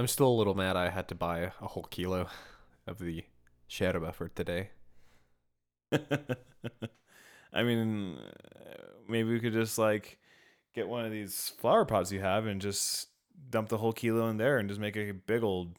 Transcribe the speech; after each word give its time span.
I'm 0.00 0.06
still 0.06 0.28
a 0.28 0.32
little 0.32 0.54
mad. 0.54 0.76
I 0.76 0.88
had 0.88 1.08
to 1.08 1.14
buy 1.14 1.52
a 1.60 1.66
whole 1.66 1.86
kilo 1.90 2.26
of 2.86 3.00
the 3.00 3.22
sherba 3.68 4.14
for 4.14 4.30
today. 4.30 4.70
I 5.92 7.62
mean, 7.62 8.16
maybe 9.06 9.30
we 9.30 9.40
could 9.40 9.52
just 9.52 9.76
like 9.76 10.18
get 10.74 10.88
one 10.88 11.04
of 11.04 11.12
these 11.12 11.52
flower 11.58 11.84
pots 11.84 12.10
you 12.12 12.20
have 12.20 12.46
and 12.46 12.62
just 12.62 13.08
dump 13.50 13.68
the 13.68 13.76
whole 13.76 13.92
kilo 13.92 14.26
in 14.30 14.38
there 14.38 14.56
and 14.56 14.70
just 14.70 14.80
make 14.80 14.96
a 14.96 15.12
big 15.12 15.42
old 15.42 15.76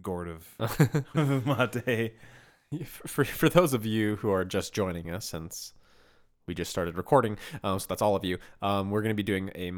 gourd 0.00 0.28
of 0.28 1.04
mate. 1.84 2.14
for 2.86 3.26
for 3.26 3.50
those 3.50 3.74
of 3.74 3.84
you 3.84 4.16
who 4.16 4.30
are 4.30 4.46
just 4.46 4.72
joining 4.72 5.10
us 5.10 5.26
since 5.26 5.74
we 6.46 6.54
just 6.54 6.70
started 6.70 6.96
recording, 6.96 7.36
um, 7.62 7.78
so 7.78 7.84
that's 7.90 8.00
all 8.00 8.16
of 8.16 8.24
you. 8.24 8.38
Um, 8.62 8.90
we're 8.90 9.02
going 9.02 9.14
to 9.14 9.22
be 9.22 9.22
doing 9.22 9.50
a 9.54 9.70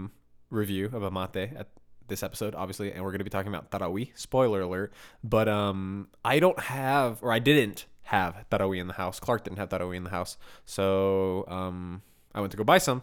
review 0.50 0.86
of 0.86 1.02
a 1.02 1.10
mate 1.10 1.50
at 1.56 1.66
this 2.08 2.22
episode, 2.22 2.54
obviously, 2.54 2.92
and 2.92 3.02
we're 3.02 3.10
going 3.10 3.18
to 3.18 3.24
be 3.24 3.30
talking 3.30 3.52
about 3.52 3.70
Taragüí. 3.70 4.10
Spoiler 4.14 4.60
alert! 4.62 4.92
But 5.22 5.48
um, 5.48 6.08
I 6.24 6.38
don't 6.38 6.58
have, 6.58 7.22
or 7.22 7.32
I 7.32 7.38
didn't 7.38 7.86
have 8.04 8.44
Taragüí 8.50 8.78
in 8.78 8.86
the 8.86 8.94
house. 8.94 9.20
Clark 9.20 9.44
didn't 9.44 9.58
have 9.58 9.68
Taragüí 9.68 9.96
in 9.96 10.04
the 10.04 10.10
house, 10.10 10.36
so 10.66 11.44
um, 11.48 12.02
I 12.34 12.40
went 12.40 12.50
to 12.52 12.56
go 12.56 12.64
buy 12.64 12.78
some. 12.78 13.02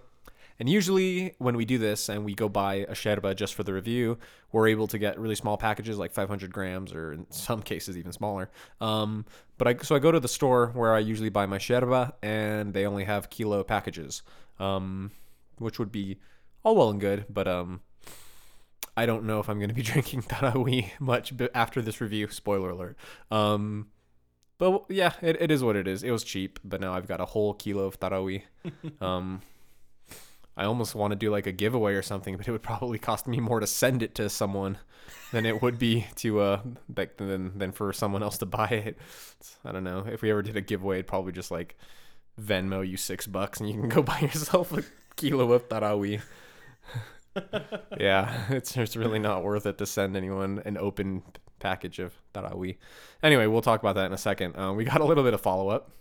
And 0.60 0.68
usually, 0.68 1.36
when 1.38 1.56
we 1.56 1.64
do 1.64 1.78
this 1.78 2.10
and 2.10 2.26
we 2.26 2.36
go 2.36 2.50
buy 2.50 2.76
a 2.76 2.92
sherba 2.92 3.34
just 3.34 3.56
for 3.56 3.64
the 3.64 3.74
review, 3.74 4.18
we're 4.52 4.68
able 4.68 4.88
to 4.88 4.98
get 4.98 5.18
really 5.18 5.36
small 5.36 5.58
packages, 5.58 5.98
like 5.98 6.12
500 6.12 6.52
grams, 6.52 6.92
or 6.92 7.14
in 7.14 7.28
some 7.32 7.62
cases 7.62 7.98
even 7.98 8.12
smaller. 8.12 8.50
Um, 8.82 9.26
but 9.58 9.68
I 9.70 9.78
so 9.82 9.96
I 9.96 10.00
go 10.00 10.12
to 10.12 10.20
the 10.20 10.28
store 10.28 10.68
where 10.74 10.94
I 10.94 11.00
usually 11.00 11.30
buy 11.30 11.46
my 11.46 11.60
sherba, 11.60 12.12
and 12.22 12.74
they 12.74 12.86
only 12.86 13.06
have 13.06 13.30
kilo 13.30 13.64
packages, 13.64 14.22
um, 14.60 15.12
which 15.60 15.80
would 15.80 15.94
be 15.94 16.18
all 16.64 16.76
well 16.76 16.90
and 16.90 17.00
good. 17.00 17.26
But 17.30 17.48
um, 17.48 17.80
I 19.00 19.06
don't 19.06 19.24
know 19.24 19.40
if 19.40 19.48
I'm 19.50 19.60
going 19.60 19.70
to 19.70 19.76
be 19.76 19.82
drinking 19.94 20.24
Taragüí 20.24 20.92
much 21.00 21.34
after 21.56 21.82
this 21.82 22.02
review. 22.02 22.28
Spoiler 22.30 22.72
alert. 22.72 22.98
Um, 23.32 23.88
but 24.58 24.84
yeah, 24.90 25.14
it, 25.22 25.42
it 25.42 25.52
is 25.52 25.64
what 25.64 25.78
it 25.78 25.88
is. 25.88 26.04
It 26.04 26.12
was 26.12 26.26
cheap, 26.26 26.60
but 26.66 26.82
now 26.82 26.94
I've 26.94 27.08
got 27.08 27.22
a 27.22 27.26
whole 27.26 27.54
kilo 27.54 27.86
of 27.86 27.98
Taragüí. 27.98 28.42
um, 29.02 29.42
I 30.58 30.66
almost 30.66 30.96
want 30.96 31.12
to 31.12 31.16
do 31.16 31.32
like 31.32 31.48
a 31.48 31.54
giveaway 31.54 31.94
or 31.94 32.02
something, 32.02 32.36
but 32.36 32.46
it 32.46 32.52
would 32.52 32.62
probably 32.62 33.00
cost 33.00 33.26
me 33.26 33.40
more 33.40 33.62
to 33.62 33.68
send 33.68 34.04
it 34.04 34.16
to 34.16 34.28
someone 34.30 34.78
than 35.32 35.46
it 35.46 35.62
would 35.62 35.80
be 35.80 36.06
to 36.16 36.42
uh 36.42 36.62
like 36.98 37.16
than 37.16 37.58
than 37.58 37.72
for 37.72 37.94
someone 37.94 38.22
else 38.22 38.38
to 38.40 38.46
buy 38.46 38.68
it. 38.68 38.88
It's- 38.88 39.56
I 39.64 39.72
don't 39.72 39.86
know. 39.86 40.06
If 40.12 40.22
we 40.22 40.30
ever 40.30 40.42
did 40.42 40.58
a 40.58 40.62
giveaway, 40.62 40.98
it'd 40.98 41.08
probably 41.08 41.32
just 41.32 41.52
like 41.52 41.78
Venmo 42.38 42.86
you 42.86 42.98
six 42.98 43.28
bucks 43.28 43.62
and 43.62 43.70
you 43.70 43.76
can 43.80 43.88
go 43.88 44.04
buy 44.12 44.20
yourself 44.20 44.74
a 44.74 44.84
kilo 45.16 45.54
of 45.54 45.70
Taragüí. 45.70 46.22
yeah, 48.00 48.46
it's 48.50 48.76
it's 48.78 48.96
really 48.96 49.20
not 49.20 49.44
worth 49.44 49.66
it 49.66 49.78
to 49.78 49.86
send 49.86 50.16
anyone 50.16 50.62
an 50.66 50.78
open 50.78 51.24
package 51.60 52.00
of 52.00 52.14
Taragüí. 52.34 52.78
Anyway, 53.22 53.48
we'll 53.48 53.62
talk 53.62 53.82
about 53.82 53.96
that 53.96 54.06
in 54.06 54.14
a 54.14 54.18
second. 54.18 54.58
Um, 54.58 54.76
we 54.76 54.84
got 54.86 55.02
a 55.02 55.06
little 55.06 55.24
bit 55.24 55.34
of 55.34 55.42
follow 55.42 55.70
up. 55.70 55.92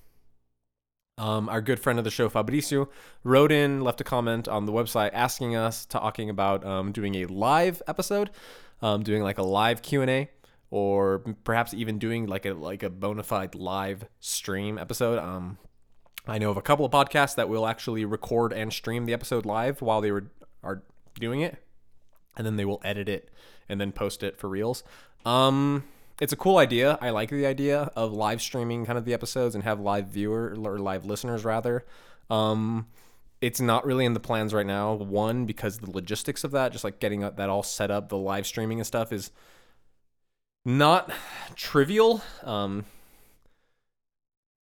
Um, 1.18 1.48
our 1.48 1.60
good 1.60 1.80
friend 1.80 1.98
of 1.98 2.04
the 2.04 2.12
show, 2.12 2.28
Fabricio, 2.28 2.88
wrote 3.24 3.50
in, 3.50 3.80
left 3.80 4.00
a 4.00 4.04
comment 4.04 4.46
on 4.46 4.66
the 4.66 4.72
website 4.72 5.10
asking 5.12 5.56
us, 5.56 5.84
talking 5.84 6.30
about 6.30 6.64
um, 6.64 6.92
doing 6.92 7.16
a 7.16 7.26
live 7.26 7.82
episode, 7.88 8.30
um, 8.82 9.02
doing 9.02 9.22
like 9.22 9.38
a 9.38 9.42
live 9.42 9.82
Q 9.82 10.02
and 10.02 10.10
A, 10.10 10.30
or 10.70 11.18
perhaps 11.42 11.74
even 11.74 11.98
doing 11.98 12.26
like 12.26 12.46
a 12.46 12.54
like 12.54 12.84
a 12.84 12.90
bona 12.90 13.24
fide 13.24 13.56
live 13.56 14.04
stream 14.20 14.78
episode. 14.78 15.18
Um, 15.18 15.58
I 16.28 16.38
know 16.38 16.50
of 16.50 16.56
a 16.56 16.62
couple 16.62 16.84
of 16.84 16.92
podcasts 16.92 17.34
that 17.34 17.48
will 17.48 17.66
actually 17.66 18.04
record 18.04 18.52
and 18.52 18.72
stream 18.72 19.06
the 19.06 19.14
episode 19.14 19.44
live 19.44 19.82
while 19.82 20.00
they 20.00 20.12
were 20.12 20.30
are 20.62 20.82
doing 21.18 21.40
it, 21.40 21.62
and 22.36 22.46
then 22.46 22.56
they 22.56 22.64
will 22.64 22.80
edit 22.84 23.08
it 23.08 23.30
and 23.68 23.80
then 23.80 23.92
post 23.92 24.22
it 24.22 24.38
for 24.38 24.48
reels. 24.48 24.82
Um, 25.24 25.84
it's 26.20 26.32
a 26.32 26.36
cool 26.36 26.58
idea. 26.58 26.98
I 27.00 27.10
like 27.10 27.30
the 27.30 27.46
idea 27.46 27.90
of 27.94 28.12
live 28.12 28.42
streaming 28.42 28.84
kind 28.84 28.98
of 28.98 29.04
the 29.04 29.14
episodes 29.14 29.54
and 29.54 29.64
have 29.64 29.78
live 29.80 30.08
viewer 30.08 30.54
or 30.56 30.78
live 30.78 31.04
listeners 31.04 31.44
rather. 31.44 31.84
Um, 32.30 32.86
it's 33.40 33.60
not 33.60 33.86
really 33.86 34.04
in 34.04 34.14
the 34.14 34.20
plans 34.20 34.52
right 34.52 34.66
now. 34.66 34.94
One 34.94 35.46
because 35.46 35.78
the 35.78 35.90
logistics 35.90 36.42
of 36.42 36.50
that, 36.52 36.72
just 36.72 36.82
like 36.82 36.98
getting 36.98 37.20
that 37.20 37.48
all 37.48 37.62
set 37.62 37.90
up, 37.90 38.08
the 38.08 38.16
live 38.16 38.46
streaming 38.46 38.80
and 38.80 38.86
stuff 38.86 39.12
is 39.12 39.30
not 40.64 41.10
trivial. 41.54 42.22
Um, 42.42 42.84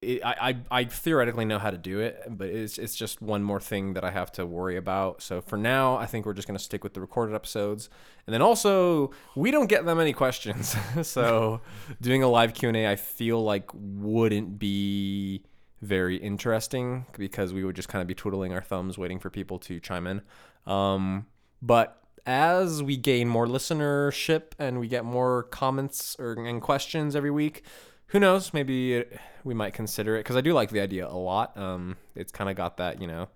it, 0.03 0.25
I, 0.25 0.49
I 0.49 0.79
I 0.79 0.83
theoretically 0.85 1.45
know 1.45 1.59
how 1.59 1.71
to 1.71 1.77
do 1.77 1.99
it, 1.99 2.23
but 2.29 2.49
it's 2.49 2.77
it's 2.77 2.95
just 2.95 3.21
one 3.21 3.43
more 3.43 3.59
thing 3.59 3.93
that 3.93 4.03
I 4.03 4.11
have 4.11 4.31
to 4.33 4.45
worry 4.45 4.77
about. 4.77 5.21
So 5.21 5.41
for 5.41 5.57
now, 5.57 5.95
I 5.95 6.05
think 6.05 6.25
we're 6.25 6.33
just 6.33 6.47
gonna 6.47 6.59
stick 6.59 6.83
with 6.83 6.93
the 6.93 7.01
recorded 7.01 7.35
episodes, 7.35 7.89
and 8.27 8.33
then 8.33 8.41
also 8.41 9.11
we 9.35 9.51
don't 9.51 9.67
get 9.67 9.85
that 9.85 9.95
many 9.95 10.13
questions, 10.13 10.75
so 11.01 11.61
doing 12.01 12.23
a 12.23 12.27
live 12.27 12.53
Q 12.53 12.69
and 12.69 12.77
A, 12.77 12.87
I 12.91 12.95
feel 12.95 13.43
like 13.43 13.69
wouldn't 13.73 14.59
be 14.59 15.43
very 15.81 16.15
interesting 16.17 17.05
because 17.17 17.53
we 17.53 17.63
would 17.63 17.75
just 17.75 17.89
kind 17.89 18.01
of 18.01 18.07
be 18.07 18.15
twiddling 18.15 18.53
our 18.53 18.61
thumbs 18.61 18.97
waiting 18.97 19.19
for 19.19 19.29
people 19.29 19.59
to 19.59 19.79
chime 19.79 20.07
in. 20.07 20.21
Um, 20.65 21.27
but 21.61 22.03
as 22.25 22.81
we 22.81 22.95
gain 22.97 23.27
more 23.27 23.45
listenership 23.45 24.53
and 24.57 24.79
we 24.79 24.87
get 24.87 25.03
more 25.03 25.43
comments 25.43 26.15
or 26.19 26.33
and 26.33 26.61
questions 26.61 27.15
every 27.15 27.31
week, 27.31 27.63
who 28.13 28.19
knows? 28.19 28.53
Maybe 28.53 28.93
it, 28.93 29.19
we 29.43 29.55
might 29.55 29.73
consider 29.73 30.15
it 30.15 30.19
because 30.19 30.37
I 30.37 30.41
do 30.41 30.53
like 30.53 30.69
the 30.69 30.79
idea 30.79 31.07
a 31.07 31.17
lot. 31.17 31.57
Um, 31.57 31.97
it's 32.15 32.31
kind 32.31 32.47
of 32.47 32.55
got 32.55 32.77
that 32.77 33.01
you 33.01 33.07
know, 33.07 33.27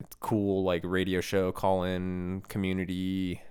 it's 0.00 0.16
cool 0.18 0.64
like 0.64 0.80
radio 0.82 1.20
show 1.20 1.52
call 1.52 1.84
in 1.84 2.42
community, 2.48 3.42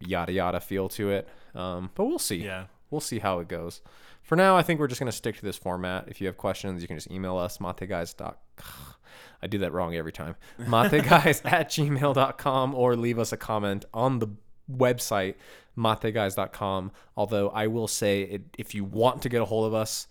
yada 0.00 0.32
yada 0.32 0.60
feel 0.60 0.88
to 0.90 1.10
it. 1.10 1.28
Um, 1.56 1.90
but 1.96 2.04
we'll 2.04 2.20
see. 2.20 2.36
Yeah. 2.36 2.66
We'll 2.90 3.00
see 3.00 3.18
how 3.18 3.40
it 3.40 3.48
goes. 3.48 3.82
For 4.22 4.36
now, 4.36 4.56
I 4.56 4.62
think 4.62 4.78
we're 4.78 4.86
just 4.86 5.00
gonna 5.00 5.10
stick 5.10 5.36
to 5.36 5.42
this 5.42 5.56
format. 5.56 6.04
If 6.06 6.20
you 6.20 6.28
have 6.28 6.36
questions, 6.36 6.80
you 6.80 6.86
can 6.86 6.96
just 6.96 7.10
email 7.10 7.36
us 7.36 7.58
mateguys. 7.58 8.14
I 9.42 9.46
do 9.48 9.58
that 9.58 9.72
wrong 9.72 9.96
every 9.96 10.12
time. 10.12 10.36
mateguys 10.60 11.44
at 11.44 11.70
gmail.com 11.70 12.74
or 12.76 12.94
leave 12.94 13.18
us 13.18 13.32
a 13.32 13.36
comment 13.36 13.84
on 13.92 14.20
the 14.20 14.28
website 14.70 15.34
mateguys.com 15.76 16.90
although 17.16 17.48
i 17.50 17.66
will 17.66 17.88
say 17.88 18.22
it, 18.22 18.42
if 18.58 18.74
you 18.74 18.84
want 18.84 19.22
to 19.22 19.28
get 19.28 19.42
a 19.42 19.44
hold 19.44 19.66
of 19.66 19.74
us 19.74 20.06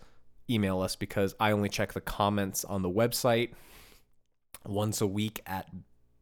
email 0.50 0.80
us 0.80 0.94
because 0.96 1.34
i 1.40 1.50
only 1.50 1.68
check 1.68 1.92
the 1.92 2.00
comments 2.00 2.64
on 2.64 2.82
the 2.82 2.90
website 2.90 3.50
once 4.66 5.00
a 5.00 5.06
week 5.06 5.42
at 5.46 5.68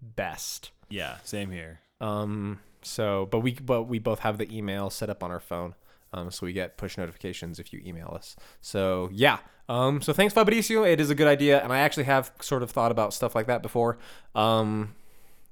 best. 0.00 0.72
Yeah, 0.88 1.18
same 1.24 1.50
here. 1.50 1.80
um 2.00 2.60
so 2.84 3.26
but 3.30 3.38
we 3.40 3.52
but 3.54 3.84
we 3.84 4.00
both 4.00 4.18
have 4.20 4.38
the 4.38 4.56
email 4.56 4.90
set 4.90 5.08
up 5.08 5.22
on 5.22 5.30
our 5.30 5.38
phone 5.38 5.76
um 6.12 6.32
so 6.32 6.44
we 6.44 6.52
get 6.52 6.76
push 6.76 6.98
notifications 6.98 7.60
if 7.60 7.72
you 7.72 7.80
email 7.86 8.12
us. 8.12 8.34
So 8.60 9.08
yeah 9.12 9.38
um 9.68 10.02
so 10.02 10.12
thanks 10.12 10.34
fabricio. 10.34 10.84
It 10.84 11.00
is 11.00 11.08
a 11.08 11.14
good 11.14 11.28
idea 11.28 11.62
and 11.62 11.72
i 11.72 11.78
actually 11.78 12.04
have 12.04 12.32
sort 12.40 12.64
of 12.64 12.70
thought 12.72 12.90
about 12.90 13.14
stuff 13.14 13.34
like 13.36 13.46
that 13.46 13.62
before. 13.62 13.98
Um 14.34 14.94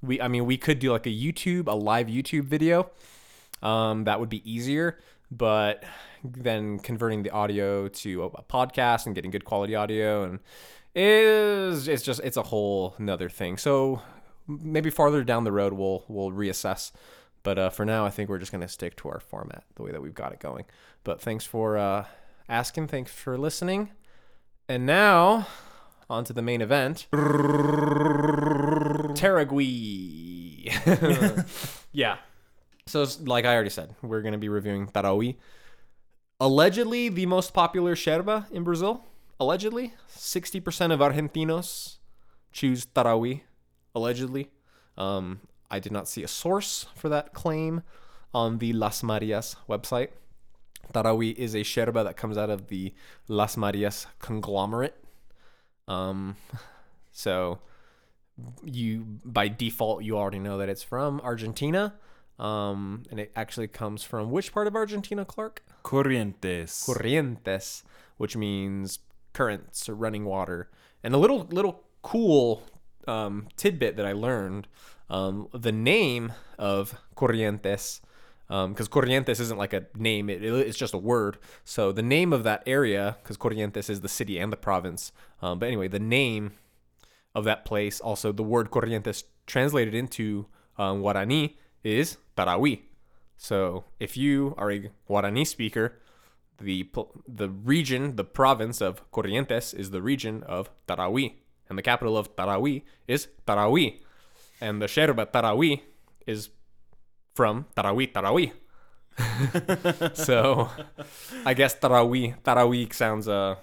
we 0.02 0.20
i 0.20 0.28
mean 0.28 0.46
we 0.46 0.56
could 0.56 0.78
do 0.78 0.92
like 0.92 1.06
a 1.06 1.10
youtube 1.10 1.66
a 1.66 1.74
live 1.74 2.06
youtube 2.06 2.44
video 2.44 2.90
um, 3.62 4.04
that 4.04 4.20
would 4.20 4.28
be 4.28 4.50
easier. 4.50 4.98
But 5.30 5.84
then 6.24 6.78
converting 6.78 7.22
the 7.22 7.30
audio 7.30 7.88
to 7.88 8.24
a 8.24 8.42
podcast 8.42 9.06
and 9.06 9.14
getting 9.14 9.30
good 9.30 9.44
quality 9.44 9.74
audio 9.74 10.24
and 10.24 10.40
is 10.94 11.86
it's 11.86 12.02
just 12.02 12.20
it's 12.24 12.36
a 12.36 12.42
whole 12.42 12.94
another 12.98 13.28
thing. 13.28 13.56
So 13.56 14.02
maybe 14.48 14.90
farther 14.90 15.22
down 15.22 15.44
the 15.44 15.52
road 15.52 15.72
we'll 15.72 16.04
we'll 16.08 16.32
reassess. 16.32 16.90
But 17.42 17.58
uh, 17.58 17.70
for 17.70 17.86
now, 17.86 18.04
I 18.04 18.10
think 18.10 18.28
we're 18.28 18.38
just 18.38 18.52
gonna 18.52 18.68
stick 18.68 18.96
to 18.96 19.08
our 19.08 19.20
format 19.20 19.64
the 19.76 19.82
way 19.82 19.92
that 19.92 20.02
we've 20.02 20.14
got 20.14 20.32
it 20.32 20.40
going. 20.40 20.64
But 21.04 21.20
thanks 21.20 21.46
for 21.46 21.78
uh, 21.78 22.06
asking. 22.48 22.88
Thanks 22.88 23.12
for 23.12 23.38
listening. 23.38 23.90
And 24.68 24.84
now 24.84 25.46
on 26.10 26.24
to 26.24 26.32
the 26.32 26.42
main 26.42 26.60
event. 26.60 27.06
Taragui. 29.12 30.66
yeah. 31.92 32.16
So, 32.86 33.06
like 33.20 33.44
I 33.44 33.54
already 33.54 33.70
said, 33.70 33.94
we're 34.02 34.20
going 34.20 34.32
to 34.32 34.38
be 34.38 34.48
reviewing 34.48 34.88
Taragüí. 34.88 35.36
Allegedly, 36.40 37.08
the 37.08 37.26
most 37.26 37.54
popular 37.54 37.94
sherba 37.94 38.50
in 38.50 38.64
Brazil. 38.64 39.04
Allegedly, 39.38 39.94
60% 40.14 40.92
of 40.92 40.98
Argentinos 41.00 41.98
choose 42.52 42.84
Taragüí. 42.86 43.42
Allegedly. 43.94 44.50
Um, 44.98 45.40
I 45.70 45.78
did 45.78 45.92
not 45.92 46.08
see 46.08 46.24
a 46.24 46.28
source 46.28 46.86
for 46.96 47.08
that 47.08 47.32
claim 47.32 47.82
on 48.34 48.58
the 48.58 48.72
Las 48.72 49.02
Marias 49.02 49.54
website. 49.68 50.08
Taragüí 50.92 51.34
is 51.36 51.54
a 51.54 51.60
sherba 51.60 52.02
that 52.02 52.16
comes 52.16 52.36
out 52.36 52.50
of 52.50 52.66
the 52.66 52.92
Las 53.28 53.56
Marias 53.56 54.06
conglomerate. 54.18 54.99
Um, 55.90 56.36
so 57.12 57.58
you 58.64 59.04
by 59.24 59.48
default 59.48 60.02
you 60.02 60.16
already 60.16 60.38
know 60.38 60.56
that 60.58 60.68
it's 60.68 60.82
from 60.82 61.20
Argentina. 61.22 61.94
Um, 62.38 63.02
and 63.10 63.20
it 63.20 63.32
actually 63.36 63.68
comes 63.68 64.02
from 64.02 64.30
which 64.30 64.50
part 64.50 64.66
of 64.66 64.74
Argentina, 64.74 65.26
Clark? 65.26 65.62
Corrientes. 65.84 66.86
Corrientes, 66.86 67.82
which 68.16 68.34
means 68.34 69.00
currents 69.34 69.90
or 69.90 69.94
running 69.94 70.24
water. 70.24 70.70
And 71.04 71.12
a 71.12 71.18
little 71.18 71.46
little 71.50 71.82
cool 72.00 72.62
um, 73.06 73.48
tidbit 73.56 73.96
that 73.96 74.06
I 74.06 74.12
learned: 74.12 74.68
um, 75.10 75.48
the 75.52 75.72
name 75.72 76.32
of 76.58 76.94
Corrientes 77.14 78.00
because 78.50 78.88
Corrientes 78.88 79.38
isn't 79.40 79.56
like 79.58 79.72
a 79.72 79.86
name; 79.96 80.28
it, 80.28 80.42
it- 80.42 80.66
it's 80.66 80.76
just 80.76 80.92
a 80.92 80.98
word. 80.98 81.38
So 81.64 81.92
the 81.92 82.02
name 82.02 82.32
of 82.32 82.42
that 82.44 82.62
area, 82.66 83.16
because 83.22 83.36
Corrientes 83.36 83.88
is 83.88 84.00
the 84.00 84.08
city 84.08 84.38
and 84.38 84.52
the 84.52 84.56
province. 84.56 85.12
Um, 85.40 85.58
but 85.60 85.66
anyway, 85.66 85.86
the 85.88 86.00
name 86.00 86.52
of 87.34 87.44
that 87.44 87.64
place, 87.64 88.00
also 88.00 88.32
the 88.32 88.42
word 88.42 88.70
Corrientes 88.70 89.22
translated 89.46 89.94
into 89.94 90.46
um, 90.78 91.00
Guarani 91.02 91.54
is 91.84 92.16
Taragüí. 92.36 92.80
So 93.36 93.84
if 94.00 94.16
you 94.16 94.54
are 94.58 94.70
a 94.72 94.90
Guarani 95.08 95.46
speaker, 95.46 95.94
the 96.60 96.88
the 97.28 97.48
region, 97.48 98.16
the 98.16 98.24
province 98.24 98.80
of 98.82 99.08
Corrientes 99.12 99.72
is 99.72 99.90
the 99.90 100.02
region 100.02 100.42
of 100.42 100.68
Taragüí, 100.88 101.34
and 101.68 101.78
the 101.78 101.82
capital 101.82 102.16
of 102.18 102.34
Taragüí 102.36 102.82
is 103.06 103.28
Taragüí, 103.46 104.00
and 104.60 104.82
the 104.82 104.86
Sherba 104.86 105.24
Taragüí 105.26 105.80
is 106.26 106.50
from 107.40 107.64
Taragüí, 107.74 108.12
Taragüí. 108.12 108.52
so 110.12 110.68
I 111.46 111.54
guess 111.54 111.74
Taragüí, 111.80 112.34
Taragüí 112.42 112.92
sounds 112.92 113.28
uh 113.28 113.56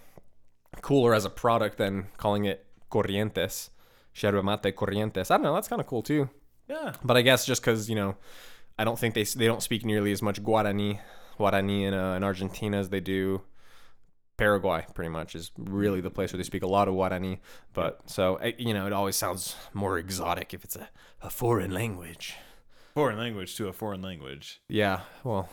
cooler 0.81 1.13
as 1.13 1.25
a 1.25 1.29
product 1.29 1.77
than 1.77 2.07
calling 2.18 2.45
it 2.45 2.65
Corrientes. 2.89 3.69
Yerba 4.15 4.41
mate 4.41 4.75
Corrientes. 4.75 5.29
I 5.29 5.35
don't 5.35 5.44
know. 5.44 5.53
That's 5.53 5.68
kind 5.68 5.79
of 5.79 5.85
cool 5.85 6.01
too. 6.01 6.27
Yeah. 6.68 6.94
But 7.03 7.18
I 7.18 7.21
guess 7.21 7.45
just 7.45 7.62
because 7.62 7.88
you 7.88 7.95
know, 7.95 8.15
I 8.79 8.83
don't 8.83 8.97
think 8.97 9.13
they 9.13 9.24
they 9.24 9.45
don't 9.45 9.62
speak 9.62 9.85
nearly 9.85 10.12
as 10.12 10.23
much 10.23 10.41
Guarani 10.41 11.00
Guarani 11.38 11.83
in 11.83 11.94
uh, 11.94 12.15
in 12.15 12.23
Argentina 12.23 12.77
as 12.77 12.89
they 12.89 13.00
do 13.00 13.44
Paraguay. 14.38 14.88
Pretty 14.95 15.09
much 15.09 15.35
is 15.35 15.51
really 15.56 16.01
the 16.01 16.09
place 16.09 16.33
where 16.33 16.38
they 16.38 16.50
speak 16.51 16.63
a 16.63 16.68
lot 16.77 16.88
of 16.88 16.95
Guarani. 16.95 17.41
But 17.73 18.09
so 18.09 18.38
eh, 18.38 18.53
you 18.57 18.73
know, 18.73 18.88
it 18.88 18.94
always 18.94 19.15
sounds 19.15 19.56
more 19.71 20.00
exotic 20.00 20.56
if 20.56 20.63
it's 20.63 20.75
a, 20.75 20.89
a 21.21 21.30
foreign 21.30 21.69
language. 21.69 22.38
Foreign 22.97 23.17
language 23.19 23.55
to 23.57 23.67
a 23.67 23.73
foreign 23.73 24.01
language. 24.01 24.59
Yeah, 24.69 25.01
well, 25.23 25.47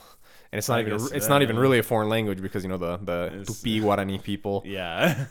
and 0.51 0.59
it's 0.59 0.69
not 0.71 0.79
I 0.79 0.81
even 0.81 0.95
it's 0.95 1.11
that- 1.11 1.29
not 1.29 1.43
even 1.43 1.59
really 1.59 1.79
a 1.79 1.83
foreign 1.83 2.09
language 2.09 2.41
because 2.41 2.63
you 2.65 2.71
know 2.71 2.79
the 2.79 2.97
the 2.97 3.45
Tupi 3.45 3.83
Guarani 3.83 4.23
people 4.23 4.63
Yeah. 4.79 5.27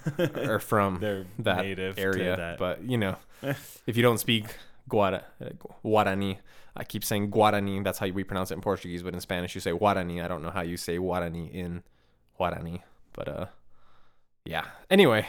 are 0.52 0.60
from 0.60 1.00
They're 1.04 1.26
that 1.40 1.64
native 1.66 1.98
area. 1.98 2.36
that. 2.38 2.60
But 2.60 2.84
you 2.84 2.98
know, 3.00 3.16
if 3.88 3.98
you 3.98 4.04
don't 4.04 4.20
speak 4.20 4.46
Guara, 4.88 5.24
uh, 5.42 5.50
Guarani, 5.84 6.38
I 6.78 6.84
keep 6.84 7.04
saying 7.04 7.32
Guarani. 7.32 7.84
That's 7.84 7.98
how 7.98 8.08
we 8.10 8.24
pronounce 8.24 8.52
it 8.52 8.56
in 8.56 8.62
Portuguese, 8.62 9.02
but 9.02 9.14
in 9.16 9.20
Spanish 9.20 9.56
you 9.56 9.62
say 9.62 9.72
Guarani. 9.72 10.24
I 10.24 10.28
don't 10.28 10.44
know 10.44 10.52
how 10.52 10.62
you 10.62 10.78
say 10.78 10.98
Guarani 11.00 11.52
in 11.52 11.82
Guarani, 12.40 12.82
but 13.14 13.28
uh, 13.28 13.46
yeah. 14.46 14.66
Anyway, 14.90 15.26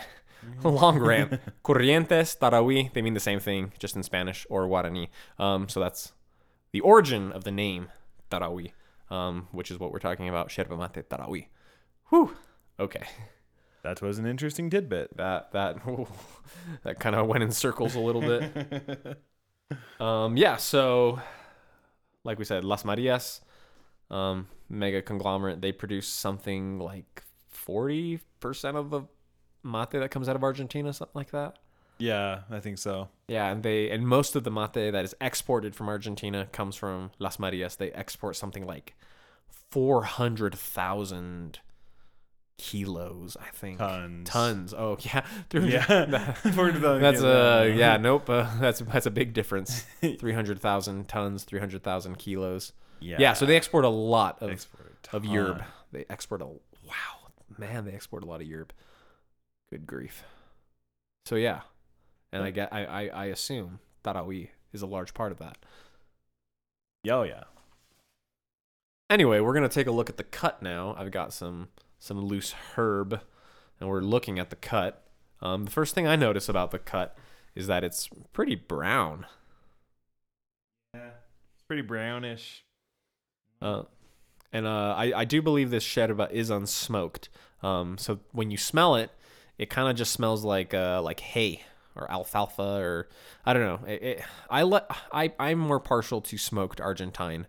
long 0.62 0.98
rant. 0.98 1.40
Corrientes, 1.62 2.36
Taragüí, 2.38 2.92
they 2.92 3.00
mean 3.00 3.14
the 3.14 3.20
same 3.20 3.40
thing, 3.40 3.72
just 3.78 3.96
in 3.96 4.02
Spanish 4.02 4.46
or 4.50 4.66
Guarani. 4.68 5.08
Um, 5.38 5.68
so 5.70 5.80
that's 5.80 6.12
the 6.74 6.80
origin 6.80 7.32
of 7.32 7.44
the 7.44 7.54
name 7.64 7.88
Taragüí, 8.30 8.72
um, 9.10 9.48
which 9.52 9.70
is 9.70 9.78
what 9.78 9.92
we're 9.92 10.06
talking 10.08 10.28
about. 10.28 10.50
Yerba 10.56 10.76
mate 10.76 11.08
Taragüí. 11.08 11.46
Whew. 12.10 12.36
Okay 12.78 13.06
that 13.84 14.00
was 14.02 14.18
an 14.18 14.26
interesting 14.26 14.68
tidbit. 14.70 15.16
that 15.16 15.52
that 15.52 15.76
that 16.82 16.98
kind 16.98 17.14
of 17.14 17.26
went 17.28 17.44
in 17.44 17.52
circles 17.52 17.94
a 17.94 18.00
little 18.00 18.22
bit. 18.22 19.22
Um, 19.98 20.36
yeah, 20.36 20.56
so 20.56 21.18
like 22.22 22.38
we 22.38 22.44
said, 22.44 22.64
Las 22.64 22.84
Marias, 22.84 23.40
um, 24.10 24.46
mega 24.68 25.00
conglomerate. 25.00 25.62
They 25.62 25.72
produce 25.72 26.06
something 26.06 26.78
like 26.78 27.22
forty 27.48 28.20
percent 28.40 28.76
of 28.76 28.90
the 28.90 29.02
mate 29.64 29.90
that 29.92 30.10
comes 30.10 30.28
out 30.28 30.36
of 30.36 30.44
Argentina, 30.44 30.92
something 30.92 31.14
like 31.14 31.30
that. 31.30 31.58
Yeah, 31.98 32.40
I 32.50 32.60
think 32.60 32.78
so. 32.78 33.08
Yeah, 33.28 33.50
and 33.50 33.62
they 33.62 33.90
and 33.90 34.06
most 34.06 34.34
of 34.36 34.44
the 34.44 34.50
mate 34.50 34.72
that 34.90 35.04
is 35.04 35.14
exported 35.20 35.74
from 35.76 35.88
Argentina 35.88 36.46
comes 36.52 36.76
from 36.76 37.10
Las 37.18 37.38
Marias. 37.38 37.76
They 37.76 37.90
export 37.92 38.36
something 38.36 38.66
like 38.66 38.94
four 39.70 40.04
hundred 40.04 40.54
thousand 40.54 41.60
kilos, 42.58 43.36
I 43.40 43.48
think. 43.52 43.78
Tons. 43.78 44.28
Tons. 44.28 44.74
Oh 44.74 44.96
yeah, 45.00 45.24
Yeah. 45.52 45.86
that- 46.06 46.38
that's 47.00 47.22
uh 47.22 47.72
yeah 47.76 47.96
nope. 47.96 48.28
Uh, 48.28 48.48
that's 48.60 48.80
that's 48.80 49.06
a 49.06 49.10
big 49.10 49.32
difference. 49.32 49.84
Three 50.18 50.32
hundred 50.32 50.60
thousand 50.60 51.08
tons, 51.08 51.44
three 51.44 51.60
hundred 51.60 51.82
thousand 51.82 52.18
kilos. 52.18 52.72
Yeah. 53.00 53.16
Yeah. 53.20 53.32
so 53.34 53.46
they 53.46 53.56
export 53.56 53.84
a 53.84 53.88
lot 53.88 54.40
of 54.42 54.50
a 55.12 55.16
of 55.16 55.22
yerb. 55.24 55.64
They 55.92 56.04
export 56.10 56.42
a 56.42 56.46
wow 56.46 57.30
man. 57.58 57.84
They 57.84 57.92
export 57.92 58.22
a 58.22 58.26
lot 58.26 58.40
of 58.40 58.46
yerb. 58.46 58.70
Good 59.70 59.86
grief. 59.86 60.24
So 61.26 61.36
yeah, 61.36 61.60
and 62.34 62.44
I 62.44 62.50
get 62.50 62.72
I 62.72 62.84
I, 62.84 63.06
I 63.06 63.24
assume 63.26 63.78
Taragüí 64.04 64.48
is 64.72 64.82
a 64.82 64.86
large 64.86 65.14
part 65.14 65.32
of 65.32 65.38
that. 65.38 65.56
Yeah, 67.04 67.16
Oh 67.16 67.22
yeah. 67.22 67.44
Anyway, 69.08 69.38
we're 69.40 69.54
gonna 69.54 69.68
take 69.68 69.86
a 69.86 69.92
look 69.92 70.10
at 70.10 70.16
the 70.16 70.24
cut 70.24 70.62
now. 70.62 70.94
I've 70.98 71.10
got 71.10 71.32
some 71.32 71.68
some 71.98 72.20
loose 72.20 72.54
herb, 72.76 73.20
and 73.78 73.88
we're 73.88 74.00
looking 74.00 74.38
at 74.38 74.50
the 74.50 74.56
cut. 74.56 75.06
Um, 75.40 75.64
the 75.64 75.70
first 75.70 75.94
thing 75.94 76.06
I 76.06 76.16
notice 76.16 76.48
about 76.48 76.70
the 76.70 76.78
cut 76.78 77.16
is 77.54 77.66
that 77.66 77.84
it's 77.84 78.08
pretty 78.32 78.54
brown. 78.54 79.26
Yeah. 80.94 81.10
It's 81.54 81.64
pretty 81.66 81.82
brownish. 81.82 82.64
Uh, 83.60 83.82
and 84.52 84.66
uh, 84.66 84.94
I, 84.96 85.12
I 85.20 85.24
do 85.24 85.42
believe 85.42 85.70
this 85.70 85.84
sherba 85.84 86.30
is 86.30 86.50
unsmoked. 86.50 87.28
Um, 87.62 87.98
so 87.98 88.20
when 88.32 88.50
you 88.50 88.56
smell 88.56 88.96
it, 88.96 89.10
it 89.58 89.70
kind 89.70 89.88
of 89.88 89.96
just 89.96 90.12
smells 90.12 90.44
like 90.44 90.74
uh, 90.74 91.00
like 91.02 91.20
hay 91.20 91.62
or 91.96 92.10
alfalfa 92.10 92.62
or 92.62 93.08
I 93.44 93.52
don't 93.52 93.62
know. 93.62 93.88
It, 93.88 94.02
it, 94.02 94.24
I 94.50 94.62
let 94.62 94.86
I 95.12 95.32
I'm 95.38 95.58
more 95.58 95.80
partial 95.80 96.20
to 96.22 96.38
smoked 96.38 96.80
Argentine 96.80 97.46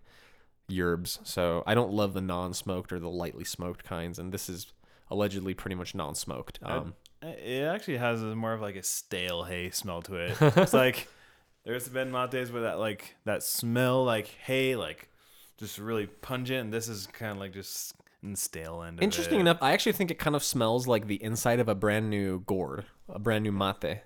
yerbs, 0.70 1.20
so 1.24 1.64
I 1.66 1.76
don't 1.76 1.92
love 1.92 2.14
the 2.14 2.22
non-smoked 2.22 2.92
or 2.92 3.00
the 3.00 3.10
lightly 3.10 3.44
smoked 3.44 3.84
kinds. 3.84 4.20
And 4.20 4.32
this 4.32 4.50
is 4.50 4.74
allegedly 5.10 5.54
pretty 5.54 5.76
much 5.76 5.96
non-smoked. 5.96 6.60
Um, 6.64 6.96
It 7.22 7.64
actually 7.64 7.98
has 7.98 8.22
a, 8.22 8.36
more 8.36 8.54
of 8.54 8.62
like 8.62 8.76
a 8.76 8.84
stale 8.84 9.44
hay 9.44 9.70
smell 9.70 10.02
to 10.04 10.16
it. 10.16 10.38
it's 10.42 10.74
like 10.74 11.08
there's 11.64 11.88
been 11.90 12.12
lattes 12.12 12.52
with 12.52 12.64
that 12.64 12.80
like 12.80 13.16
that 13.26 13.44
smell 13.44 14.04
like 14.04 14.28
hay, 14.28 14.76
like 14.76 15.10
just 15.58 15.78
really 15.78 16.08
pungent. 16.08 16.66
And 16.66 16.74
this 16.74 16.88
is 16.88 17.08
kind 17.08 17.32
of 17.32 17.38
like 17.38 17.54
just 17.54 17.94
stale 18.34 18.82
end. 18.82 19.00
Of 19.00 19.04
Interesting 19.04 19.38
it. 19.38 19.42
enough, 19.42 19.58
I 19.62 19.74
actually 19.74 19.94
think 19.94 20.10
it 20.10 20.18
kind 20.18 20.36
of 20.36 20.44
smells 20.44 20.88
like 20.88 21.08
the 21.08 21.22
inside 21.24 21.60
of 21.60 21.70
a 21.70 21.76
brand 21.76 22.10
new 22.10 22.40
gourd, 22.42 22.86
a 23.08 23.20
brand 23.20 23.44
new 23.44 23.52
mate. 23.52 24.02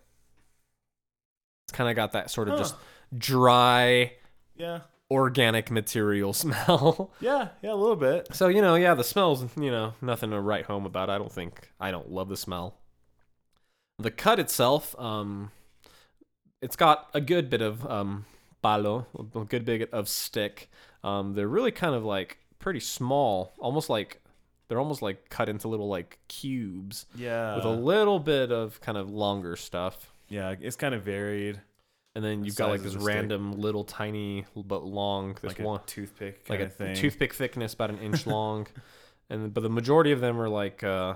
It's 1.70 1.78
kind 1.78 1.88
of 1.88 1.96
got 1.96 2.14
that 2.14 2.32
sort 2.32 2.48
of 2.48 2.54
Huh. 2.56 2.64
just 2.64 2.76
dry, 3.16 4.14
Yeah, 4.58 4.80
organic 5.12 5.70
material 5.70 6.34
smell. 6.44 7.12
yeah, 7.22 7.50
yeah, 7.62 7.74
a 7.74 7.76
little 7.76 7.96
bit. 7.96 8.28
so, 8.34 8.48
you 8.48 8.60
know, 8.60 8.74
yeah, 8.74 8.96
the 8.96 9.04
smell's, 9.04 9.46
you 9.56 9.70
know, 9.70 9.94
nothing 10.02 10.32
to 10.32 10.42
write 10.42 10.66
home 10.66 10.88
about. 10.88 11.12
I 11.12 11.20
don't 11.20 11.32
think, 11.32 11.70
I 11.80 11.92
don't 11.92 12.10
love 12.12 12.28
the 12.28 12.38
smell. 12.38 12.74
The 14.00 14.10
cut 14.10 14.40
itself, 14.40 14.96
um, 15.00 15.52
it's 16.60 16.76
got 16.76 17.08
a 17.14 17.22
good 17.22 17.52
bit 17.52 17.62
of 17.62 17.86
um, 17.86 18.26
palo, 18.64 19.06
a 19.36 19.46
good 19.46 19.66
bit 19.66 19.94
of 19.94 20.10
stick. 20.10 20.72
Um, 21.04 21.36
they're 21.36 21.48
really 21.48 21.72
kind 21.72 21.94
of 21.94 22.04
like 22.04 22.40
pretty 22.58 22.80
small, 22.80 23.54
almost 23.60 23.92
like 23.92 24.22
they're 24.70 24.80
almost 24.80 25.04
like 25.04 25.30
cut 25.30 25.50
into 25.50 25.68
little 25.68 25.88
like 25.88 26.18
cubes 26.28 27.06
Yeah, 27.16 27.58
with 27.58 27.66
a 27.66 27.70
little 27.70 28.20
bit 28.20 28.52
of 28.52 28.82
kind 28.82 28.98
of 28.98 29.12
longer 29.12 29.56
stuff. 29.56 30.12
Yeah, 30.30 30.56
it's 30.60 30.76
kind 30.76 30.94
of 30.96 31.04
varied. 31.04 31.60
And 32.16 32.26
then 32.26 32.44
you've 32.44 32.56
got 32.56 32.70
like 32.70 32.82
this 32.82 32.94
the 32.94 33.00
stick. 33.00 33.08
random 33.08 33.54
little 33.54 33.84
tiny 33.84 34.46
but 34.56 34.84
long 34.84 35.36
this 35.42 35.58
like 35.58 35.60
one 35.60 35.80
a 35.80 35.84
toothpick, 35.86 36.50
like 36.50 36.60
a 36.60 36.68
thing. 36.70 36.96
toothpick 36.96 37.34
thickness 37.34 37.74
about 37.74 37.92
an 37.92 38.00
inch 38.02 38.26
long. 38.26 38.68
And 39.30 39.54
but 39.54 39.62
the 39.62 39.70
majority 39.70 40.12
of 40.12 40.20
them 40.20 40.40
are 40.42 40.50
like 40.50 40.84
uh 40.84 41.16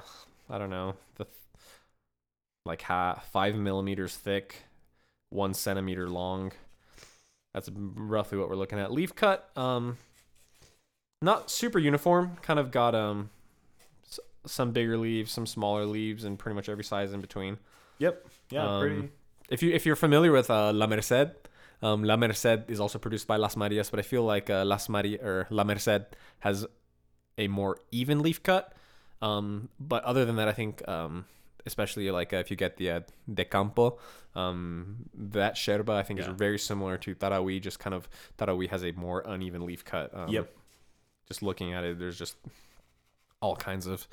I 0.49 0.57
don't 0.57 0.69
know, 0.69 0.95
the 1.15 1.25
like 2.65 2.83
half, 2.83 3.27
5 3.31 3.55
millimeters 3.55 4.15
thick, 4.15 4.63
1 5.31 5.53
centimeter 5.53 6.07
long. 6.07 6.51
That's 7.53 7.69
roughly 7.73 8.37
what 8.37 8.49
we're 8.49 8.55
looking 8.55 8.79
at. 8.79 8.91
Leaf 8.91 9.15
cut 9.15 9.49
um 9.57 9.97
not 11.21 11.49
super 11.49 11.79
uniform, 11.79 12.37
kind 12.41 12.59
of 12.59 12.69
got 12.71 12.93
um 12.95 13.29
s- 14.05 14.19
some 14.45 14.71
bigger 14.71 14.97
leaves, 14.97 15.31
some 15.31 15.47
smaller 15.47 15.85
leaves 15.85 16.23
and 16.23 16.37
pretty 16.37 16.55
much 16.55 16.69
every 16.69 16.83
size 16.83 17.13
in 17.13 17.19
between. 17.19 17.57
Yep. 18.03 18.15
Yeah, 18.55 18.65
Um, 18.67 18.81
pretty. 18.81 19.01
If 19.49 19.59
you 19.63 19.71
if 19.79 19.85
you're 19.85 19.95
familiar 20.07 20.31
with 20.31 20.49
uh, 20.49 20.71
La 20.73 20.87
Merced, 20.87 21.29
um, 21.81 22.03
La 22.03 22.15
Merced 22.17 22.69
is 22.69 22.79
also 22.79 22.97
produced 22.99 23.27
by 23.27 23.37
Las 23.37 23.55
Marias, 23.55 23.89
but 23.91 23.99
I 23.99 24.03
feel 24.13 24.23
like 24.33 24.49
uh, 24.49 24.63
Las 24.65 24.89
Maria 24.89 25.19
or 25.29 25.47
La 25.49 25.63
Merced 25.63 26.03
has 26.39 26.65
a 27.37 27.47
more 27.47 27.77
even 27.91 28.21
leaf 28.25 28.41
cut. 28.43 28.73
Um, 29.21 29.69
but 29.79 30.03
other 30.03 30.23
than 30.25 30.35
that, 30.37 30.47
I 30.47 30.53
think 30.53 30.85
um, 30.87 31.25
especially 31.65 32.09
like 32.11 32.33
uh, 32.33 32.37
if 32.43 32.49
you 32.51 32.57
get 32.57 32.77
the 32.77 32.89
uh, 32.91 32.99
De 33.33 33.45
Campo, 33.45 33.97
um, 34.35 35.09
that 35.13 35.55
sherba 35.55 35.93
I 36.01 36.03
think 36.03 36.19
Yeah. 36.19 36.29
is 36.31 36.35
very 36.45 36.59
similar 36.59 36.97
to 36.97 37.15
Taragüí. 37.15 37.61
Just 37.61 37.79
kind 37.79 37.93
of 37.93 38.07
Taragüí 38.37 38.67
has 38.69 38.83
a 38.83 38.91
more 38.93 39.21
uneven 39.25 39.65
leaf 39.65 39.83
cut. 39.85 40.13
Um, 40.13 40.29
Yep. 40.29 40.51
Just 41.27 41.41
looking 41.41 41.73
at 41.73 41.83
it, 41.83 41.99
there's 41.99 42.19
just 42.19 42.35
all 43.41 43.55
kinds 43.55 43.87
of 43.87 44.07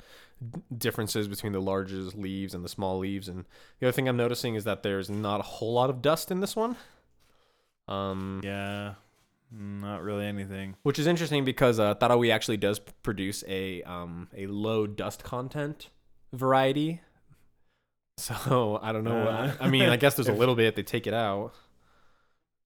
differences 0.75 1.27
between 1.27 1.53
the 1.53 1.61
largest 1.61 2.15
leaves 2.15 2.53
and 2.53 2.63
the 2.63 2.69
small 2.69 2.97
leaves. 2.99 3.27
And 3.27 3.45
the 3.79 3.87
other 3.87 3.91
thing 3.91 4.07
I'm 4.07 4.17
noticing 4.17 4.55
is 4.55 4.63
that 4.63 4.83
there's 4.83 5.09
not 5.09 5.39
a 5.39 5.43
whole 5.43 5.73
lot 5.73 5.89
of 5.89 6.01
dust 6.01 6.31
in 6.31 6.39
this 6.39 6.55
one. 6.55 6.75
Um, 7.87 8.41
Yeah. 8.43 8.95
Not 9.53 10.01
really 10.01 10.25
anything. 10.25 10.77
Which 10.83 10.97
is 10.97 11.07
interesting 11.07 11.43
because 11.43 11.77
uh, 11.77 11.95
Taragüí 11.95 12.31
actually 12.33 12.55
does 12.55 12.79
produce 12.79 13.43
a 13.49 13.81
um, 13.83 14.29
a 14.35 14.47
low 14.47 14.87
dust 14.87 15.23
content 15.23 15.89
variety. 16.33 17.01
So 18.17 18.77
I 18.83 18.91
don't 18.91 19.03
know. 19.03 19.27
Uh. 19.27 19.53
I 19.59 19.67
mean, 19.69 19.89
I 19.89 19.95
guess 19.95 20.13
there's 20.13 20.27
a 20.27 20.33
little 20.41 20.53
bit. 20.53 20.75
They 20.75 20.83
take 20.83 21.07
it 21.07 21.13
out, 21.13 21.53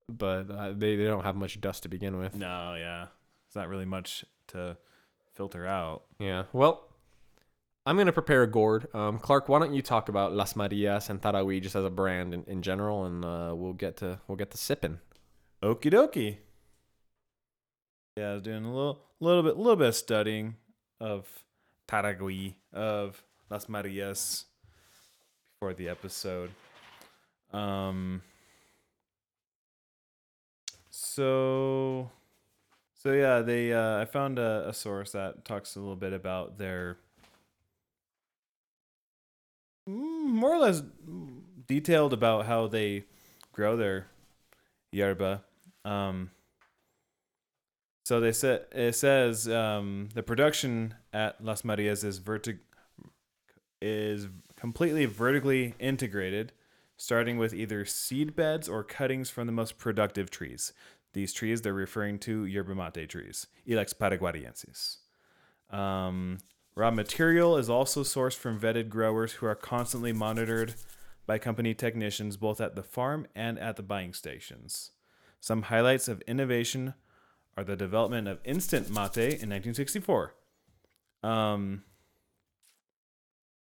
but 0.10 0.52
uh, 0.52 0.74
they 0.76 0.98
they 0.98 1.06
don't 1.06 1.24
have 1.24 1.38
much 1.38 1.62
dust 1.62 1.84
to 1.84 1.90
begin 1.90 2.18
with. 2.18 2.36
No, 2.36 2.76
yeah. 2.78 3.08
It's 3.48 3.56
not 3.56 3.70
really 3.70 3.86
much 3.86 4.26
to 4.48 4.76
filter 5.34 5.66
out. 5.66 6.04
Yeah. 6.20 6.44
Well, 6.52 6.84
I'm 7.86 7.98
gonna 7.98 8.12
prepare 8.12 8.42
a 8.42 8.48
gourd. 8.48 8.88
Um, 8.96 9.20
Clark, 9.20 9.48
why 9.48 9.60
don't 9.60 9.74
you 9.74 9.84
talk 9.84 10.10
about 10.10 10.34
Las 10.34 10.56
Marias 10.56 11.10
and 11.10 11.22
Taragüí 11.22 11.62
just 11.62 11.76
as 11.76 11.86
a 11.86 11.90
brand 11.90 12.34
in, 12.34 12.44
in 12.48 12.62
general, 12.64 13.06
and 13.06 13.24
uh, 13.24 13.54
we'll 13.56 13.74
get 13.74 13.98
to 13.98 14.20
we'll 14.28 14.38
get 14.38 14.50
to 14.52 14.58
sipping. 14.58 15.00
Okie 15.62 15.94
dokie. 15.94 16.38
Yeah, 18.18 18.32
I 18.32 18.34
was 18.36 18.44
doing 18.44 18.66
a 18.66 18.74
little, 18.74 19.02
little 19.20 19.44
bit, 19.44 19.58
little 19.58 19.76
bit 19.76 19.90
of 19.90 19.96
studying 19.96 20.56
of 21.00 21.28
Taragui 21.88 22.56
of 22.74 23.24
Las 23.50 23.68
Marias 23.70 24.46
before 25.54 25.74
the 25.74 25.90
episode. 25.90 26.52
Um. 27.54 28.24
So, 30.90 32.10
so 32.96 33.12
yeah, 33.12 33.42
they. 33.42 33.74
Uh, 33.74 34.02
I 34.02 34.06
found 34.06 34.40
a, 34.40 34.70
a 34.70 34.74
source 34.74 35.12
that 35.12 35.46
talks 35.46 35.76
a 35.76 35.80
little 35.80 35.96
bit 35.96 36.14
about 36.14 36.58
their 36.58 36.98
more 39.88 40.54
or 40.54 40.60
less 40.60 40.82
detailed 41.68 42.14
about 42.14 42.46
how 42.46 42.68
they 42.68 43.06
grow 43.52 43.78
their 43.78 44.08
yerba. 44.92 45.44
Um, 45.84 46.32
so 48.04 48.20
they 48.20 48.32
said 48.32 48.66
it 48.72 48.96
says 48.96 49.48
um, 49.48 50.10
the 50.14 50.24
production 50.24 50.96
at 51.12 51.44
Las 51.44 51.64
Marias 51.64 52.04
is 52.04 52.20
vertic 52.20 52.60
is 53.82 54.28
completely 54.56 55.06
vertically 55.06 55.76
integrated, 55.80 56.52
starting 56.98 57.38
with 57.38 57.54
either 57.54 57.86
seed 57.86 58.36
beds 58.36 58.70
or 58.70 58.84
cuttings 58.84 59.30
from 59.30 59.48
the 59.48 59.54
most 59.54 59.78
productive 59.78 60.30
trees. 60.30 60.74
These 61.14 61.34
trees 61.34 61.62
they're 61.62 61.74
referring 61.74 62.20
to 62.20 62.46
yerba 62.46 62.76
mate 62.76 63.10
trees, 63.10 63.48
Ilex 63.68 63.94
paraguariensis. 63.94 64.98
Um, 65.76 66.40
raw 66.76 66.92
material 66.92 67.58
is 67.58 67.70
also 67.70 68.04
sourced 68.04 68.36
from 68.36 68.60
vetted 68.60 68.90
growers 68.90 69.34
who 69.34 69.46
are 69.46 69.56
constantly 69.56 70.12
monitored 70.12 70.76
by 71.26 71.38
company 71.38 71.74
technicians 71.74 72.38
both 72.38 72.60
at 72.62 72.76
the 72.76 72.84
farm 72.84 73.28
and 73.36 73.58
at 73.58 73.78
the 73.78 73.84
buying 73.84 74.14
stations. 74.14 74.92
Some 75.40 75.64
highlights 75.64 76.08
of 76.08 76.22
innovation 76.22 76.94
are 77.58 77.64
the 77.64 77.76
development 77.76 78.28
of 78.28 78.40
instant 78.44 78.90
mate 78.90 79.18
in 79.18 79.50
1964. 79.50 80.34
Um, 81.24 81.84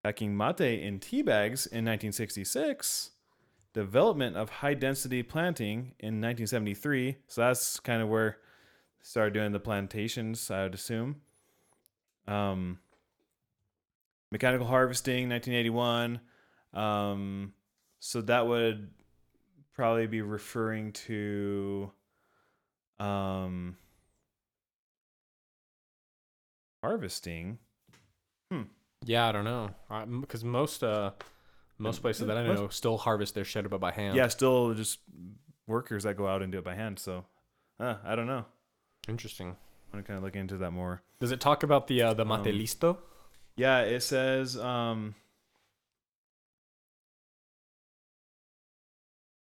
packing 0.02 0.36
mate 0.36 0.60
in 0.60 0.98
tea 0.98 1.22
bags 1.22 1.66
in 1.66 1.84
1966. 1.84 3.12
Development 3.74 4.36
of 4.36 4.50
high 4.50 4.74
density 4.74 5.22
planting 5.22 5.94
in 6.00 6.20
1973. 6.20 7.16
So 7.28 7.42
that's 7.42 7.78
kind 7.80 8.02
of 8.02 8.08
where 8.08 8.38
started 9.00 9.34
doing 9.34 9.52
the 9.52 9.60
plantations, 9.60 10.50
I 10.50 10.64
would 10.64 10.74
assume. 10.74 11.20
Um, 12.26 12.78
mechanical 14.30 14.66
harvesting 14.66 15.28
1981. 15.28 16.20
Um, 16.74 17.52
so 18.00 18.20
that 18.22 18.46
would 18.46 18.90
probably 19.74 20.06
be 20.06 20.20
referring 20.22 20.92
to 20.92 21.90
um 23.00 23.76
harvesting 26.82 27.58
Yeah, 29.04 29.28
I 29.28 29.32
don't 29.32 29.44
know, 29.44 29.70
because 30.20 30.42
most 30.44 30.82
uh 30.82 31.12
most 31.78 32.00
places 32.02 32.26
that 32.26 32.36
I 32.36 32.42
Most- 32.44 32.58
know 32.58 32.68
still 32.68 32.98
harvest 32.98 33.34
their 33.36 33.44
yerba 33.44 33.78
by 33.78 33.92
hand. 33.92 34.16
yeah 34.16 34.26
still 34.28 34.74
just 34.74 34.98
workers 35.68 36.02
that 36.04 36.16
go 36.16 36.26
out 36.26 36.42
and 36.42 36.50
do 36.50 36.58
it 36.58 36.64
by 36.64 36.74
hand 36.74 36.98
so 36.98 37.24
uh, 37.78 37.96
i 38.04 38.16
don't 38.16 38.26
know 38.26 38.44
Interesting. 39.08 39.48
i'm 39.50 39.56
gonna 39.92 40.02
kind 40.02 40.16
of 40.16 40.24
look 40.24 40.34
into 40.34 40.56
that 40.58 40.72
more 40.72 41.02
Does 41.20 41.30
it 41.30 41.40
talk 41.40 41.62
about 41.62 41.86
the 41.86 42.02
uh, 42.02 42.14
the 42.14 42.24
mate 42.24 42.38
Um, 42.40 42.44
listo? 42.46 42.98
Yeah 43.58 43.80
it 43.80 44.02
says 44.02 44.56
um 44.56 45.14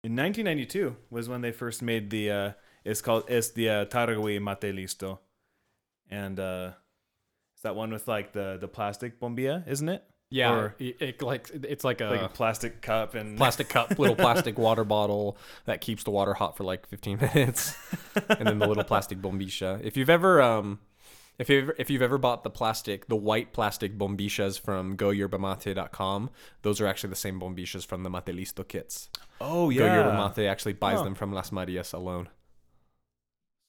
in 0.04 0.16
1992 0.16 0.96
was 1.10 1.30
when 1.30 1.42
they 1.42 1.52
first 1.52 1.82
made 1.82 2.10
the 2.10 2.30
uh 2.30 2.52
it's 2.84 3.02
called 3.02 3.24
it's 3.30 3.52
the 3.52 3.70
uh, 3.70 3.86
Taragui 3.86 4.42
Mate 4.42 4.76
Listo. 4.76 5.20
And 6.10 6.40
uh 6.40 6.72
it's 7.56 7.64
that 7.64 7.76
one 7.76 7.92
with 7.92 8.08
like 8.08 8.34
the 8.34 8.58
the 8.60 8.68
plastic 8.68 9.20
bombilla 9.20 9.68
isn't 9.68 9.88
it? 9.90 10.04
Yeah, 10.30 10.52
or- 10.54 10.76
it, 10.80 10.98
it 11.00 11.22
like 11.22 11.50
it's 11.54 11.84
like 11.84 12.02
a 12.02 12.06
like 12.06 12.22
a 12.22 12.28
plastic 12.30 12.82
cup 12.82 13.14
and 13.14 13.38
plastic 13.44 13.70
cup, 13.70 13.98
little 14.00 14.16
plastic 14.16 14.58
water 14.58 14.84
bottle 14.84 15.38
that 15.66 15.80
keeps 15.80 16.04
the 16.04 16.12
water 16.12 16.34
hot 16.34 16.58
for 16.58 16.64
like 16.64 16.88
15 16.88 17.20
minutes, 17.36 17.78
and 18.28 18.48
then 18.48 18.58
the 18.60 18.68
little 18.68 18.84
plastic 18.84 19.22
bombisha. 19.22 19.80
If 19.84 19.96
you've 19.96 20.10
ever 20.10 20.42
um, 20.42 20.80
if 21.40 21.50
you've, 21.50 21.72
if 21.78 21.90
you've 21.90 22.02
ever 22.02 22.18
bought 22.18 22.44
the 22.44 22.50
plastic, 22.50 23.08
the 23.08 23.16
white 23.16 23.54
plastic 23.54 23.98
bombichas 23.98 24.60
from 24.60 24.96
goyerbamate.com, 24.98 26.30
those 26.62 26.80
are 26.82 26.88
actually 26.88 27.10
the 27.10 27.16
same 27.16 27.40
bombichas 27.40 27.86
from 27.86 28.04
the 28.04 28.10
Mate 28.10 28.26
Listo 28.28 28.68
kits. 28.68 29.10
oh 29.42 29.66
Go 29.66 29.86
yeah 29.86 29.96
Yerba 29.96 30.14
Mate 30.36 30.48
actually 30.48 30.74
buys 30.74 30.98
Huh. 30.98 31.04
them 31.06 31.16
from 31.16 31.34
Las 31.34 31.52
Marias 31.52 31.94
alone. 31.94 32.30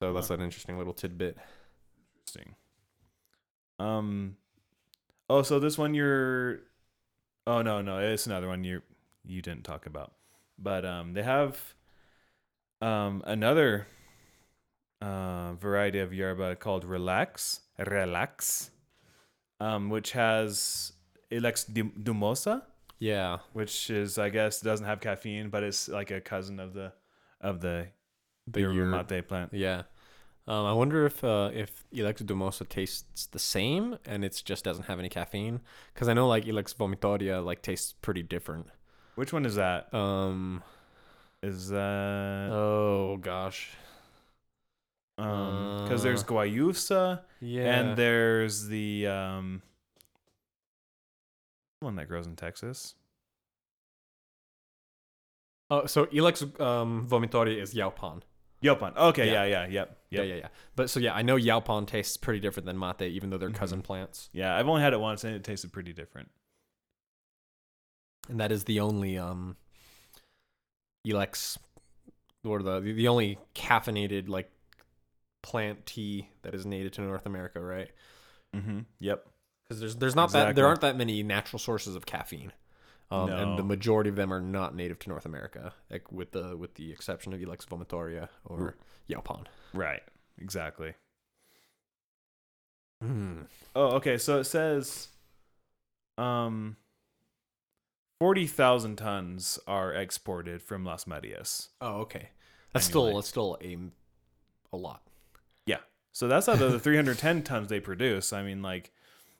So 0.02 0.12
that's 0.12 0.30
an 0.30 0.40
interesting 0.42 0.76
little 0.76 0.92
tidbit. 0.92 1.38
Interesting. 2.20 2.54
Um. 3.78 4.36
Oh, 5.30 5.42
so 5.42 5.58
this 5.58 5.78
one 5.78 5.94
you're. 5.94 6.60
Oh 7.46 7.62
no, 7.62 7.80
no, 7.82 7.98
it's 7.98 8.26
another 8.26 8.48
one 8.48 8.64
you 8.64 8.82
you 9.24 9.40
didn't 9.40 9.64
talk 9.64 9.86
about, 9.86 10.12
but 10.58 10.84
um, 10.84 11.14
they 11.14 11.22
have 11.22 11.74
um 12.82 13.22
another 13.26 13.86
uh 15.04 15.54
variety 15.54 15.98
of 15.98 16.12
yerba 16.12 16.56
called 16.56 16.84
Relax, 16.84 17.60
Relax, 17.78 18.70
um, 19.60 19.90
which 19.90 20.12
has 20.12 20.92
Ilex 21.30 21.64
dumosa, 22.06 22.62
Yeah, 22.98 23.38
which 23.52 23.90
is 23.90 24.18
I 24.18 24.28
guess 24.30 24.60
doesn't 24.60 24.86
have 24.86 25.00
caffeine, 25.00 25.48
but 25.50 25.62
it's 25.62 25.88
like 25.88 26.10
a 26.10 26.20
cousin 26.20 26.60
of 26.60 26.72
the 26.74 26.92
of 27.40 27.60
the 27.60 27.88
the 28.46 28.60
yerba 28.60 29.04
mate 29.10 29.28
plant. 29.28 29.52
Yeah. 29.52 29.82
Um, 30.46 30.66
I 30.66 30.74
wonder 30.74 31.06
if 31.06 31.24
uh, 31.24 31.50
if 31.54 31.84
Ilex 31.90 32.22
Dumosa 32.22 32.68
tastes 32.68 33.26
the 33.26 33.38
same 33.38 33.96
and 34.04 34.22
it 34.24 34.42
just 34.44 34.62
doesn't 34.62 34.84
have 34.84 34.98
any 34.98 35.08
caffeine. 35.08 35.60
Because 35.94 36.06
I 36.06 36.12
know 36.12 36.28
like 36.28 36.44
Ilex 36.44 36.74
Vomitoria 36.74 37.42
like 37.42 37.62
tastes 37.62 37.94
pretty 38.02 38.22
different. 38.22 38.66
Which 39.14 39.32
one 39.32 39.46
is 39.46 39.54
that? 39.54 39.92
Um. 39.94 40.62
Is 41.42 41.68
that 41.70 42.50
Oh 42.52 43.18
gosh. 43.20 43.70
Um 45.18 45.84
because 45.84 46.02
there's 46.02 46.22
Uh, 46.22 46.26
guayusa 46.26 47.22
Yeah. 47.40 47.62
and 47.80 47.96
there's 47.96 48.66
the 48.66 49.06
um 49.06 49.62
one 51.80 51.96
that 51.96 52.08
grows 52.08 52.26
in 52.26 52.34
Texas. 52.36 52.94
oh, 55.70 55.86
so 55.86 56.06
Ilex 56.06 56.42
um, 56.60 57.06
Vomitoria 57.08 57.60
is 57.60 57.74
Yaupon. 57.74 58.22
Yaupon. 58.62 58.96
Okay, 58.96 59.26
Yeah. 59.26 59.44
yeah, 59.44 59.64
yeah, 59.64 59.66
yep. 59.66 59.98
Yeah, 60.10 60.20
Yep. 60.22 60.28
yeah, 60.28 60.34
yeah. 60.36 60.48
But 60.76 60.88
so 60.90 61.00
yeah, 61.00 61.14
I 61.14 61.22
know 61.22 61.36
Yaupon 61.36 61.86
tastes 61.86 62.16
pretty 62.16 62.40
different 62.40 62.66
than 62.66 62.78
Mate, 62.78 63.02
even 63.02 63.28
though 63.30 63.36
they're 63.38 63.50
Mhm. 63.50 63.54
cousin 63.54 63.82
plants. 63.82 64.30
Yeah, 64.32 64.56
I've 64.56 64.68
only 64.68 64.82
had 64.82 64.92
it 64.94 65.00
once 65.00 65.24
and 65.24 65.34
it 65.34 65.44
tasted 65.44 65.72
pretty 65.72 65.92
different. 65.92 66.30
and 68.30 68.40
that 68.40 68.50
is 68.50 68.64
the 68.64 68.80
only 68.80 69.18
um 69.18 69.56
Ilex 71.06 71.58
or 72.42 72.62
the 72.62 72.80
the 72.80 73.06
only 73.08 73.38
caffeinated 73.54 74.28
like 74.30 74.50
plant 75.44 75.84
tea 75.84 76.28
that 76.42 76.54
is 76.54 76.64
native 76.64 76.92
to 76.92 77.02
North 77.02 77.26
America, 77.26 77.60
right? 77.60 77.90
Mm-hmm. 78.56 78.80
Yep. 78.98 79.26
Because 79.62 79.80
there's 79.80 79.96
there's 79.96 80.16
not 80.16 80.32
that 80.32 80.56
there 80.56 80.66
aren't 80.66 80.80
that 80.80 80.96
many 80.96 81.22
natural 81.22 81.58
sources 81.58 81.94
of 81.94 82.06
caffeine, 82.06 82.52
um, 83.10 83.30
and 83.30 83.58
the 83.58 83.62
majority 83.62 84.10
of 84.10 84.16
them 84.16 84.32
are 84.32 84.40
not 84.40 84.74
native 84.74 84.98
to 85.00 85.08
North 85.08 85.26
America, 85.26 85.72
like 85.90 86.10
with 86.10 86.32
the 86.32 86.56
with 86.56 86.74
the 86.74 86.90
exception 86.90 87.32
of 87.32 87.40
Ilex 87.40 87.66
vomitoria 87.66 88.28
or 88.44 88.76
Yaupon. 89.08 89.46
Right. 89.72 90.02
Exactly. 90.40 90.94
Mm. 93.02 93.46
Oh, 93.76 93.96
okay. 93.96 94.18
So 94.18 94.38
it 94.38 94.44
says 94.44 95.08
um 96.18 96.76
40,000 98.20 98.96
tons 98.96 99.58
are 99.66 99.92
exported 99.92 100.62
from 100.62 100.84
Las 100.84 101.06
Marias. 101.06 101.70
Oh, 101.80 102.00
okay. 102.02 102.30
That's 102.72 102.88
Annually. 102.88 103.10
still 103.10 103.16
that's 103.16 103.28
still 103.28 103.58
a 103.62 103.78
a 104.72 104.76
lot. 104.76 105.02
So 106.14 106.28
that's 106.28 106.48
out 106.48 106.62
of 106.62 106.70
the 106.70 106.78
310 106.78 107.42
tons 107.42 107.68
they 107.68 107.80
produce. 107.80 108.32
I 108.32 108.44
mean, 108.44 108.62
like, 108.62 108.92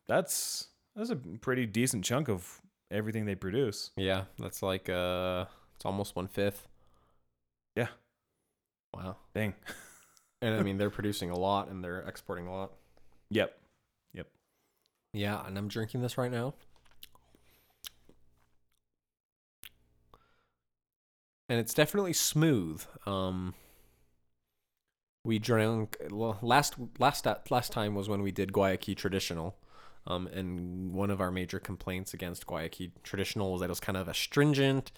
that's 0.08 0.66
that's 0.96 1.08
a 1.08 1.14
pretty 1.16 1.66
decent 1.66 2.04
chunk 2.04 2.28
of 2.28 2.60
everything 2.90 3.26
they 3.26 3.36
produce. 3.36 3.92
Yeah, 3.96 4.24
that's 4.40 4.60
like 4.60 4.88
uh, 4.88 5.44
it's 5.76 5.84
almost 5.84 6.16
one 6.16 6.26
fifth. 6.26 6.66
Yeah. 7.76 7.86
Wow. 8.92 9.16
Dang. 9.36 9.54
And 10.42 10.56
I 10.56 10.62
mean, 10.64 10.76
they're 10.76 10.90
producing 11.00 11.30
a 11.30 11.38
lot 11.38 11.68
and 11.68 11.82
they're 11.82 12.00
exporting 12.00 12.48
a 12.48 12.52
lot. 12.52 12.72
Yep. 13.30 13.56
Yep. 14.12 14.26
Yeah, 15.12 15.46
and 15.46 15.56
I'm 15.56 15.68
drinking 15.68 16.02
this 16.02 16.18
right 16.18 16.30
now. 16.30 16.54
And 21.48 21.60
it's 21.60 21.72
definitely 21.72 22.14
smooth. 22.14 22.84
Um 23.06 23.54
we 25.24 25.38
drank 25.38 25.96
last 26.10 26.74
last 26.98 27.26
last 27.50 27.72
time 27.72 27.94
was 27.94 28.08
when 28.08 28.22
we 28.22 28.30
did 28.30 28.52
Guayaki 28.52 28.96
traditional. 28.96 29.56
Um, 30.06 30.26
and 30.26 30.92
one 30.92 31.10
of 31.10 31.20
our 31.22 31.30
major 31.30 31.58
complaints 31.58 32.12
against 32.12 32.46
Guayaki 32.46 32.90
traditional 33.02 33.52
was 33.52 33.60
that 33.60 33.66
it 33.66 33.70
was 33.70 33.80
kind 33.80 33.96
of 33.96 34.06
astringent, 34.06 34.92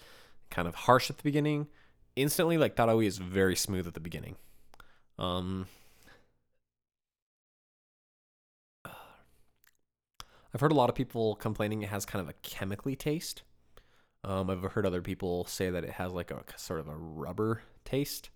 kind 0.49 0.67
of 0.67 0.75
harsh 0.75 1.09
at 1.09 1.17
the 1.17 1.23
beginning. 1.23 1.67
Instantly, 2.17 2.57
like 2.57 2.75
Taragüí 2.75 3.05
is 3.05 3.17
very 3.17 3.55
smooth 3.55 3.87
at 3.87 3.93
the 3.93 4.01
beginning. 4.01 4.35
Um, 5.17 5.67
I've 8.85 10.59
heard 10.59 10.71
a 10.73 10.75
lot 10.75 10.89
of 10.89 10.95
people 10.95 11.35
complaining 11.35 11.83
it 11.83 11.89
has 11.89 12.05
kind 12.05 12.21
of 12.21 12.29
a 12.29 12.33
chemically 12.41 12.95
taste. 12.97 13.43
Um, 14.23 14.49
I've 14.49 14.63
heard 14.73 14.85
other 14.85 15.01
people 15.01 15.45
say 15.45 15.69
that 15.69 15.85
it 15.85 15.91
has 15.91 16.11
like 16.11 16.31
a 16.31 16.43
sort 16.57 16.81
of 16.81 16.89
a 16.89 16.95
rubber 16.95 17.61
taste. 17.85 18.29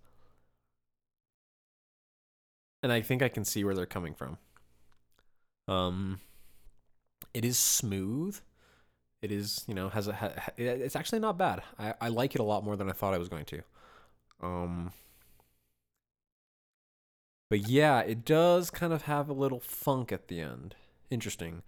And 2.83 2.91
I 2.91 3.01
think 3.01 3.21
I 3.21 3.29
can 3.29 3.45
see 3.45 3.63
where 3.63 3.75
they're 3.75 3.85
coming 3.85 4.13
from. 4.13 4.37
Um, 5.67 6.19
it 7.33 7.45
is 7.45 7.57
smooth. 7.57 8.39
It 9.21 9.31
is, 9.31 9.63
you 9.67 9.75
know, 9.75 9.89
has 9.89 10.07
a. 10.07 10.13
Ha, 10.13 10.31
it's 10.57 10.95
actually 10.95 11.19
not 11.19 11.37
bad. 11.37 11.61
I, 11.77 11.93
I 12.01 12.07
like 12.09 12.33
it 12.33 12.41
a 12.41 12.43
lot 12.43 12.63
more 12.63 12.75
than 12.75 12.89
I 12.89 12.93
thought 12.93 13.13
I 13.13 13.19
was 13.19 13.29
going 13.29 13.45
to. 13.45 13.61
Um, 14.41 14.91
but 17.49 17.67
yeah, 17.67 17.99
it 17.99 18.25
does 18.25 18.71
kind 18.71 18.93
of 18.93 19.03
have 19.03 19.29
a 19.29 19.33
little 19.33 19.59
funk 19.59 20.11
at 20.11 20.27
the 20.27 20.41
end. 20.41 20.75
Interesting. 21.11 21.61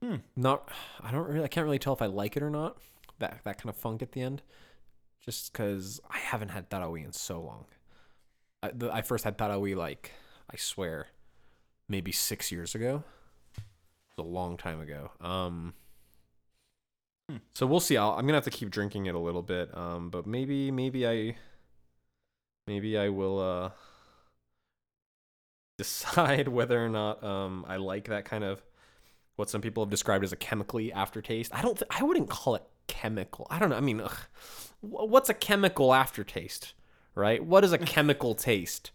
Hmm. 0.00 0.16
Not, 0.36 0.68
I 1.02 1.10
don't 1.10 1.26
really, 1.26 1.44
I 1.44 1.48
can't 1.48 1.64
really 1.64 1.78
tell 1.78 1.94
if 1.94 2.02
I 2.02 2.06
like 2.06 2.36
it 2.36 2.42
or 2.42 2.50
not. 2.50 2.76
That 3.18 3.40
that 3.44 3.58
kind 3.58 3.70
of 3.70 3.76
funk 3.76 4.02
at 4.02 4.12
the 4.12 4.20
end, 4.22 4.42
just 5.24 5.52
because 5.52 6.00
I 6.10 6.18
haven't 6.18 6.50
had 6.50 6.68
Taragüí 6.68 7.04
in 7.04 7.12
so 7.12 7.40
long. 7.40 7.64
I, 8.62 8.70
the, 8.74 8.92
I 8.92 9.02
first 9.02 9.24
had 9.24 9.38
Taragüí 9.38 9.74
like 9.76 10.12
I 10.50 10.56
swear, 10.56 11.08
maybe 11.88 12.12
six 12.12 12.52
years 12.52 12.74
ago. 12.74 13.04
It 13.56 13.62
was 14.16 14.26
a 14.26 14.28
long 14.28 14.56
time 14.56 14.80
ago. 14.80 15.10
Um. 15.20 15.74
Hmm. 17.30 17.38
So 17.54 17.66
we'll 17.66 17.80
see. 17.80 17.96
I'll, 17.96 18.10
I'm 18.12 18.26
gonna 18.26 18.34
have 18.34 18.44
to 18.44 18.50
keep 18.50 18.70
drinking 18.70 19.06
it 19.06 19.14
a 19.14 19.18
little 19.18 19.42
bit. 19.42 19.76
Um, 19.76 20.10
but 20.10 20.26
maybe, 20.26 20.70
maybe 20.70 21.06
I, 21.06 21.36
maybe 22.66 22.98
I 22.98 23.08
will 23.08 23.38
uh 23.40 23.70
decide 25.78 26.48
whether 26.48 26.84
or 26.84 26.88
not 26.88 27.22
um 27.24 27.64
I 27.68 27.76
like 27.76 28.08
that 28.08 28.24
kind 28.24 28.44
of 28.44 28.62
what 29.36 29.50
some 29.50 29.60
people 29.60 29.84
have 29.84 29.90
described 29.90 30.24
as 30.24 30.32
a 30.32 30.36
chemically 30.36 30.92
aftertaste. 30.92 31.54
I 31.54 31.62
don't. 31.62 31.76
Th- 31.78 31.90
I 31.90 32.02
wouldn't 32.04 32.30
call 32.30 32.54
it 32.54 32.62
chemical. 32.86 33.46
I 33.50 33.58
don't 33.58 33.70
know. 33.70 33.76
I 33.76 33.80
mean, 33.80 34.00
ugh. 34.00 34.16
what's 34.80 35.28
a 35.28 35.34
chemical 35.34 35.94
aftertaste, 35.94 36.74
right? 37.14 37.44
What 37.44 37.64
is 37.64 37.72
a 37.72 37.78
chemical 37.94 38.34
taste? 38.34 38.92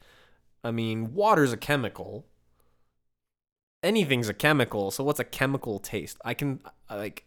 I 0.63 0.71
mean, 0.71 1.13
water's 1.13 1.53
a 1.53 1.57
chemical. 1.57 2.25
Anything's 3.81 4.29
a 4.29 4.33
chemical. 4.33 4.91
So 4.91 5.03
what's 5.03 5.19
a 5.19 5.25
chemical 5.25 5.79
taste? 5.79 6.17
I 6.25 6.33
can 6.33 6.59
like 6.89 7.25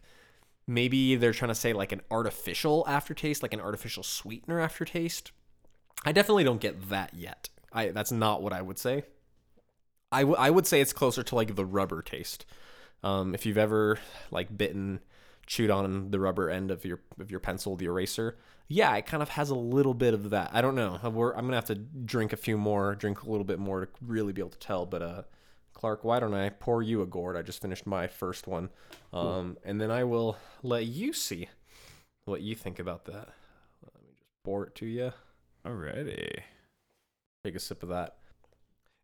maybe 0.66 1.16
they're 1.16 1.32
trying 1.32 1.48
to 1.50 1.54
say 1.54 1.72
like 1.72 1.92
an 1.92 2.02
artificial 2.10 2.84
aftertaste, 2.86 3.42
like 3.42 3.54
an 3.54 3.60
artificial 3.60 4.02
sweetener 4.02 4.60
aftertaste. 4.60 5.32
I 6.04 6.12
definitely 6.12 6.44
don't 6.44 6.60
get 6.60 6.88
that 6.90 7.14
yet. 7.14 7.48
I 7.72 7.88
that's 7.88 8.12
not 8.12 8.42
what 8.42 8.52
I 8.52 8.62
would 8.62 8.78
say. 8.78 9.04
I, 10.10 10.20
w- 10.20 10.36
I 10.38 10.50
would 10.50 10.66
say 10.66 10.82
it's 10.82 10.92
closer 10.92 11.22
to 11.22 11.34
like 11.34 11.56
the 11.56 11.64
rubber 11.64 12.02
taste. 12.02 12.44
Um, 13.02 13.34
if 13.34 13.46
you've 13.46 13.58
ever 13.58 13.98
like 14.30 14.56
bitten, 14.56 15.00
chewed 15.46 15.70
on 15.70 16.10
the 16.10 16.20
rubber 16.20 16.50
end 16.50 16.70
of 16.70 16.84
your 16.84 17.00
of 17.18 17.30
your 17.30 17.40
pencil, 17.40 17.76
the 17.76 17.86
eraser, 17.86 18.36
yeah, 18.68 18.94
it 18.96 19.06
kind 19.06 19.22
of 19.22 19.30
has 19.30 19.50
a 19.50 19.54
little 19.54 19.94
bit 19.94 20.14
of 20.14 20.30
that. 20.30 20.50
I 20.52 20.60
don't 20.62 20.74
know. 20.74 20.98
We're, 21.02 21.32
I'm 21.34 21.44
gonna 21.44 21.56
have 21.56 21.66
to 21.66 21.74
drink 21.74 22.32
a 22.32 22.36
few 22.36 22.56
more, 22.56 22.94
drink 22.94 23.22
a 23.22 23.30
little 23.30 23.44
bit 23.44 23.58
more 23.58 23.86
to 23.86 23.92
really 24.00 24.32
be 24.32 24.40
able 24.40 24.50
to 24.50 24.58
tell. 24.58 24.86
But 24.86 25.02
uh, 25.02 25.22
Clark, 25.74 26.04
why 26.04 26.20
don't 26.20 26.34
I 26.34 26.50
pour 26.50 26.82
you 26.82 27.02
a 27.02 27.06
gourd? 27.06 27.36
I 27.36 27.42
just 27.42 27.60
finished 27.60 27.86
my 27.86 28.06
first 28.06 28.46
one, 28.46 28.70
um, 29.12 29.58
and 29.64 29.80
then 29.80 29.90
I 29.90 30.04
will 30.04 30.36
let 30.62 30.86
you 30.86 31.12
see 31.12 31.48
what 32.24 32.40
you 32.40 32.54
think 32.54 32.78
about 32.78 33.04
that. 33.06 33.28
Let 33.82 34.02
me 34.02 34.10
just 34.18 34.30
pour 34.44 34.66
it 34.66 34.74
to 34.76 34.86
you. 34.86 35.12
Alrighty. 35.66 36.40
Take 37.44 37.56
a 37.56 37.60
sip 37.60 37.82
of 37.82 37.88
that. 37.88 38.16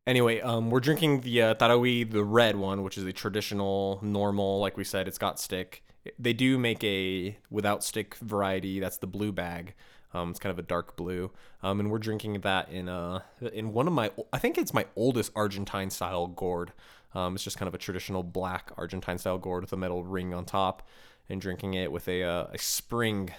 Anyway, 0.06 0.40
um, 0.40 0.70
we're 0.70 0.80
drinking 0.80 1.20
the 1.20 1.42
uh, 1.42 1.54
Taragüí, 1.54 2.10
the 2.10 2.24
red 2.24 2.56
one, 2.56 2.82
which 2.82 2.96
is 2.96 3.04
a 3.04 3.12
traditional, 3.12 3.98
normal. 4.00 4.58
Like 4.58 4.76
we 4.76 4.84
said, 4.84 5.06
it's 5.06 5.18
got 5.18 5.38
stick. 5.38 5.82
They 6.18 6.32
do 6.32 6.58
make 6.58 6.82
a 6.84 7.36
without 7.50 7.84
stick 7.84 8.14
variety. 8.16 8.80
That's 8.80 8.98
the 8.98 9.06
blue 9.06 9.32
bag. 9.32 9.74
Um, 10.14 10.30
it's 10.30 10.38
kind 10.38 10.50
of 10.50 10.58
a 10.58 10.62
dark 10.62 10.96
blue. 10.96 11.30
Um, 11.62 11.80
and 11.80 11.90
we're 11.90 11.98
drinking 11.98 12.40
that 12.40 12.70
in 12.70 12.88
uh 12.88 13.20
in 13.52 13.72
one 13.72 13.86
of 13.86 13.92
my 13.92 14.10
I 14.32 14.38
think 14.38 14.56
it's 14.56 14.72
my 14.72 14.86
oldest 14.96 15.32
Argentine 15.34 15.90
style 15.90 16.26
gourd. 16.26 16.72
Um, 17.14 17.34
it's 17.34 17.44
just 17.44 17.58
kind 17.58 17.68
of 17.68 17.74
a 17.74 17.78
traditional 17.78 18.22
black 18.22 18.72
Argentine 18.76 19.18
style 19.18 19.38
gourd 19.38 19.64
with 19.64 19.72
a 19.72 19.76
metal 19.76 20.04
ring 20.04 20.32
on 20.32 20.44
top, 20.44 20.86
and 21.28 21.40
drinking 21.40 21.74
it 21.74 21.92
with 21.92 22.08
a 22.08 22.22
uh, 22.22 22.46
a 22.52 22.58
spring 22.58 23.30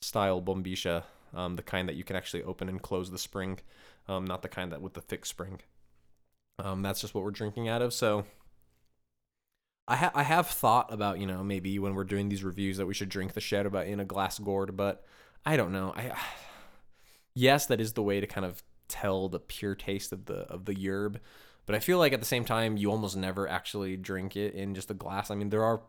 style 0.00 0.42
bombisha, 0.42 1.04
um, 1.34 1.54
the 1.54 1.62
kind 1.62 1.88
that 1.88 1.94
you 1.94 2.04
can 2.04 2.16
actually 2.16 2.42
open 2.42 2.68
and 2.68 2.82
close 2.82 3.10
the 3.10 3.18
spring, 3.18 3.60
um, 4.08 4.24
not 4.24 4.42
the 4.42 4.48
kind 4.48 4.72
that 4.72 4.82
with 4.82 4.94
the 4.94 5.00
thick 5.00 5.24
spring. 5.24 5.60
Um, 6.58 6.82
that's 6.82 7.00
just 7.00 7.14
what 7.14 7.24
we're 7.24 7.30
drinking 7.30 7.68
out 7.68 7.82
of. 7.82 7.92
So 7.92 8.24
I, 9.88 9.96
ha- 9.96 10.12
I 10.14 10.22
have 10.22 10.46
thought 10.46 10.92
about 10.92 11.18
you 11.18 11.26
know 11.26 11.42
maybe 11.42 11.78
when 11.78 11.94
we're 11.94 12.04
doing 12.04 12.28
these 12.28 12.44
reviews 12.44 12.76
that 12.76 12.86
we 12.86 12.94
should 12.94 13.08
drink 13.08 13.32
the 13.34 13.40
Sherba 13.40 13.86
in 13.86 14.00
a 14.00 14.04
glass 14.04 14.38
gourd, 14.38 14.76
but 14.76 15.04
I 15.44 15.56
don't 15.56 15.72
know. 15.72 15.92
I 15.96 16.12
yes, 17.34 17.66
that 17.66 17.80
is 17.80 17.92
the 17.94 18.02
way 18.02 18.20
to 18.20 18.26
kind 18.26 18.46
of 18.46 18.62
tell 18.88 19.28
the 19.28 19.40
pure 19.40 19.74
taste 19.74 20.12
of 20.12 20.26
the 20.26 20.40
of 20.50 20.64
the 20.66 20.74
yerb, 20.74 21.16
but 21.66 21.74
I 21.74 21.78
feel 21.80 21.98
like 21.98 22.12
at 22.12 22.20
the 22.20 22.26
same 22.26 22.44
time 22.44 22.76
you 22.76 22.90
almost 22.90 23.16
never 23.16 23.48
actually 23.48 23.96
drink 23.96 24.36
it 24.36 24.54
in 24.54 24.74
just 24.74 24.90
a 24.90 24.94
glass. 24.94 25.30
I 25.30 25.34
mean, 25.34 25.50
there 25.50 25.64
are 25.64 25.82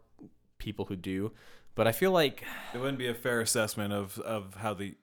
people 0.57 0.85
who 0.85 0.95
do, 0.95 1.31
but 1.75 1.87
I 1.87 1.91
feel 1.91 2.11
like 2.11 2.43
It 2.73 2.79
wouldn't 2.79 2.97
be 2.97 3.07
a 3.07 3.13
fair 3.13 3.41
assessment 3.41 3.93
of 3.93 4.17
of 4.19 4.55
how 4.55 4.73
the 4.73 4.95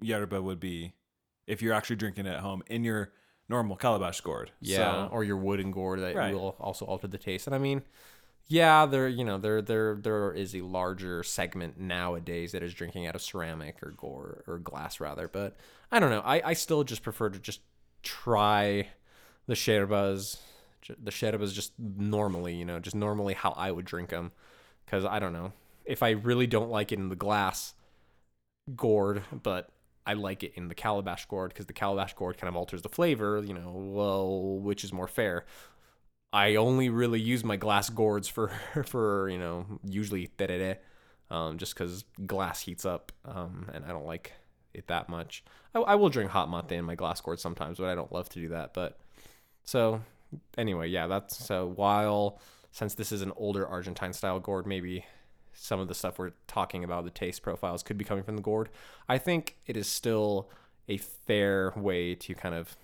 yerba 0.00 0.40
would 0.40 0.60
be 0.60 0.94
if 1.46 1.60
you're 1.60 1.74
actually 1.74 1.96
drinking 1.96 2.26
it 2.26 2.30
at 2.30 2.40
home 2.40 2.62
in 2.66 2.84
your 2.84 3.12
normal 3.50 3.76
calabash 3.76 4.20
gourd. 4.22 4.52
yeah, 4.62 5.06
So, 5.06 5.08
or 5.12 5.24
your 5.24 5.36
wooden 5.36 5.72
gourd 5.72 6.00
that 6.00 6.16
Right. 6.16 6.32
will 6.32 6.56
also 6.60 6.86
alter 6.86 7.08
the 7.08 7.18
taste. 7.18 7.46
And 7.46 7.54
I 7.54 7.58
mean, 7.58 7.82
yeah, 8.48 8.86
there 8.86 9.08
you 9.08 9.24
know 9.24 9.38
there 9.38 9.62
there 9.62 9.96
there 9.96 10.32
is 10.32 10.54
a 10.54 10.62
larger 10.62 11.22
segment 11.22 11.78
nowadays 11.78 12.52
that 12.52 12.62
is 12.62 12.74
drinking 12.74 13.06
out 13.06 13.14
of 13.14 13.22
ceramic 13.22 13.82
or 13.82 13.92
gourd 13.92 14.44
or 14.46 14.58
glass 14.58 15.00
rather. 15.00 15.28
But 15.28 15.56
I 15.92 16.00
don't 16.00 16.10
know. 16.10 16.22
I 16.24 16.50
I 16.50 16.52
still 16.54 16.84
just 16.84 17.02
prefer 17.02 17.30
to 17.30 17.38
just 17.38 17.60
try 18.02 18.88
the 19.46 19.54
sherbas, 19.54 20.38
the 21.02 21.10
sherbas 21.10 21.52
just 21.54 21.72
normally, 21.78 22.54
you 22.54 22.64
know, 22.64 22.78
just 22.80 22.96
normally 22.96 23.34
how 23.34 23.52
I 23.52 23.70
would 23.72 23.84
drink 23.84 24.10
them. 24.10 24.32
Because 24.86 25.04
I 25.04 25.18
don't 25.20 25.32
know 25.32 25.52
if 25.84 26.02
I 26.02 26.10
really 26.10 26.46
don't 26.46 26.70
like 26.70 26.92
it 26.92 26.98
in 26.98 27.08
the 27.08 27.16
glass 27.16 27.74
gourd, 28.76 29.22
but 29.42 29.70
I 30.06 30.14
like 30.14 30.42
it 30.42 30.52
in 30.54 30.68
the 30.68 30.74
calabash 30.74 31.26
gourd 31.26 31.50
because 31.50 31.66
the 31.66 31.72
calabash 31.72 32.14
gourd 32.14 32.38
kind 32.38 32.48
of 32.48 32.56
alters 32.56 32.82
the 32.82 32.88
flavor. 32.88 33.42
You 33.44 33.54
know, 33.54 33.72
well, 33.74 34.58
which 34.58 34.84
is 34.84 34.92
more 34.92 35.08
fair. 35.08 35.44
I 36.32 36.56
only 36.56 36.88
really 36.88 37.20
use 37.20 37.44
my 37.44 37.56
glass 37.56 37.90
gourds 37.90 38.28
for 38.28 38.48
for 38.86 39.28
you 39.28 39.38
know 39.38 39.66
usually 39.84 40.30
um, 41.30 41.58
just 41.58 41.74
because 41.74 42.04
glass 42.26 42.60
heats 42.60 42.84
up, 42.84 43.12
um, 43.24 43.70
and 43.72 43.84
I 43.84 43.88
don't 43.88 44.06
like 44.06 44.32
it 44.74 44.88
that 44.88 45.08
much. 45.08 45.44
I, 45.74 45.80
I 45.80 45.94
will 45.94 46.08
drink 46.08 46.30
hot 46.30 46.50
mate 46.50 46.76
in 46.76 46.84
my 46.84 46.94
glass 46.94 47.20
gourd 47.20 47.40
sometimes, 47.40 47.78
but 47.78 47.88
I 47.88 47.94
don't 47.94 48.12
love 48.12 48.28
to 48.30 48.40
do 48.40 48.48
that. 48.50 48.74
But 48.74 48.98
so 49.64 50.02
anyway, 50.58 50.88
yeah, 50.88 51.06
that's 51.06 51.36
so 51.36 51.72
while 51.74 52.40
since 52.72 52.94
this 52.94 53.12
is 53.12 53.22
an 53.22 53.32
older 53.36 53.66
Argentine 53.66 54.12
style 54.12 54.40
gourd, 54.40 54.66
maybe 54.66 55.04
some 55.52 55.80
of 55.80 55.88
the 55.88 55.94
stuff 55.94 56.18
we're 56.18 56.32
talking 56.46 56.84
about, 56.84 57.04
the 57.04 57.10
taste 57.10 57.42
profiles, 57.42 57.82
could 57.82 57.98
be 57.98 58.04
coming 58.04 58.24
from 58.24 58.36
the 58.36 58.42
gourd. 58.42 58.68
I 59.08 59.18
think 59.18 59.56
it 59.66 59.76
is 59.76 59.86
still 59.88 60.50
a 60.88 60.96
fair 60.96 61.72
way 61.76 62.14
to 62.14 62.34
kind 62.34 62.54
of 62.54 62.76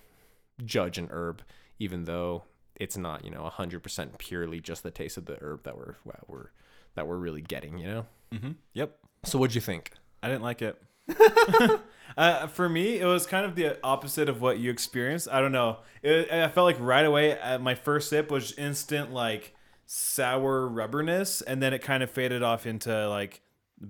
judge 0.65 0.99
an 0.99 1.09
herb, 1.11 1.43
even 1.79 2.05
though 2.05 2.45
it's 2.77 2.97
not, 2.97 3.25
you 3.25 3.31
know, 3.31 3.45
hundred 3.45 3.83
percent 3.83 4.19
purely 4.19 4.61
just 4.61 4.83
the 4.83 4.91
taste 4.91 5.17
of 5.17 5.27
the 5.27 5.39
herb 5.41 5.63
that 5.65 5.77
we're 5.77 5.97
that 6.07 6.29
we're 6.29 6.51
that 6.95 7.07
we're 7.07 7.17
really 7.17 7.43
getting, 7.43 7.79
you 7.79 7.87
know. 7.87 8.07
hmm 8.33 8.53
Yep. 8.75 8.97
So 9.25 9.39
what'd 9.39 9.55
you 9.55 9.61
think? 9.61 9.93
I 10.23 10.29
didn't 10.29 10.43
like 10.43 10.63
it. 10.63 10.81
uh, 12.17 12.47
for 12.49 12.69
me, 12.69 12.99
it 12.99 13.05
was 13.05 13.27
kind 13.27 13.47
of 13.47 13.55
the 13.55 13.79
opposite 13.85 14.29
of 14.29 14.41
what 14.41 14.59
you 14.59 14.71
experienced. 14.71 15.29
I 15.31 15.41
don't 15.41 15.53
know. 15.53 15.79
It, 16.03 16.31
I 16.31 16.49
felt 16.49 16.65
like 16.65 16.81
right 16.81 17.05
away 17.05 17.33
at 17.33 17.61
my 17.61 17.75
first 17.75 18.11
sip 18.11 18.31
was 18.31 18.53
instant 18.53 19.13
like 19.13 19.55
sour 19.87 20.69
rubberness, 20.69 21.43
and 21.47 21.63
then 21.63 21.73
it 21.73 21.81
kind 21.81 22.03
of 22.03 22.11
faded 22.11 22.43
off 22.43 22.67
into 22.67 23.09
like 23.09 23.41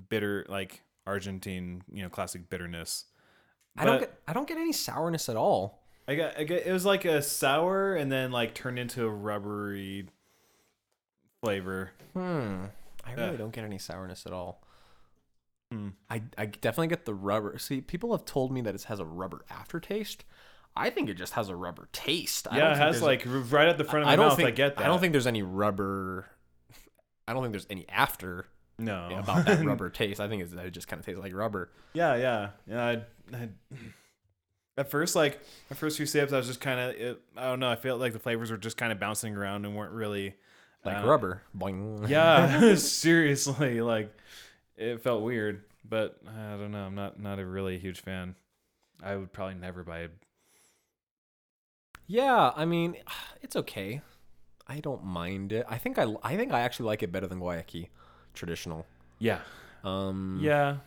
bitter, 0.09 0.45
like 0.49 0.83
Argentine, 1.07 1.83
you 1.93 2.03
know, 2.03 2.09
classic 2.09 2.49
bitterness. 2.49 3.07
I 3.77 3.85
don't 3.85 4.01
get 4.01 4.19
I 4.27 4.33
don't 4.33 4.49
get 4.49 4.57
any 4.59 4.73
sourness 4.73 5.29
at 5.29 5.37
all. 5.37 5.83
I 6.09 6.15
got, 6.15 6.39
I 6.39 6.45
got 6.45 6.59
it 6.59 6.73
was 6.73 6.85
like 6.87 7.05
a 7.05 7.21
sour 7.21 7.95
and 7.95 8.11
then 8.11 8.31
like 8.31 8.55
turned 8.55 8.79
into 8.79 9.05
a 9.05 9.11
rubbery 9.11 10.07
flavor. 11.43 11.93
Hmm. 12.15 12.67
I 13.05 13.13
really 13.15 13.33
Yeah. 13.33 13.37
don't 13.37 13.53
get 13.53 13.65
any 13.65 13.79
sourness 13.79 14.27
at 14.27 14.33
all. 14.33 14.63
Hmm. 15.71 15.91
I, 16.09 16.23
I 16.39 16.47
definitely 16.47 16.89
get 16.89 17.05
the 17.05 17.15
rubber. 17.15 17.59
See, 17.59 17.81
people 17.81 18.13
have 18.13 18.25
told 18.25 18.53
me 18.53 18.61
that 18.63 18.75
it 18.75 18.85
has 18.85 19.01
a 19.01 19.05
rubber 19.05 19.45
aftertaste. 19.51 20.25
I 20.77 20.91
think 20.91 21.09
it 21.09 21.15
just 21.15 21.33
has 21.35 21.49
a 21.49 21.57
rubber 21.57 21.89
taste. 21.93 22.47
I 22.51 22.57
yeah, 22.59 22.63
don't 22.65 22.73
it 22.73 22.77
has 22.79 23.01
there's 23.01 23.03
a- 23.03 23.07
like 23.07 23.53
right 23.53 23.69
at 23.69 23.79
the 23.79 23.85
front 23.85 24.03
of 24.03 24.07
my 24.07 24.13
I 24.13 24.17
don't 24.17 24.29
mouth. 24.29 24.37
think 24.37 24.49
I 24.49 24.53
get 24.53 24.77
that. 24.77 24.85
I 24.85 24.89
don't 24.89 25.01
think 25.01 25.13
there's 25.13 25.27
any 25.27 25.43
rubber. 25.43 26.27
I 27.27 27.33
don't 27.33 27.43
think 27.43 27.53
there's 27.53 27.67
any 27.71 27.89
after 27.89 28.47
no 28.79 29.09
about 29.19 29.47
that 29.47 29.65
rubber 29.65 29.89
taste. 29.91 30.21
I 30.21 30.29
think 30.29 30.43
it's, 30.43 30.53
it 30.53 30.71
just 30.71 30.87
kind 30.89 31.01
of 31.01 31.07
tastes 31.07 31.21
like 31.21 31.35
rubber. 31.35 31.71
yeah, 31.95 32.15
yeah, 32.17 32.49
yeah. 32.69 32.85
I, 32.85 33.37
I, 33.37 33.49
at 34.79 34.91
first, 34.91 35.17
like 35.17 35.41
my 35.71 35.77
first 35.77 35.97
few 35.97 36.05
sips, 36.07 36.33
I 36.33 36.37
was 36.37 36.47
just 36.47 36.61
kind 36.61 36.79
of. 36.79 37.17
I 37.37 37.45
don't 37.45 37.61
know. 37.61 37.71
I 37.71 37.77
felt 37.77 37.99
like 38.01 38.13
the 38.13 38.19
flavors 38.19 38.51
were 38.51 38.59
just 38.59 38.77
kind 38.77 38.93
of 38.93 39.01
bouncing 39.01 39.35
around 39.35 39.65
and 39.65 39.75
weren't 39.75 39.93
really 39.93 40.35
Like 40.85 41.03
uh, 41.03 41.07
rubber. 41.07 41.43
Boing. 41.57 42.09
Yeah, 42.09 42.75
seriously, 42.77 43.81
like 43.81 44.15
it 44.77 45.01
felt 45.03 45.23
weird, 45.23 45.65
but 45.89 46.19
I 46.29 46.51
don't 46.59 46.73
know. 46.73 46.85
I'm 46.85 46.95
not 46.95 47.19
not 47.19 47.39
a 47.39 47.47
really 47.47 47.79
huge 47.79 48.01
fan. 48.03 48.35
I 49.03 49.17
would 49.17 49.33
probably 49.33 49.55
never 49.55 49.83
buy. 49.83 50.09
Yeah, 52.07 52.53
I 52.55 52.65
mean, 52.65 52.97
it's 53.43 53.57
okay. 53.57 54.01
I 54.67 54.81
don't 54.81 55.05
mind 55.05 55.53
it. 55.53 55.65
I 55.69 55.79
think 55.79 55.99
I 55.99 56.07
I 56.23 56.37
think 56.37 56.53
I 56.53 56.61
actually 56.61 56.87
like 56.87 57.03
it 57.03 57.13
better 57.13 57.27
than 57.27 57.41
Guayaki 57.41 57.89
traditional. 58.35 58.87
Yeah, 59.19 59.41
Um 59.85 60.39
yeah. 60.43 60.79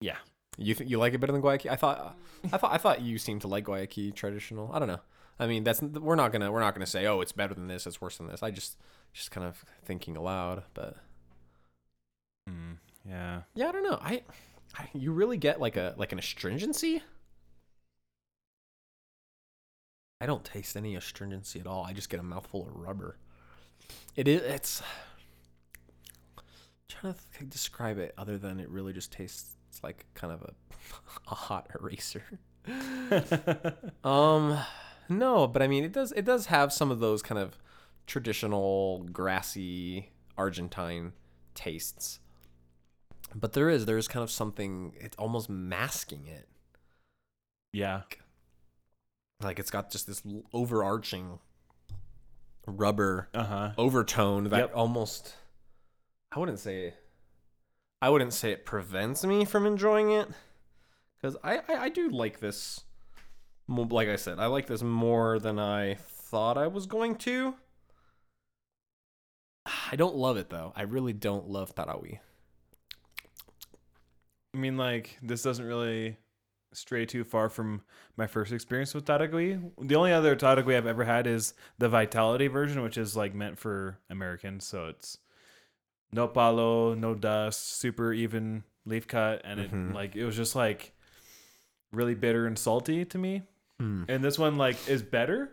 Yeah. 0.00 0.16
You 0.56 0.74
think 0.74 0.90
you 0.90 0.98
like 0.98 1.14
it 1.14 1.18
better 1.18 1.32
than 1.32 1.42
Guayaki? 1.42 1.70
I 1.70 1.76
thought 1.76 2.16
I 2.52 2.56
thought 2.58 2.72
I 2.72 2.78
thought 2.78 3.02
you 3.02 3.18
seemed 3.18 3.42
to 3.42 3.48
like 3.48 3.64
Guayaki 3.64 4.14
traditional. 4.14 4.70
I 4.72 4.78
don't 4.78 4.88
know. 4.88 5.00
I 5.38 5.46
mean, 5.46 5.64
that's 5.64 5.80
we're 5.82 6.16
not 6.16 6.32
going 6.32 6.42
to 6.42 6.50
we're 6.52 6.60
not 6.60 6.74
going 6.74 6.84
to 6.84 6.90
say, 6.90 7.06
"Oh, 7.06 7.20
it's 7.20 7.32
better 7.32 7.54
than 7.54 7.66
this, 7.66 7.86
it's 7.86 8.00
worse 8.00 8.18
than 8.18 8.26
this." 8.26 8.42
I 8.42 8.50
just 8.50 8.76
just 9.12 9.30
kind 9.30 9.46
of 9.46 9.64
thinking 9.84 10.16
aloud, 10.16 10.64
but 10.74 10.96
Mm, 12.48 12.78
yeah. 13.06 13.42
yeah, 13.54 13.68
I 13.68 13.72
don't 13.72 13.84
know. 13.84 13.98
I, 14.00 14.22
I 14.76 14.88
you 14.92 15.12
really 15.12 15.36
get 15.36 15.60
like 15.60 15.76
a 15.76 15.94
like 15.96 16.12
an 16.12 16.18
astringency? 16.18 17.02
I 20.20 20.26
don't 20.26 20.44
taste 20.44 20.76
any 20.76 20.96
astringency 20.96 21.60
at 21.60 21.66
all. 21.66 21.84
I 21.84 21.92
just 21.92 22.10
get 22.10 22.20
a 22.20 22.22
mouthful 22.22 22.66
of 22.68 22.76
rubber. 22.76 23.16
It 24.16 24.28
is 24.28 24.42
it's 24.42 24.82
I'm 26.36 26.44
trying 26.88 27.14
to 27.14 27.20
th- 27.38 27.50
describe 27.50 27.98
it 27.98 28.14
other 28.18 28.38
than 28.38 28.60
it 28.60 28.68
really 28.68 28.92
just 28.92 29.12
tastes 29.12 29.56
like 29.82 30.06
kind 30.14 30.32
of 30.32 30.42
a 30.42 30.52
a 31.30 31.34
hot 31.34 31.68
eraser. 31.80 32.22
Um 34.04 34.58
no, 35.08 35.46
but 35.48 35.62
I 35.62 35.66
mean 35.68 35.84
it 35.84 35.92
does 35.92 36.12
it 36.12 36.24
does 36.24 36.46
have 36.46 36.72
some 36.72 36.90
of 36.90 37.00
those 37.00 37.22
kind 37.22 37.38
of 37.38 37.58
traditional 38.06 39.06
grassy 39.12 40.10
Argentine 40.36 41.12
tastes. 41.54 42.20
But 43.34 43.52
there 43.54 43.68
is 43.70 43.86
there's 43.86 44.08
kind 44.08 44.22
of 44.22 44.30
something 44.30 44.94
it's 45.00 45.16
almost 45.16 45.48
masking 45.48 46.26
it. 46.26 46.48
yeah. 47.72 47.96
Like 47.98 48.20
it's 49.58 49.70
got 49.70 49.90
just 49.90 50.06
this 50.06 50.22
overarching 50.52 51.38
rubber 52.66 53.28
Uh 53.34 53.44
huh. 53.44 53.70
overtone 53.78 54.44
that 54.44 54.58
Yep. 54.58 54.72
almost 54.74 55.34
I 56.32 56.38
wouldn't 56.38 56.58
say 56.58 56.94
I 58.02 58.08
wouldn't 58.10 58.32
say 58.32 58.52
it 58.52 58.64
prevents 58.64 59.24
me 59.24 59.44
from 59.44 59.66
enjoying 59.66 60.10
it 60.10 60.28
because 61.16 61.36
I, 61.42 61.58
I 61.68 61.74
I 61.84 61.88
do 61.88 62.08
like 62.10 62.40
this 62.40 62.80
like 63.68 64.08
I 64.08 64.16
said 64.16 64.38
I 64.38 64.46
like 64.46 64.66
this 64.66 64.82
more 64.82 65.38
than 65.38 65.58
I 65.58 65.94
thought 65.94 66.56
I 66.58 66.66
was 66.66 66.86
going 66.86 67.16
to 67.16 67.54
I 69.92 69.96
don't 69.96 70.16
love 70.16 70.36
it 70.36 70.50
though 70.50 70.72
I 70.76 70.82
really 70.82 71.12
don't 71.12 71.48
love 71.48 71.74
Taragüí 71.74 72.18
I 74.52 74.58
mean, 74.58 74.76
like 74.76 75.16
this 75.22 75.42
doesn't 75.44 75.64
really 75.64 76.16
stray 76.72 77.04
too 77.06 77.24
far 77.24 77.48
from 77.48 77.82
my 78.16 78.26
first 78.26 78.52
experience 78.52 78.94
with 78.94 79.04
Taragui. 79.04 79.70
The 79.80 79.96
only 79.96 80.12
other 80.12 80.36
Taragui 80.36 80.76
I've 80.76 80.86
ever 80.86 81.04
had 81.04 81.26
is 81.26 81.54
the 81.78 81.88
Vitality 81.88 82.46
version, 82.46 82.82
which 82.82 82.96
is 82.98 83.16
like 83.16 83.34
meant 83.34 83.58
for 83.58 83.98
Americans. 84.08 84.64
So 84.64 84.86
it's 84.86 85.18
no 86.12 86.28
palo, 86.28 86.94
no 86.94 87.14
dust, 87.14 87.76
super 87.78 88.12
even 88.12 88.64
leaf 88.86 89.06
cut, 89.08 89.42
and 89.44 89.60
it 89.60 89.70
Mhm. 89.72 89.94
like 89.94 90.14
it 90.16 90.24
was 90.24 90.36
just 90.36 90.54
like 90.56 90.92
really 91.92 92.14
bitter 92.14 92.46
and 92.46 92.58
salty 92.58 93.04
to 93.04 93.18
me. 93.18 93.42
Hmm. 93.78 94.04
And 94.08 94.22
this 94.22 94.38
one 94.38 94.56
like 94.56 94.76
is 94.88 95.02
better, 95.02 95.50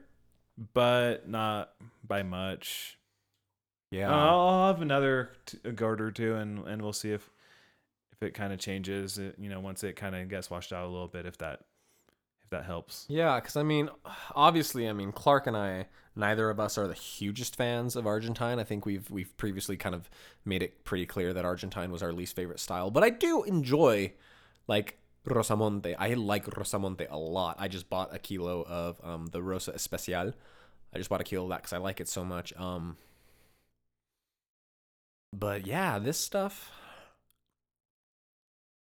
but 0.74 1.28
not 1.28 1.74
by 2.06 2.24
much. 2.24 2.98
yeah 3.90 4.12
I'll, 4.14 4.40
I'll 4.40 4.68
have 4.74 4.82
another 4.82 5.32
t- 5.46 5.60
a 5.64 5.72
gourd 5.72 6.02
or 6.02 6.12
two, 6.12 6.36
and 6.36 6.68
and 6.68 6.82
we'll 6.82 6.94
see 6.94 7.12
if 7.12 7.30
if 8.20 8.28
it 8.28 8.34
kind 8.34 8.54
of 8.54 8.60
changes. 8.60 9.20
You 9.38 9.50
know, 9.50 9.60
once 9.60 9.84
it 9.84 9.96
kind 9.96 10.16
of 10.16 10.30
gets 10.30 10.50
washed 10.50 10.74
out 10.74 10.86
a 10.86 10.90
little 10.90 11.08
bit, 11.08 11.26
if 11.26 11.38
that 11.40 11.62
if 12.44 12.50
that 12.52 12.66
helps. 12.66 13.06
Yeah, 13.10 13.40
because 13.40 13.56
I 13.56 13.64
mean, 13.64 13.90
obviously, 14.36 14.88
I 14.88 14.94
mean, 14.94 15.12
Clark 15.12 15.48
and 15.48 15.58
I, 15.58 15.88
neither 16.16 16.50
of 16.50 16.60
us 16.60 16.78
are 16.78 16.88
the 16.88 16.94
hugest 16.94 17.56
fans 17.56 17.96
of 17.96 18.08
Argentine. 18.08 18.60
I 18.60 18.64
think 18.64 18.86
we've 18.86 19.10
we've 19.12 19.36
previously 19.38 19.78
kind 19.78 19.96
of 19.96 20.10
made 20.46 20.64
it 20.64 20.84
pretty 20.84 21.06
clear 21.06 21.34
that 21.34 21.46
Argentine 21.46 21.92
was 21.92 22.02
our 22.02 22.14
least 22.14 22.36
favorite 22.36 22.60
style. 22.60 22.90
But 22.90 23.04
I 23.04 23.10
do 23.10 23.44
enjoy, 23.44 24.14
like 24.68 24.98
Rosamonte. 25.28 25.96
I 26.00 26.14
like 26.14 26.46
Rosamonte 26.46 27.08
a 27.10 27.18
lot. 27.18 27.58
I 27.60 27.68
just 27.68 27.90
bought 27.90 28.14
a 28.16 28.20
kilo 28.20 28.64
of 28.64 29.00
um, 29.04 29.28
the 29.28 29.42
Rosa 29.42 29.72
Especial. 29.72 30.34
I 30.94 30.98
just 30.98 31.10
bought 31.10 31.22
a 31.22 31.26
kilo 31.26 31.44
of 31.44 31.50
that 31.50 31.58
because 31.58 31.74
I 31.74 31.78
like 31.78 32.00
it 32.00 32.08
so 32.08 32.24
much. 32.24 32.54
Um, 32.58 32.98
but 35.34 35.68
yeah, 35.68 36.00
this 36.00 36.18
stuff. 36.18 36.72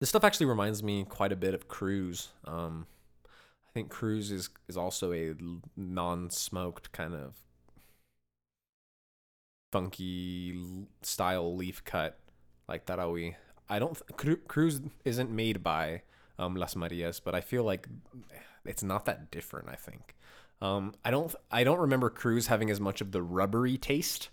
This 0.00 0.10
stuff 0.10 0.24
actually 0.24 0.46
reminds 0.46 0.82
me 0.82 1.04
quite 1.04 1.32
a 1.32 1.36
bit 1.36 1.54
of 1.54 1.66
Cruz. 1.68 2.28
Um, 2.44 2.86
I 3.26 3.70
think 3.74 3.90
Cruz 3.90 4.30
is 4.30 4.48
is 4.68 4.76
also 4.76 5.12
a 5.12 5.34
non-smoked 5.76 6.92
kind 6.92 7.14
of 7.14 7.34
funky 9.72 10.58
style 11.02 11.54
leaf 11.56 11.84
cut 11.84 12.18
like 12.68 12.86
Taragüí. 12.86 13.34
I 13.68 13.78
don't 13.78 14.00
th- 14.18 14.38
Cruz 14.48 14.80
isn't 15.04 15.30
made 15.30 15.62
by 15.62 16.02
um, 16.38 16.56
Las 16.56 16.74
Marias, 16.76 17.20
but 17.20 17.34
I 17.34 17.40
feel 17.40 17.64
like 17.64 17.88
it's 18.64 18.82
not 18.82 19.04
that 19.06 19.30
different. 19.30 19.68
I 19.68 19.74
think 19.74 20.16
um, 20.62 20.94
I 21.04 21.10
don't 21.10 21.34
I 21.50 21.64
don't 21.64 21.80
remember 21.80 22.08
Cruz 22.08 22.46
having 22.46 22.70
as 22.70 22.80
much 22.80 23.00
of 23.00 23.12
the 23.12 23.22
rubbery 23.22 23.76
taste, 23.76 24.30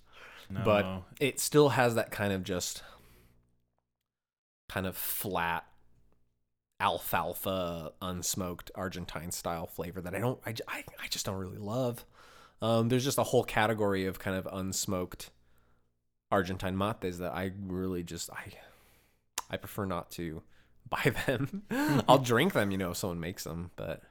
No. 0.50 0.62
but 0.64 0.86
it 1.20 1.40
still 1.40 1.70
has 1.70 1.96
that 1.96 2.12
kind 2.12 2.32
of 2.32 2.44
just 2.44 2.82
kind 4.70 4.86
of 4.86 4.98
flat 4.98 5.66
alfalfa 6.80 7.94
unsmoked 8.02 8.70
Argentine 8.76 9.32
style 9.32 9.66
flavor 9.66 10.02
that 10.02 10.14
I 10.16 10.20
don't—I 10.20 10.54
just 11.10 11.26
don't 11.26 11.38
really 11.38 11.58
love. 11.58 12.06
Um, 12.62 12.90
there's 12.90 13.04
just 13.04 13.18
a 13.18 13.24
whole 13.24 13.44
category 13.44 14.06
of 14.06 14.20
kind 14.20 14.36
of 14.38 14.46
unsmoked 14.46 15.30
Argentine 16.32 16.78
mates 16.78 17.18
that 17.20 17.34
I 17.34 17.52
really 17.66 18.04
just 18.04 18.30
I 18.32 18.52
I 19.50 19.58
prefer 19.58 19.86
not 19.86 20.12
to 20.12 20.42
buy 20.90 21.14
them. 21.26 21.64
I'll 22.08 22.18
drink 22.18 22.54
them, 22.54 22.72
you 22.72 22.78
know, 22.78 22.92
if 22.92 22.98
someone 22.98 23.20
makes 23.20 23.44
them, 23.44 23.72
but 23.76 24.02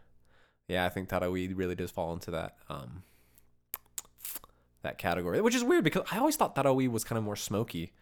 yeah, 0.68 0.84
I 0.84 0.88
think 0.88 1.08
Taragüí 1.08 1.52
really 1.56 1.74
does 1.74 1.90
fall 1.90 2.12
into 2.12 2.30
that 2.30 2.56
um 2.68 3.02
that 4.82 4.98
category, 4.98 5.40
which 5.40 5.54
is 5.54 5.64
weird 5.64 5.84
because 5.84 6.06
I 6.10 6.18
always 6.18 6.36
thought 6.36 6.54
Taragüí 6.54 6.88
was 6.90 7.04
kind 7.04 7.18
of 7.18 7.24
more 7.24 7.36
smoky. 7.36 7.92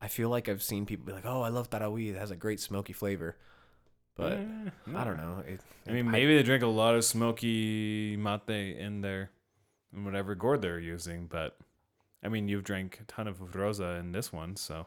I 0.00 0.08
feel 0.08 0.28
like 0.28 0.48
I've 0.48 0.62
seen 0.62 0.86
people 0.86 1.06
be 1.06 1.12
like, 1.12 1.26
"Oh, 1.26 1.42
I 1.42 1.48
love 1.48 1.70
Taragüí; 1.70 2.10
it 2.14 2.18
has 2.18 2.30
a 2.30 2.36
great 2.36 2.60
smoky 2.60 2.92
flavor," 2.92 3.36
but 4.16 4.32
Eh, 4.32 4.70
I 4.94 5.04
don't 5.04 5.16
know. 5.16 5.42
It, 5.46 5.60
I 5.86 5.92
mean, 5.92 6.10
maybe 6.10 6.36
they 6.36 6.42
drink 6.42 6.62
a 6.62 6.66
lot 6.68 6.94
of 6.94 7.04
smoky 7.04 8.16
mate 8.16 8.76
in 8.78 9.00
there, 9.00 9.30
in 9.92 10.04
whatever 10.04 10.34
gourd 10.34 10.62
they're 10.62 10.78
using. 10.78 11.26
But 11.26 11.56
I 12.22 12.28
mean, 12.28 12.48
you've 12.48 12.64
drank 12.64 12.98
a 13.00 13.04
ton 13.04 13.26
of 13.28 13.54
rosa 13.54 13.96
in 13.96 14.12
this 14.12 14.32
one, 14.32 14.54
so 14.56 14.86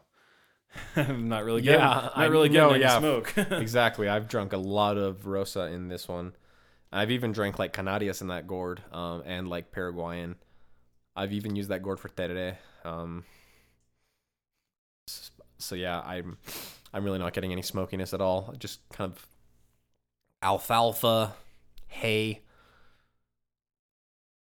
I'm 0.96 1.28
not 1.28 1.44
really 1.44 1.62
getting, 1.62 1.80
Yeah, 1.80 1.86
not 1.86 2.12
I 2.16 2.26
really 2.26 2.48
getting 2.48 2.70
any 2.76 2.80
yeah. 2.80 2.98
smoke. 2.98 3.34
exactly. 3.36 4.08
I've 4.08 4.28
drunk 4.28 4.52
a 4.52 4.58
lot 4.58 4.96
of 4.96 5.26
Rosa 5.26 5.62
in 5.66 5.88
this 5.88 6.08
one. 6.08 6.34
I've 6.90 7.10
even 7.10 7.32
drank 7.32 7.58
like 7.58 7.72
Canarias 7.72 8.20
in 8.20 8.28
that 8.28 8.46
gourd, 8.46 8.82
um, 8.92 9.22
and 9.24 9.48
like 9.48 9.72
Paraguayan. 9.72 10.36
I've 11.16 11.32
even 11.32 11.56
used 11.56 11.68
that 11.70 11.82
gourd 11.82 12.00
for 12.00 12.08
terere. 12.08 12.56
Um, 12.84 13.24
so 15.62 15.74
yeah, 15.74 16.00
I'm 16.00 16.38
I'm 16.92 17.04
really 17.04 17.18
not 17.18 17.32
getting 17.32 17.52
any 17.52 17.62
smokiness 17.62 18.14
at 18.14 18.20
all. 18.20 18.54
Just 18.58 18.80
kind 18.90 19.10
of 19.10 19.26
alfalfa, 20.42 21.34
hay, 21.88 22.42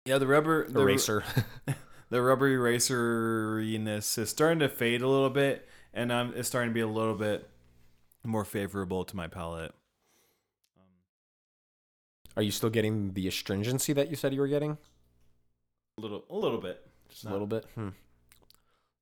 yeah, 0.06 0.18
the 0.18 0.28
rubber 0.28 0.68
the, 0.68 0.80
eraser. 0.80 1.24
the 2.10 2.22
rubber 2.22 2.50
eraseriness 2.50 4.18
is 4.18 4.30
starting 4.30 4.60
to 4.60 4.70
fade 4.70 5.02
a 5.02 5.08
little 5.08 5.30
bit, 5.30 5.68
and 5.94 6.12
um, 6.12 6.34
it's 6.36 6.48
starting 6.48 6.72
to 6.72 6.74
be 6.74 6.82
a 6.82 6.88
little 6.88 7.16
bit 7.16 7.48
more 8.24 8.46
favorable 8.46 9.04
to 9.06 9.16
my 9.16 9.28
palate. 9.28 9.74
Are 12.36 12.42
you 12.44 12.52
still 12.52 12.70
getting 12.70 13.14
the 13.14 13.28
astringency 13.28 13.94
that 13.94 14.10
you 14.10 14.16
said 14.16 14.34
you 14.34 14.40
were 14.40 14.48
getting? 14.48 14.78
A 15.98 16.02
little, 16.02 16.24
a 16.30 16.36
little 16.36 16.60
bit. 16.60 16.86
Just 17.10 17.26
a 17.26 17.30
little 17.30 17.48
bit. 17.48 17.66
Hmm. 17.76 17.90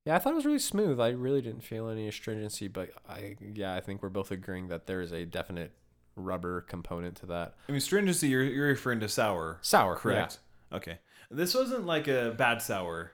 Yeah, 0.08 0.16
I 0.16 0.20
thought 0.20 0.32
it 0.32 0.36
was 0.36 0.46
really 0.46 0.58
smooth. 0.58 0.98
I 1.02 1.10
really 1.10 1.42
didn't 1.42 1.60
feel 1.60 1.90
any 1.90 2.08
astringency, 2.08 2.66
but 2.66 2.88
I 3.06 3.36
yeah, 3.52 3.74
I 3.74 3.80
think 3.80 4.02
we're 4.02 4.08
both 4.08 4.30
agreeing 4.30 4.68
that 4.68 4.86
there 4.86 5.02
is 5.02 5.12
a 5.12 5.26
definite 5.26 5.70
rubber 6.16 6.62
component 6.62 7.14
to 7.16 7.26
that. 7.26 7.56
I 7.68 7.72
mean, 7.72 7.82
stringency. 7.82 8.28
You're 8.28 8.42
you're 8.42 8.68
referring 8.68 9.00
to 9.00 9.08
sour, 9.10 9.58
Sour, 9.60 9.96
correct? 9.96 10.38
Okay. 10.72 11.00
This 11.30 11.54
wasn't 11.54 11.84
like 11.84 12.08
a 12.08 12.34
bad 12.38 12.62
sour. 12.62 13.12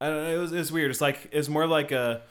I 0.00 0.06
don't 0.06 0.22
know. 0.22 0.36
It 0.36 0.38
was 0.38 0.52
it's 0.52 0.70
weird. 0.70 0.92
It's 0.92 1.00
like 1.00 1.28
it's 1.32 1.48
more 1.48 1.66
like 1.66 1.90
a. 1.90 2.22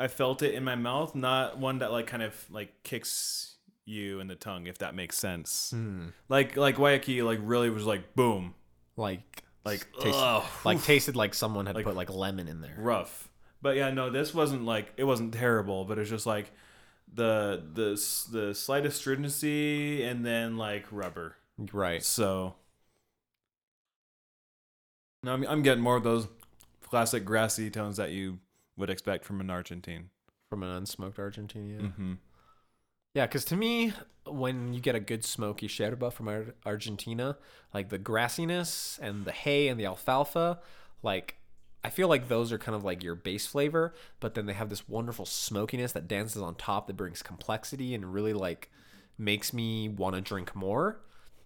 I 0.00 0.08
felt 0.08 0.42
it 0.42 0.54
in 0.54 0.64
my 0.64 0.74
mouth, 0.74 1.14
not 1.14 1.58
one 1.58 1.78
that 1.78 1.92
like 1.92 2.08
kind 2.08 2.24
of 2.24 2.34
like 2.50 2.82
kicks 2.82 3.54
you 3.84 4.18
in 4.18 4.26
the 4.26 4.34
tongue, 4.34 4.66
if 4.66 4.78
that 4.78 4.96
makes 4.96 5.16
sense. 5.16 5.70
Yeah. 5.72 5.78
Hmm. 5.78 6.06
Like 6.28 6.56
like 6.56 6.74
Guayaki 6.74 7.24
like 7.24 7.38
really 7.40 7.70
was 7.70 7.86
like 7.86 8.16
boom, 8.16 8.54
Like 8.96 9.44
like 9.64 9.86
taste- 10.00 10.18
ugh, 10.18 10.44
like 10.64 10.76
oof, 10.78 10.86
tasted 10.86 11.16
like 11.16 11.34
someone 11.34 11.66
had 11.66 11.74
Like- 11.76 11.84
put 11.84 11.94
like 11.96 12.10
lemon 12.10 12.48
in 12.48 12.60
there. 12.60 12.74
rough. 12.78 13.28
But 13.60 13.76
yeah, 13.76 13.90
no, 13.90 14.10
this 14.10 14.34
wasn't 14.34 14.64
like 14.64 14.92
it 14.96 15.04
wasn't 15.04 15.32
terrible, 15.34 15.84
but 15.84 15.98
it's 15.98 16.10
just 16.10 16.26
like 16.26 16.50
the 17.14 17.62
the 17.74 17.92
s- 17.92 18.24
the 18.30 18.54
slight 18.54 18.84
astringency 18.86 20.02
and 20.02 20.24
then 20.26 20.56
like 20.56 20.84
rubber. 20.90 21.36
Right. 21.72 22.02
So 22.02 22.54
no, 25.22 25.32
I'm 25.34 25.44
I'm 25.46 25.62
getting 25.62 25.82
more 25.82 25.96
of 25.96 26.02
those 26.02 26.26
classic 26.82 27.24
grassy 27.24 27.70
tones 27.70 27.96
that 27.96 28.10
you 28.10 28.38
would 28.76 28.90
expect 28.90 29.24
from 29.24 29.40
an 29.40 29.50
Argentine. 29.50 30.10
From 30.50 30.62
an 30.62 30.82
unsmoked 30.82 31.18
Argentina. 31.18 31.82
Mm-hmm. 31.84 32.14
Yeah, 33.14 33.26
because 33.26 33.44
to 33.46 33.56
me, 33.56 33.92
when 34.26 34.72
you 34.72 34.80
get 34.80 34.94
a 34.94 35.00
good 35.00 35.24
smoky 35.24 35.68
sherba 35.68 36.12
from 36.12 36.28
Ar- 36.28 36.54
Argentina, 36.64 37.36
like 37.74 37.90
the 37.90 37.98
grassiness 37.98 38.98
and 39.00 39.24
the 39.24 39.32
hay 39.32 39.68
and 39.68 39.78
the 39.78 39.86
alfalfa, 39.86 40.60
like 41.02 41.36
I 41.84 41.90
feel 41.90 42.08
like 42.08 42.28
those 42.28 42.52
are 42.52 42.58
kind 42.58 42.76
of 42.76 42.84
like 42.84 43.02
your 43.02 43.14
base 43.14 43.46
flavor, 43.46 43.92
but 44.20 44.34
then 44.34 44.46
they 44.46 44.52
have 44.54 44.70
this 44.70 44.88
wonderful 44.88 45.26
smokiness 45.26 45.92
that 45.92 46.08
dances 46.08 46.40
on 46.40 46.54
top 46.54 46.86
that 46.86 46.96
brings 46.96 47.22
complexity 47.22 47.94
and 47.94 48.14
really 48.14 48.32
like 48.32 48.70
makes 49.18 49.52
me 49.52 49.88
want 49.88 50.14
to 50.14 50.20
drink 50.22 50.54
more. 50.54 51.00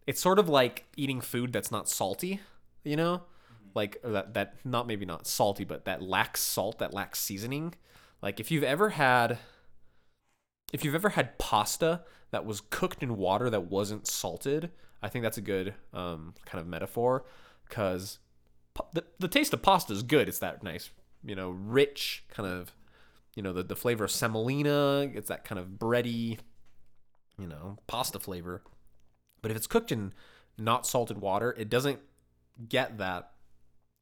It's 0.06 0.20
sort 0.20 0.38
of 0.38 0.48
like 0.48 0.84
eating 0.96 1.20
food 1.20 1.52
that's 1.52 1.72
not 1.72 1.88
salty, 1.88 2.40
you 2.84 2.94
know? 2.96 3.16
Mm-hmm. 3.16 3.70
Like 3.74 3.96
that 4.04 4.34
that 4.34 4.54
not 4.64 4.86
maybe 4.86 5.04
not 5.04 5.26
salty, 5.26 5.64
but 5.64 5.84
that 5.86 6.00
lacks 6.00 6.42
salt, 6.42 6.78
that 6.78 6.94
lacks 6.94 7.18
seasoning. 7.18 7.74
Like 8.22 8.38
if 8.38 8.50
you've 8.52 8.62
ever 8.62 8.90
had 8.90 9.38
if 10.72 10.84
you've 10.84 10.94
ever 10.94 11.10
had 11.10 11.38
pasta 11.38 12.02
that 12.30 12.44
was 12.44 12.60
cooked 12.60 13.02
in 13.02 13.16
water 13.16 13.48
that 13.50 13.70
wasn't 13.70 14.06
salted, 14.06 14.70
I 15.02 15.08
think 15.08 15.22
that's 15.22 15.38
a 15.38 15.42
good 15.42 15.74
um, 15.92 16.34
kind 16.44 16.60
of 16.60 16.66
metaphor 16.66 17.24
because 17.68 18.18
the, 18.92 19.04
the 19.18 19.28
taste 19.28 19.52
of 19.52 19.62
pasta 19.62 19.92
is 19.92 20.02
good. 20.02 20.28
It's 20.28 20.38
that 20.40 20.62
nice, 20.62 20.90
you 21.24 21.34
know, 21.34 21.50
rich 21.50 22.24
kind 22.28 22.48
of, 22.48 22.72
you 23.34 23.42
know, 23.42 23.52
the, 23.52 23.62
the 23.62 23.76
flavor 23.76 24.04
of 24.04 24.10
semolina. 24.10 25.10
It's 25.14 25.28
that 25.28 25.44
kind 25.44 25.58
of 25.58 25.68
bready, 25.78 26.38
you 27.38 27.46
know, 27.46 27.78
pasta 27.86 28.18
flavor. 28.18 28.62
But 29.42 29.50
if 29.50 29.56
it's 29.56 29.66
cooked 29.66 29.92
in 29.92 30.12
not 30.58 30.86
salted 30.86 31.18
water, 31.18 31.54
it 31.58 31.68
doesn't 31.68 32.00
get 32.68 32.98
that 32.98 33.30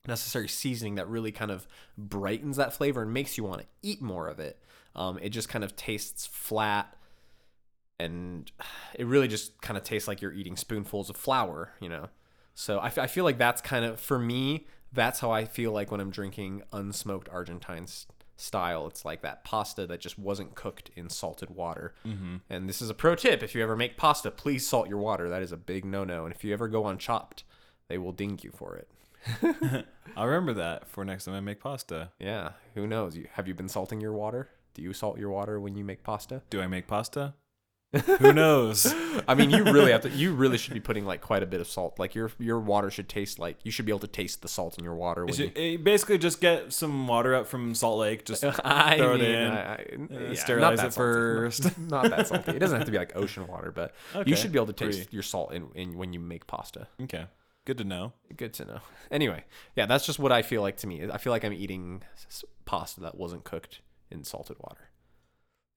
necessary 0.07 0.49
seasoning 0.49 0.97
that 0.97 1.09
really 1.09 1.33
kind 1.33 1.51
of 1.51 1.67
brightens 1.97 2.57
that 2.57 2.73
flavor 2.73 3.03
and 3.03 3.13
makes 3.13 3.39
you 3.39 3.45
want 3.45 3.63
to 3.63 3.67
eat 3.83 4.03
more 4.03 4.29
of 4.29 4.39
it. 4.39 4.59
Um, 4.95 5.19
it 5.21 5.31
just 5.31 5.49
kind 5.49 5.65
of 5.65 5.75
tastes 5.77 6.27
flat 6.27 6.97
and 7.99 8.51
it 8.95 9.07
really 9.07 9.29
just 9.29 9.61
kind 9.61 9.77
of 9.77 9.85
tastes 9.85 10.09
like 10.09 10.21
you're 10.21 10.33
eating 10.33 10.57
spoonfuls 10.57 11.11
of 11.11 11.17
flour, 11.17 11.73
you 11.81 11.89
know? 11.89 12.09
So 12.55 12.79
I, 12.79 12.87
f- 12.87 12.99
I 12.99 13.07
feel 13.07 13.25
like 13.25 13.39
that's 13.39 13.61
kind 13.61 13.85
of, 13.85 13.99
for 13.99 14.19
me, 14.19 14.67
that's 14.93 15.21
how 15.21 15.33
I 15.33 15.45
feel 15.45 15.73
like 15.73 15.91
when 15.91 16.01
I'm 16.01 16.11
drinking 16.11 16.63
unsmoked 16.73 17.27
Argentine 17.33 17.87
style. 18.37 18.87
It's 18.87 19.05
like 19.05 19.23
that 19.23 19.45
pasta 19.45 19.87
that 19.87 20.01
just 20.01 20.19
wasn't 20.19 20.55
cooked 20.55 20.91
in 20.95 21.09
salted 21.09 21.51
water. 21.51 21.95
Mm-hmm. 22.07 22.37
And 22.49 22.69
this 22.69 22.81
is 22.81 22.91
a 22.91 22.95
pro 22.95 23.15
tip 23.15 23.43
if 23.43 23.55
you 23.55 23.63
ever 23.63 23.77
make 23.77 23.97
pasta, 23.97 24.31
please 24.31 24.67
salt 24.67 24.89
your 24.89 24.99
water. 24.99 25.29
That 25.29 25.43
is 25.43 25.53
a 25.53 25.57
big 25.57 25.85
no 25.85 26.05
no. 26.05 26.25
And 26.25 26.35
if 26.35 26.45
you 26.45 26.53
ever 26.53 26.69
go 26.69 26.85
on 26.85 26.99
chopped, 26.99 27.45
they 27.89 27.99
will 27.99 28.13
ding 28.13 28.39
you 28.43 28.51
for 28.51 28.77
it. 28.77 28.89
I'll 30.17 30.27
remember 30.27 30.55
that 30.55 30.89
for 30.89 31.05
next 31.05 31.25
time 31.25 31.35
I 31.35 31.41
make 31.41 31.61
pasta. 31.61 32.11
Yeah, 32.19 32.53
who 32.75 32.87
knows? 32.87 33.17
You 33.17 33.27
have 33.33 33.49
you 33.49 33.55
been 33.55 33.69
salting 33.69 34.01
your 34.01 34.13
water? 34.13 34.49
Do 34.75 34.83
you 34.83 34.93
salt 34.93 35.19
your 35.19 35.31
water 35.31 35.61
when 35.61 35.77
you 35.77 35.85
make 35.85 36.03
pasta? 36.03 36.43
Do 36.51 36.61
I 36.61 36.67
make 36.67 36.87
pasta? 36.87 37.35
Who 38.19 38.33
knows? 38.33 38.93
I 39.29 39.37
mean, 39.37 39.51
you 39.51 39.63
really 39.63 39.93
have 39.93 40.01
to. 40.01 40.11
You 40.11 40.33
really 40.35 40.59
should 40.59 40.75
be 40.75 40.81
putting 40.81 41.07
like 41.07 41.21
quite 41.21 41.45
a 41.45 41.47
bit 41.47 41.61
of 41.61 41.69
salt. 41.69 41.97
Like 42.01 42.17
your 42.17 42.33
your 42.41 42.59
water 42.59 42.91
should 42.91 43.09
taste 43.09 43.39
like 43.39 43.59
you 43.63 43.71
should 43.71 43.87
be 43.87 43.93
able 43.93 44.01
to 44.01 44.09
taste 44.09 44.43
the 44.43 44.49
salt 44.49 44.77
in 44.79 44.83
your 44.85 44.97
water. 44.97 45.25
When 45.25 45.33
you, 45.37 45.53
it 45.55 45.85
basically 45.85 46.19
just 46.19 46.41
get 46.41 46.73
some 46.73 47.07
water 47.07 47.37
out 47.37 47.47
from 47.47 47.73
Salt 47.73 48.01
Lake, 48.01 48.25
just 48.25 48.43
I 48.65 48.97
throw 48.97 49.15
it 49.15 49.21
in, 49.21 49.47
I- 49.53 49.75
I- 49.75 49.75
uh, 49.77 50.19
yeah, 50.31 50.35
sterilize 50.35 50.81
it 50.81 50.93
salty. 50.93 50.97
first. 50.97 51.79
Not, 51.79 51.89
not 51.89 52.11
that 52.11 52.27
salty. 52.27 52.51
It 52.51 52.59
doesn't 52.59 52.77
have 52.79 52.87
to 52.87 52.91
be 52.91 52.99
like 52.99 53.15
ocean 53.15 53.47
water, 53.47 53.71
but 53.71 53.95
Okay, 54.17 54.29
you 54.29 54.35
should 54.35 54.51
be 54.51 54.59
able 54.59 54.73
to 54.73 54.73
taste 54.73 55.13
your 55.13 55.23
salt 55.23 55.53
in, 55.53 55.69
in 55.77 55.97
when 55.97 56.13
you 56.13 56.19
make 56.19 56.49
pasta. 56.49 56.89
Okay, 57.03 57.27
good 57.65 57.79
to 57.79 57.85
know. 57.85 58.13
Good 58.37 58.53
to 58.55 58.65
know. 58.65 58.81
Anyway, 59.11 59.45
yeah, 59.77 59.87
that's 59.87 60.05
just 60.07 60.19
what 60.19 60.33
I 60.33 60.43
feel 60.43 60.63
like 60.63 60.77
to 60.79 60.87
me. 60.87 61.09
I 61.11 61.19
feel 61.19 61.33
like 61.33 61.45
I'm 61.45 61.53
eating 61.53 62.03
pasta 62.65 63.01
that 63.01 63.17
wasn't 63.17 63.45
cooked 63.45 63.81
in 64.11 64.25
salted 64.25 64.57
water. 64.61 64.91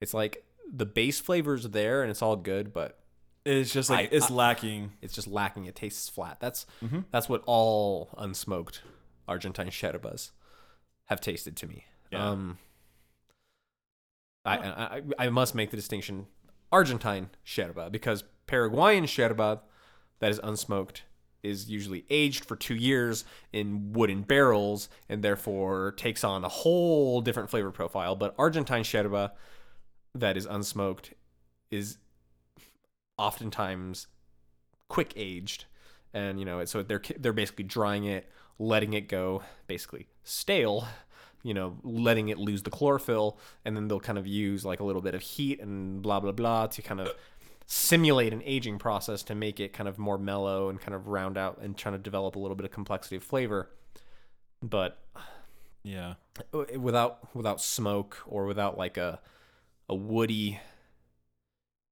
It's 0.02 0.14
like 0.14 0.44
the 0.72 0.86
base 0.86 1.20
flavor's 1.20 1.64
there 1.70 2.02
and 2.02 2.12
it's 2.12 2.22
all 2.22 2.36
good, 2.36 2.74
but 2.74 3.00
It's 3.46 3.72
just 3.72 3.90
like 3.90 4.12
I- 4.12 4.16
it's 4.16 4.30
I- 4.30 4.34
lacking. 4.34 4.92
it's 5.02 5.14
just 5.14 5.28
lacking. 5.28 5.66
It 5.66 5.76
tastes 5.76 6.10
flat. 6.10 6.40
That's 6.40 6.66
Mhm. 6.84 7.06
that's 7.12 7.30
what 7.30 7.44
all 7.46 8.10
unsmoked 8.18 8.82
Argentine 9.28 9.68
sherbas 9.70 10.32
have 11.06 11.22
tasted 11.22 11.56
to 11.58 11.68
me. 11.68 11.86
Yeah. 12.12 12.30
Um, 12.30 12.58
I, 14.46 14.58
I 14.58 15.02
I 15.26 15.30
must 15.30 15.56
make 15.56 15.72
the 15.72 15.78
distinction 15.78 16.28
Argentine 16.72 17.30
sherba 17.46 17.92
because 17.92 18.24
Paraguayan 18.46 19.04
sherba 19.06 19.62
that 20.20 20.32
is 20.32 20.40
unsmoked 20.40 21.02
is 21.48 21.70
usually 21.70 22.06
aged 22.10 22.46
for 22.46 22.56
two 22.56 22.76
years 22.76 23.26
in 23.54 23.94
wooden 23.94 24.22
barrels 24.22 24.90
and 25.10 25.24
therefore 25.24 25.94
takes 25.98 26.24
on 26.24 26.44
a 26.44 26.50
whole 26.50 27.22
different 27.22 27.50
flavor 27.50 27.72
profile. 27.72 28.16
But 28.16 28.36
Argentine 28.38 28.84
sherba 28.84 29.32
that 30.14 30.38
is 30.38 30.46
unsmoked 30.46 31.14
is 31.72 31.98
oftentimes 33.18 34.08
quick 34.90 35.14
aged 35.16 35.66
and 36.14 36.40
you 36.40 36.46
know 36.46 36.64
so 36.66 36.82
they're 36.84 37.02
they're 37.20 37.34
basically 37.34 37.64
drying 37.64 38.06
it 38.06 38.30
letting 38.60 38.94
it 38.94 39.08
go 39.08 39.44
basically 39.68 40.08
stale 40.24 40.88
you 41.44 41.54
know 41.54 41.78
letting 41.84 42.30
it 42.30 42.38
lose 42.38 42.64
the 42.64 42.70
chlorophyll 42.70 43.38
and 43.66 43.76
then 43.76 43.88
they'll 43.88 44.00
kind 44.00 44.18
of 44.18 44.26
use 44.26 44.66
like 44.66 44.80
a 44.80 44.84
little 44.84 45.02
bit 45.02 45.14
of 45.16 45.22
heat 45.22 45.60
and 45.60 46.02
blah 46.02 46.20
blah 46.20 46.32
blah 46.32 46.68
to 46.68 46.82
kind 46.82 47.00
of 47.00 47.10
simulate 47.68 48.34
an 48.34 48.42
aging 48.46 48.80
process 48.80 49.24
to 49.24 49.36
make 49.36 49.60
it 49.60 49.74
kind 49.74 49.90
of 49.90 50.00
more 50.00 50.18
mellow 50.18 50.70
and 50.70 50.80
kind 50.82 50.96
of 50.96 51.08
round 51.08 51.38
out 51.38 51.60
and 51.62 51.78
trying 51.78 51.94
to 51.94 52.00
develop 52.00 52.36
a 52.36 52.40
little 52.40 52.56
bit 52.56 52.66
of 52.66 52.72
complexity 52.72 53.18
of 53.18 53.24
flavor 53.24 53.70
but 54.62 55.00
Yeah. 55.84 56.16
without 56.78 57.36
without 57.36 57.62
smoke 57.62 58.20
or 58.28 58.46
without 58.46 58.78
like 58.78 58.98
a 58.98 59.20
a 59.90 59.96
woody 59.96 60.60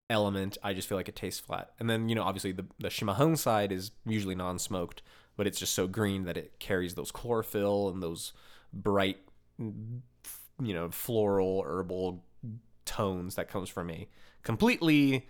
element, 0.09 0.57
I 0.63 0.73
just 0.73 0.88
feel 0.88 0.97
like 0.97 1.09
it 1.09 1.15
tastes 1.15 1.39
flat. 1.39 1.71
And 1.79 1.89
then 1.89 2.09
you 2.09 2.15
know, 2.15 2.23
obviously 2.23 2.51
the 2.51 2.65
the 2.79 2.89
chimarrão 2.89 3.38
side 3.38 3.71
is 3.71 3.91
usually 4.05 4.35
non-smoked, 4.35 5.01
but 5.38 5.47
it's 5.47 5.59
just 5.59 5.73
so 5.73 5.88
green 5.88 6.25
that 6.25 6.38
it 6.38 6.59
carries 6.59 6.95
those 6.95 7.11
chlorophyll 7.11 7.89
and 7.89 8.01
those 8.01 8.33
bright, 8.73 9.17
you 9.57 10.01
know, 10.59 10.89
floral 10.89 11.63
herbal 11.65 12.23
tones 12.85 13.35
that 13.35 13.49
comes 13.49 13.69
from 13.69 13.89
a 13.89 14.07
completely 14.43 15.27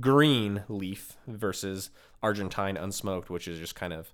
green 0.00 0.62
leaf 0.68 1.16
versus 1.26 1.90
Argentine 2.22 2.76
unsmoked, 2.76 3.30
which 3.30 3.48
is 3.48 3.58
just 3.58 3.74
kind 3.74 3.92
of 3.92 4.12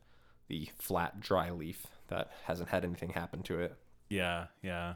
the 0.48 0.68
flat, 0.78 1.20
dry 1.20 1.50
leaf 1.50 1.86
that 2.08 2.30
hasn't 2.44 2.68
had 2.68 2.84
anything 2.84 3.10
happen 3.10 3.42
to 3.42 3.60
it. 3.60 3.76
Yeah. 4.08 4.46
Yeah. 4.62 4.94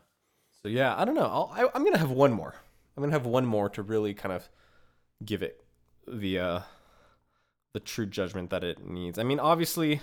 So 0.62 0.68
yeah, 0.68 0.94
I 0.96 1.04
don't 1.04 1.14
know. 1.14 1.22
I'll, 1.22 1.52
I, 1.54 1.68
I'm 1.74 1.84
gonna 1.84 1.98
have 1.98 2.10
one 2.10 2.32
more. 2.32 2.54
I'm 2.96 3.02
gonna 3.02 3.12
have 3.12 3.26
one 3.26 3.46
more 3.46 3.68
to 3.70 3.82
really 3.82 4.14
kind 4.14 4.32
of 4.32 4.48
give 5.24 5.42
it 5.42 5.62
the 6.06 6.38
uh, 6.38 6.60
the 7.74 7.80
true 7.80 8.06
judgment 8.06 8.50
that 8.50 8.64
it 8.64 8.84
needs. 8.84 9.18
I 9.18 9.22
mean, 9.22 9.38
obviously, 9.38 10.00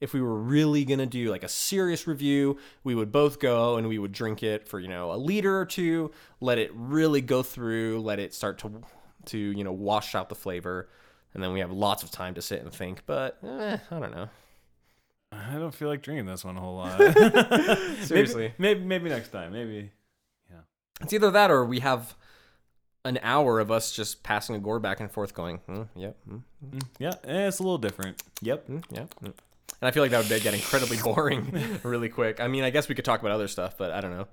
if 0.00 0.14
we 0.14 0.22
were 0.22 0.34
really 0.34 0.84
gonna 0.84 1.06
do 1.06 1.30
like 1.30 1.44
a 1.44 1.48
serious 1.48 2.06
review, 2.06 2.58
we 2.82 2.94
would 2.94 3.12
both 3.12 3.38
go 3.38 3.76
and 3.76 3.86
we 3.86 3.98
would 3.98 4.12
drink 4.12 4.42
it 4.42 4.66
for 4.66 4.80
you 4.80 4.88
know 4.88 5.12
a 5.12 5.16
liter 5.16 5.58
or 5.58 5.66
two, 5.66 6.10
let 6.40 6.58
it 6.58 6.70
really 6.74 7.20
go 7.20 7.42
through, 7.42 8.00
let 8.00 8.18
it 8.18 8.32
start 8.32 8.58
to 8.60 8.82
to 9.26 9.38
you 9.38 9.64
know 9.64 9.72
wash 9.72 10.14
out 10.14 10.28
the 10.28 10.34
flavor, 10.34 10.88
and 11.34 11.42
then 11.42 11.52
we 11.52 11.60
have 11.60 11.70
lots 11.72 12.02
of 12.02 12.10
time 12.10 12.34
to 12.34 12.42
sit 12.42 12.62
and 12.62 12.72
think. 12.72 13.02
But 13.06 13.38
eh, 13.46 13.78
I 13.90 13.98
don't 13.98 14.12
know. 14.14 14.28
I 15.32 15.54
don't 15.54 15.74
feel 15.74 15.88
like 15.88 16.02
drinking 16.02 16.26
this 16.26 16.44
one 16.44 16.56
a 16.56 16.60
whole 16.60 16.76
lot. 16.76 16.98
Seriously. 18.02 18.52
maybe, 18.58 18.80
maybe 18.80 18.84
maybe 18.84 19.08
next 19.10 19.30
time. 19.30 19.52
Maybe. 19.52 19.90
Yeah. 20.50 20.58
It's 21.00 21.12
either 21.12 21.30
that 21.30 21.50
or 21.50 21.64
we 21.64 21.80
have 21.80 22.14
an 23.04 23.18
hour 23.22 23.58
of 23.58 23.70
us 23.70 23.90
just 23.92 24.22
passing 24.22 24.54
a 24.54 24.58
gourd 24.58 24.82
back 24.82 25.00
and 25.00 25.10
forth, 25.10 25.34
going, 25.34 25.60
mm, 25.68 25.88
"Yep, 25.96 26.16
mm, 26.30 26.42
Mm, 26.70 26.82
Yeah, 26.98 27.14
eh, 27.24 27.48
it's 27.48 27.58
a 27.58 27.62
little 27.62 27.78
different. 27.78 28.22
Yep. 28.42 28.68
mm, 28.68 28.84
yep." 28.90 29.08
mm." 29.22 29.24
And 29.80 29.88
I 29.88 29.90
feel 29.90 30.02
like 30.04 30.12
that 30.12 30.28
would 30.28 30.42
get 30.42 30.54
incredibly 30.54 30.96
boring 31.02 31.80
really 31.82 32.08
quick. 32.10 32.38
I 32.40 32.46
mean, 32.46 32.62
I 32.62 32.70
guess 32.70 32.88
we 32.88 32.94
could 32.94 33.04
talk 33.04 33.20
about 33.20 33.32
other 33.32 33.48
stuff, 33.48 33.76
but 33.76 33.90
I 33.90 34.00
don't 34.00 34.12
know. 34.12 34.28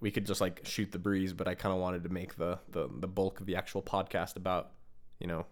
We 0.00 0.10
could 0.10 0.26
just 0.26 0.40
like 0.40 0.60
shoot 0.64 0.92
the 0.92 0.98
breeze, 0.98 1.32
but 1.32 1.48
I 1.48 1.54
kind 1.54 1.74
of 1.74 1.80
wanted 1.80 2.04
to 2.04 2.08
make 2.08 2.36
the, 2.36 2.58
the 2.70 2.88
the 3.00 3.08
bulk 3.08 3.40
of 3.40 3.46
the 3.46 3.56
actual 3.56 3.82
podcast 3.82 4.36
about, 4.36 4.70
you 5.18 5.26
know, 5.26 5.46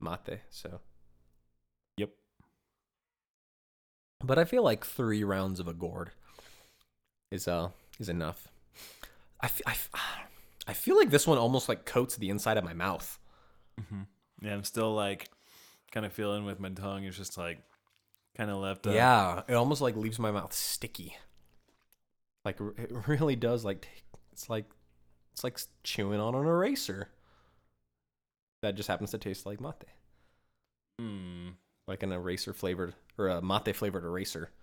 mate. 0.00 0.40
So. 0.50 0.80
Yep. 1.96 2.10
But 4.24 4.38
I 4.38 4.44
feel 4.44 4.62
like 4.62 4.84
three 4.84 5.24
rounds 5.24 5.58
of 5.60 5.68
a 5.68 5.72
gourd 5.74 6.10
is 7.30 7.48
uh 7.48 7.70
is 7.98 8.08
enough. 8.08 8.48
I, 9.40 9.46
f- 9.46 9.62
I, 9.66 9.70
f- 9.70 9.90
I 10.66 10.72
feel 10.72 10.96
like 10.96 11.10
this 11.10 11.26
one 11.26 11.38
almost 11.38 11.68
like 11.68 11.84
coats 11.84 12.16
the 12.16 12.30
inside 12.30 12.56
of 12.56 12.64
my 12.64 12.74
mouth. 12.74 13.18
hmm 13.88 14.02
Yeah, 14.42 14.54
I'm 14.54 14.64
still 14.64 14.92
like 14.94 15.28
kind 15.92 16.04
of 16.04 16.12
feeling 16.12 16.44
with 16.44 16.58
my 16.60 16.70
tongue. 16.70 17.04
It's 17.04 17.16
just 17.16 17.38
like 17.38 17.60
kind 18.36 18.50
of 18.50 18.58
left. 18.58 18.86
Up. 18.86 18.94
Yeah, 18.94 19.42
it 19.48 19.54
almost 19.54 19.80
like 19.80 19.96
leaves 19.96 20.18
my 20.18 20.30
mouth 20.30 20.52
sticky. 20.52 21.16
Like 22.44 22.58
it 22.78 22.90
really 23.06 23.36
does. 23.36 23.64
Like 23.64 23.88
it's 24.32 24.48
like 24.50 24.66
it's 25.32 25.44
like 25.44 25.58
chewing 25.82 26.20
on 26.20 26.34
an 26.34 26.46
eraser. 26.46 27.08
That 28.62 28.74
just 28.74 28.88
happens 28.88 29.12
to 29.12 29.18
taste 29.18 29.46
like 29.46 29.60
mate, 29.60 29.84
Hmm. 31.00 31.50
like 31.86 32.02
an 32.02 32.10
eraser 32.12 32.52
flavored 32.52 32.94
or 33.16 33.28
a 33.28 33.40
mate 33.42 33.74
flavored 33.76 34.04
eraser. 34.04 34.50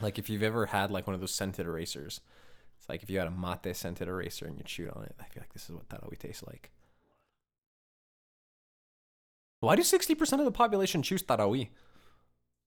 Like 0.00 0.18
if 0.18 0.30
you've 0.30 0.42
ever 0.42 0.66
had 0.66 0.90
like 0.90 1.06
one 1.06 1.14
of 1.14 1.20
those 1.20 1.34
scented 1.34 1.66
erasers, 1.66 2.20
it's 2.78 2.88
like 2.88 3.02
if 3.02 3.10
you 3.10 3.18
had 3.18 3.28
a 3.28 3.30
mate 3.30 3.76
scented 3.76 4.08
eraser 4.08 4.46
and 4.46 4.56
you 4.56 4.64
chewed 4.64 4.90
on 4.90 5.04
it. 5.04 5.14
I 5.20 5.24
feel 5.24 5.42
like 5.42 5.52
this 5.52 5.64
is 5.68 5.72
what 5.72 5.88
that 5.90 6.02
always 6.02 6.18
tastes 6.18 6.42
like. 6.42 6.70
Why 9.60 9.76
do 9.76 9.82
sixty 9.82 10.14
percent 10.14 10.40
of 10.40 10.46
the 10.46 10.52
population 10.52 11.02
choose 11.02 11.22
Taragüí? 11.22 11.68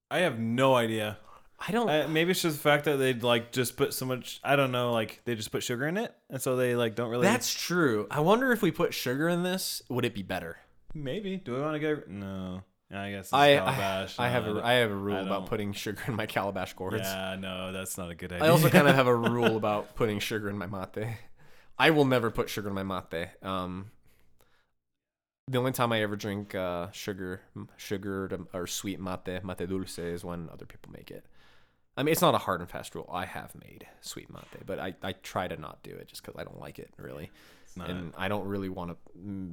I 0.09 0.19
have 0.19 0.39
no 0.39 0.75
idea. 0.75 1.17
I 1.59 1.71
don't. 1.71 1.89
Uh, 1.89 2.07
maybe 2.07 2.31
it's 2.31 2.41
just 2.41 2.57
the 2.57 2.61
fact 2.61 2.85
that 2.85 2.97
they 2.97 3.13
like 3.13 3.51
just 3.51 3.77
put 3.77 3.93
so 3.93 4.05
much. 4.05 4.39
I 4.43 4.55
don't 4.55 4.71
know. 4.71 4.91
Like 4.91 5.21
they 5.25 5.35
just 5.35 5.51
put 5.51 5.63
sugar 5.63 5.87
in 5.87 5.97
it, 5.97 6.13
and 6.29 6.41
so 6.41 6.55
they 6.55 6.75
like 6.75 6.95
don't 6.95 7.09
really. 7.09 7.25
That's 7.25 7.51
true. 7.53 8.07
I 8.11 8.19
wonder 8.19 8.51
if 8.51 8.61
we 8.61 8.71
put 8.71 8.93
sugar 8.93 9.27
in 9.27 9.43
this, 9.43 9.81
would 9.89 10.05
it 10.05 10.13
be 10.13 10.23
better? 10.23 10.57
maybe. 10.93 11.37
Do 11.37 11.53
we 11.53 11.61
want 11.61 11.75
to 11.75 11.79
get? 11.79 12.09
No. 12.09 12.63
I 12.89 13.11
guess 13.11 13.25
it's 13.25 13.33
I 13.33 13.55
I, 13.55 13.57
calabash. 13.57 14.19
I 14.19 14.29
have 14.29 14.45
No, 14.45 14.57
a 14.57 14.63
I 14.63 14.73
have 14.75 14.91
a 14.91 14.95
rule 14.95 15.17
about 15.17 15.47
putting 15.47 15.73
sugar 15.73 16.01
in 16.07 16.15
my 16.15 16.25
calabash 16.25 16.73
gourds. 16.73 17.03
Yeah, 17.03 17.35
no, 17.37 17.73
that's 17.73 17.97
not 17.97 18.09
a 18.09 18.15
good 18.15 18.31
idea. 18.31 18.47
I 18.47 18.49
also 18.49 18.69
kind 18.69 18.87
of 18.87 18.95
have 18.95 19.07
a 19.07 19.15
rule 19.15 19.57
about 19.61 19.95
putting 19.95 20.19
sugar 20.19 20.49
in 20.49 20.57
my 20.57 20.67
mate. 20.67 21.07
I 21.77 21.89
will 21.89 22.05
never 22.05 22.31
put 22.31 22.49
sugar 22.49 22.69
in 22.69 22.75
my 22.75 22.83
mate. 22.83 23.27
Um, 23.43 23.91
the 25.49 25.57
only 25.57 25.73
time 25.73 25.91
I 25.91 26.01
ever 26.01 26.15
drink 26.15 26.55
uh, 26.55 26.89
sugar, 26.91 27.41
sugar 27.75 28.39
or 28.53 28.67
sweet 28.67 28.99
mate, 29.01 29.43
mate 29.43 29.67
dulce, 29.67 29.99
is 29.99 30.23
when 30.23 30.49
other 30.51 30.65
people 30.65 30.91
make 30.91 31.11
it. 31.11 31.25
I 31.97 32.03
mean, 32.03 32.11
it's 32.11 32.21
not 32.21 32.35
a 32.35 32.37
hard 32.37 32.61
and 32.61 32.69
fast 32.69 32.93
rule. 32.93 33.09
I 33.11 33.25
have 33.25 33.53
made 33.55 33.87
sweet 34.01 34.29
mate, 34.31 34.43
but 34.65 34.77
I, 34.79 34.93
I 35.01 35.13
try 35.13 35.47
to 35.47 35.57
not 35.57 35.81
do 35.81 35.89
it 35.91 36.07
just 36.07 36.23
because 36.23 36.39
I 36.39 36.43
don't 36.43 36.59
like 36.59 36.77
it 36.77 36.91
really, 36.97 37.31
not. 37.75 37.89
and 37.89 38.13
I 38.15 38.27
don't 38.27 38.45
really 38.45 38.69
want 38.69 38.91
to 38.91 38.97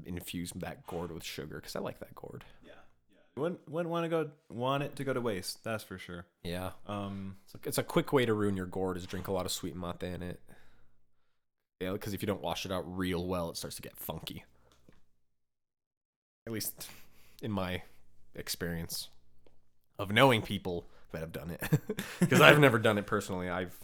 infuse 0.07 0.53
that 0.57 0.87
gourd 0.87 1.11
with 1.11 1.25
sugar 1.25 1.57
because 1.57 1.75
I 1.75 1.81
like 1.81 2.01
that 2.01 2.15
gourd. 2.15 2.45
wouldn't 3.37 3.67
wouldn't 3.69 3.91
want 3.91 4.05
to 4.05 4.09
go 4.11 4.31
want 4.51 4.83
it 4.83 4.95
to 4.97 5.05
go 5.05 5.15
to 5.15 5.21
waste. 5.23 5.65
That's 5.65 5.83
for 5.83 5.97
sure. 5.99 6.27
Yeah, 6.43 6.71
Um. 6.87 7.37
it's 7.47 7.55
a, 7.55 7.69
it's 7.69 7.79
a 7.79 7.83
quick 7.83 8.13
way 8.13 8.27
to 8.27 8.35
ruin 8.35 8.57
your 8.59 8.67
gourd 8.67 8.97
is 8.99 9.07
drink 9.07 9.27
a 9.29 9.33
lot 9.33 9.47
of 9.47 9.51
sweet 9.53 9.75
mate 9.75 10.03
in 10.03 10.23
it. 10.23 10.41
Yeah, 11.81 11.93
because 11.93 12.13
if 12.15 12.23
you 12.23 12.27
don't 12.27 12.43
wash 12.43 12.65
it 12.67 12.71
out 12.73 12.85
real 12.87 13.27
well, 13.27 13.49
it 13.51 13.57
starts 13.57 13.77
to 13.77 13.83
get 13.83 13.97
funky. 13.97 14.45
At 16.47 16.53
least 16.53 16.89
in 17.43 17.51
my 17.51 17.83
experience 18.35 19.09
of 19.99 20.13
knowing 20.13 20.43
people 20.43 20.87
that 21.15 21.21
have 21.21 21.33
done 21.33 21.51
it, 21.51 21.63
because 22.21 22.41
I've 22.41 22.59
never 22.61 22.79
done 22.79 22.99
it 22.99 23.07
personally. 23.07 23.49
I've 23.49 23.75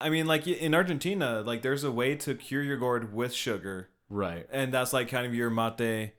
I 0.00 0.10
mean, 0.10 0.26
like 0.26 0.46
in 0.46 0.74
Argentina, 0.74 1.42
like 1.42 1.62
there's 1.62 1.84
a 1.84 1.90
way 1.92 2.14
to 2.16 2.34
cure 2.34 2.62
your 2.62 2.76
gourd 2.76 3.12
with 3.12 3.32
sugar, 3.34 3.90
right, 4.08 4.46
and 4.50 4.72
that's 4.72 4.92
like 4.92 5.08
kind 5.08 5.26
of 5.26 5.34
your 5.34 5.50
mate, 5.50 6.12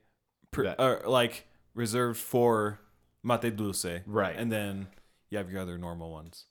per, 0.50 0.64
That- 0.64 0.80
or 0.80 1.02
like 1.06 1.46
reserved 1.74 2.18
for 2.20 2.78
mate 3.24 3.56
dulce, 3.56 3.86
right, 4.06 4.36
and 4.36 4.52
then 4.52 4.86
you 5.30 5.38
have 5.38 5.50
your 5.50 5.60
other 5.60 5.78
normal 5.78 6.10
ones. 6.12 6.44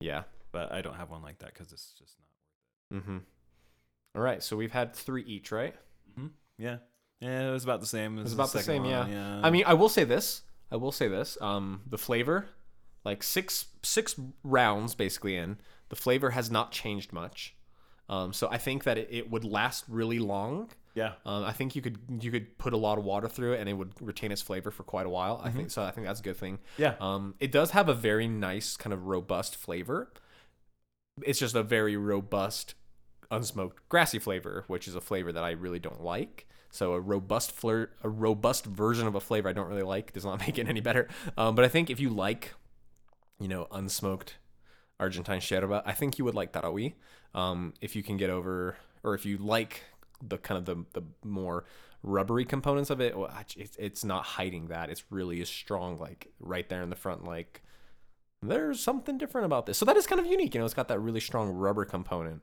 yeah. 0.00 0.22
But 0.50 0.72
I 0.72 0.80
don't 0.80 0.94
have 0.96 1.10
one 1.10 1.20
like 1.22 1.40
that 1.40 1.52
because 1.52 1.72
it's 1.74 1.92
just 1.98 2.14
not. 2.90 3.00
Mm-hmm. 3.02 3.18
All 4.16 4.22
right, 4.22 4.42
so 4.42 4.56
we've 4.56 4.72
had 4.72 4.94
three 4.96 5.22
each, 5.24 5.52
right? 5.52 5.74
Hmm. 6.18 6.28
Yeah, 6.56 6.78
yeah, 7.20 7.48
it 7.48 7.52
was 7.52 7.64
about 7.64 7.80
the 7.80 7.86
same. 7.86 8.16
As 8.18 8.24
was 8.24 8.32
about 8.32 8.52
the 8.52 8.60
second 8.62 8.82
same, 8.84 8.90
one, 8.90 9.12
yeah. 9.12 9.40
I 9.42 9.50
mean, 9.50 9.64
I 9.66 9.74
will 9.74 9.90
say 9.90 10.04
this. 10.04 10.40
I 10.72 10.76
will 10.76 10.90
say 10.90 11.06
this. 11.06 11.36
Um, 11.42 11.82
the 11.86 11.98
flavor, 11.98 12.46
like 13.10 13.22
six 13.22 13.66
six 13.82 14.14
rounds 14.44 14.94
basically 14.94 15.36
in, 15.36 15.58
the 15.88 15.96
flavor 15.96 16.30
has 16.30 16.50
not 16.50 16.72
changed 16.72 17.12
much. 17.12 17.54
Um, 18.08 18.32
so 18.32 18.48
I 18.50 18.58
think 18.58 18.84
that 18.84 18.96
it, 18.98 19.08
it 19.10 19.30
would 19.30 19.44
last 19.44 19.84
really 19.88 20.18
long. 20.18 20.70
yeah, 20.94 21.12
Um, 21.26 21.44
I 21.44 21.52
think 21.52 21.76
you 21.76 21.82
could 21.82 21.98
you 22.24 22.30
could 22.34 22.46
put 22.58 22.72
a 22.72 22.76
lot 22.86 22.96
of 22.98 23.04
water 23.04 23.28
through 23.28 23.52
it 23.54 23.60
and 23.60 23.68
it 23.68 23.74
would 23.80 23.92
retain 24.00 24.32
its 24.32 24.42
flavor 24.42 24.70
for 24.70 24.82
quite 24.82 25.06
a 25.06 25.10
while. 25.18 25.40
I 25.44 25.50
think 25.50 25.70
so. 25.70 25.82
I 25.82 25.90
think 25.92 26.06
that's 26.06 26.20
a 26.20 26.22
good 26.22 26.36
thing. 26.44 26.58
yeah, 26.78 26.94
Um, 27.00 27.34
it 27.38 27.52
does 27.52 27.70
have 27.72 27.88
a 27.88 27.94
very 27.94 28.26
nice 28.28 28.76
kind 28.76 28.92
of 28.94 29.06
robust 29.06 29.56
flavor. 29.56 30.10
It's 31.22 31.38
just 31.38 31.54
a 31.54 31.62
very 31.62 31.96
robust, 31.96 32.74
unsmoked 33.30 33.78
grassy 33.88 34.18
flavor, 34.18 34.64
which 34.68 34.86
is 34.88 34.94
a 34.94 35.00
flavor 35.00 35.32
that 35.32 35.44
I 35.44 35.50
really 35.50 35.78
don't 35.80 36.02
like. 36.02 36.46
So 36.70 36.92
a 36.94 37.00
robust 37.00 37.50
flirt, 37.52 37.96
a 38.02 38.08
robust 38.08 38.66
version 38.66 39.06
of 39.06 39.14
a 39.14 39.20
flavor 39.20 39.48
I 39.48 39.52
don't 39.52 39.68
really 39.68 39.82
like 39.94 40.12
does 40.12 40.24
not 40.24 40.38
make 40.46 40.58
it 40.58 40.68
any 40.68 40.80
better. 40.80 41.08
Um, 41.36 41.54
but 41.54 41.64
I 41.64 41.68
think 41.68 41.90
if 41.90 41.98
you 42.00 42.10
like, 42.10 42.54
you 43.40 43.48
know, 43.48 43.66
unsmoked 43.70 44.34
Argentine 45.00 45.40
yerba, 45.40 45.82
I 45.86 45.92
think 45.92 46.18
you 46.18 46.24
would 46.24 46.34
like 46.34 46.52
Taragüí. 46.52 46.94
Um, 47.34 47.74
if 47.80 47.94
you 47.94 48.02
can 48.02 48.16
get 48.16 48.30
over, 48.30 48.76
or 49.02 49.14
if 49.14 49.24
you 49.24 49.38
like 49.38 49.84
the 50.22 50.38
kind 50.38 50.58
of 50.58 50.64
the 50.64 50.84
the 51.00 51.06
more 51.24 51.64
rubbery 52.02 52.44
components 52.44 52.90
of 52.90 53.00
it, 53.00 53.16
well, 53.16 53.30
it's 53.56 53.76
it's 53.76 54.04
not 54.04 54.24
hiding 54.24 54.68
that. 54.68 54.90
It's 54.90 55.04
really 55.10 55.40
is 55.40 55.48
strong, 55.48 55.98
like 55.98 56.28
right 56.40 56.68
there 56.68 56.82
in 56.82 56.90
the 56.90 56.96
front, 56.96 57.24
like 57.24 57.62
there's 58.42 58.80
something 58.80 59.18
different 59.18 59.46
about 59.46 59.66
this. 59.66 59.78
So 59.78 59.84
that 59.84 59.96
is 59.96 60.06
kind 60.06 60.20
of 60.20 60.26
unique. 60.26 60.54
You 60.54 60.60
know, 60.60 60.64
it's 60.64 60.74
got 60.74 60.88
that 60.88 61.00
really 61.00 61.20
strong 61.20 61.50
rubber 61.50 61.84
component. 61.84 62.42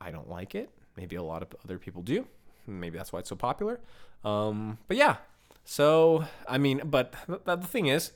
I 0.00 0.10
don't 0.10 0.28
like 0.28 0.54
it. 0.54 0.70
Maybe 0.96 1.16
a 1.16 1.22
lot 1.22 1.42
of 1.42 1.48
other 1.64 1.78
people 1.78 2.02
do. 2.02 2.26
Maybe 2.66 2.96
that's 2.96 3.12
why 3.12 3.20
it's 3.20 3.28
so 3.28 3.36
popular. 3.36 3.80
Um, 4.24 4.78
but 4.88 4.96
yeah. 4.96 5.16
So 5.64 6.24
I 6.48 6.58
mean, 6.58 6.82
but 6.84 7.14
th- 7.26 7.44
th- 7.44 7.60
the 7.60 7.66
thing 7.66 7.86
is, 7.86 8.12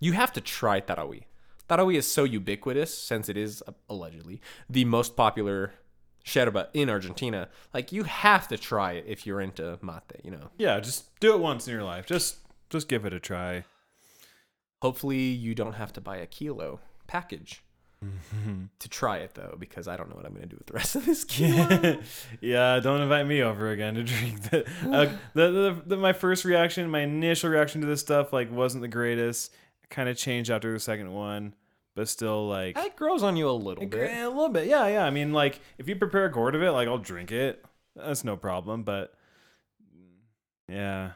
you 0.00 0.12
have 0.12 0.32
to 0.32 0.40
try 0.40 0.80
Taragüí. 0.80 1.24
Taragüí 1.68 1.96
is 1.96 2.10
so 2.10 2.24
ubiquitous 2.24 2.96
since 2.96 3.28
it 3.28 3.36
is 3.36 3.62
uh, 3.66 3.72
allegedly 3.88 4.40
the 4.70 4.84
most 4.84 5.16
popular 5.16 5.72
sherba 6.24 6.68
in 6.74 6.90
Argentina. 6.90 7.48
Like 7.74 7.92
you 7.92 8.04
have 8.04 8.48
to 8.48 8.58
try 8.58 8.92
it 8.92 9.04
if 9.06 9.26
you're 9.26 9.40
into 9.40 9.78
mate. 9.82 10.20
You 10.24 10.32
know. 10.32 10.50
yeah. 10.58 10.80
Just 10.80 11.18
do 11.20 11.34
it 11.34 11.40
once 11.40 11.66
in 11.66 11.74
your 11.74 11.84
life. 11.84 12.06
Just 12.06 12.36
just 12.70 12.88
give 12.88 13.04
it 13.04 13.12
a 13.12 13.20
try. 13.20 13.64
Hopefully, 14.82 15.18
you 15.18 15.54
don't 15.54 15.74
have 15.74 15.92
to 15.94 16.00
buy 16.00 16.18
a 16.18 16.26
kilo 16.26 16.80
package 17.06 17.62
to 18.78 18.88
try 18.88 19.18
it 19.18 19.34
though, 19.34 19.56
because 19.58 19.88
I 19.88 19.96
don't 19.96 20.08
know 20.10 20.16
what 20.16 20.26
I'm 20.26 20.34
gonna 20.34 20.46
do 20.46 20.56
with 20.56 20.66
the 20.66 20.74
rest 20.74 20.96
of 20.96 21.06
this 21.06 21.24
kilo. 21.34 21.98
yeah, 22.40 22.78
don't 22.80 23.00
invite 23.00 23.26
me 23.26 23.42
over 23.42 23.70
again 23.70 23.94
to 23.94 24.02
drink 24.12 24.38
uh, 24.52 24.58
the, 25.34 25.50
the, 25.50 25.82
the 25.86 25.96
my 25.96 26.12
first 26.12 26.44
reaction, 26.44 26.90
my 26.90 27.00
initial 27.00 27.50
reaction 27.50 27.80
to 27.80 27.86
this 27.86 28.00
stuff 28.00 28.32
like 28.32 28.52
wasn't 28.52 28.82
the 28.82 28.88
greatest. 28.88 29.54
Kind 29.90 30.08
of 30.08 30.16
changed 30.16 30.50
after 30.50 30.72
the 30.72 30.80
second 30.80 31.12
one, 31.12 31.54
but 31.94 32.08
still 32.08 32.48
like 32.48 32.76
It 32.76 32.96
grows 32.96 33.22
on 33.22 33.36
you 33.36 33.48
a 33.48 33.52
little 33.52 33.84
a 33.84 33.86
bit. 33.86 34.10
A 34.10 34.28
little 34.28 34.48
bit. 34.48 34.66
Yeah, 34.66 34.86
yeah. 34.88 35.04
I 35.04 35.10
mean, 35.10 35.32
like 35.32 35.60
if 35.78 35.88
you 35.88 35.96
prepare 35.96 36.24
a 36.26 36.32
gourd 36.32 36.54
of 36.54 36.62
it, 36.62 36.70
like 36.72 36.88
I'll 36.88 36.98
drink 36.98 37.30
it. 37.32 37.64
That's 37.94 38.24
no 38.24 38.36
problem. 38.36 38.82
But 38.82 39.14
yeah, 40.68 41.12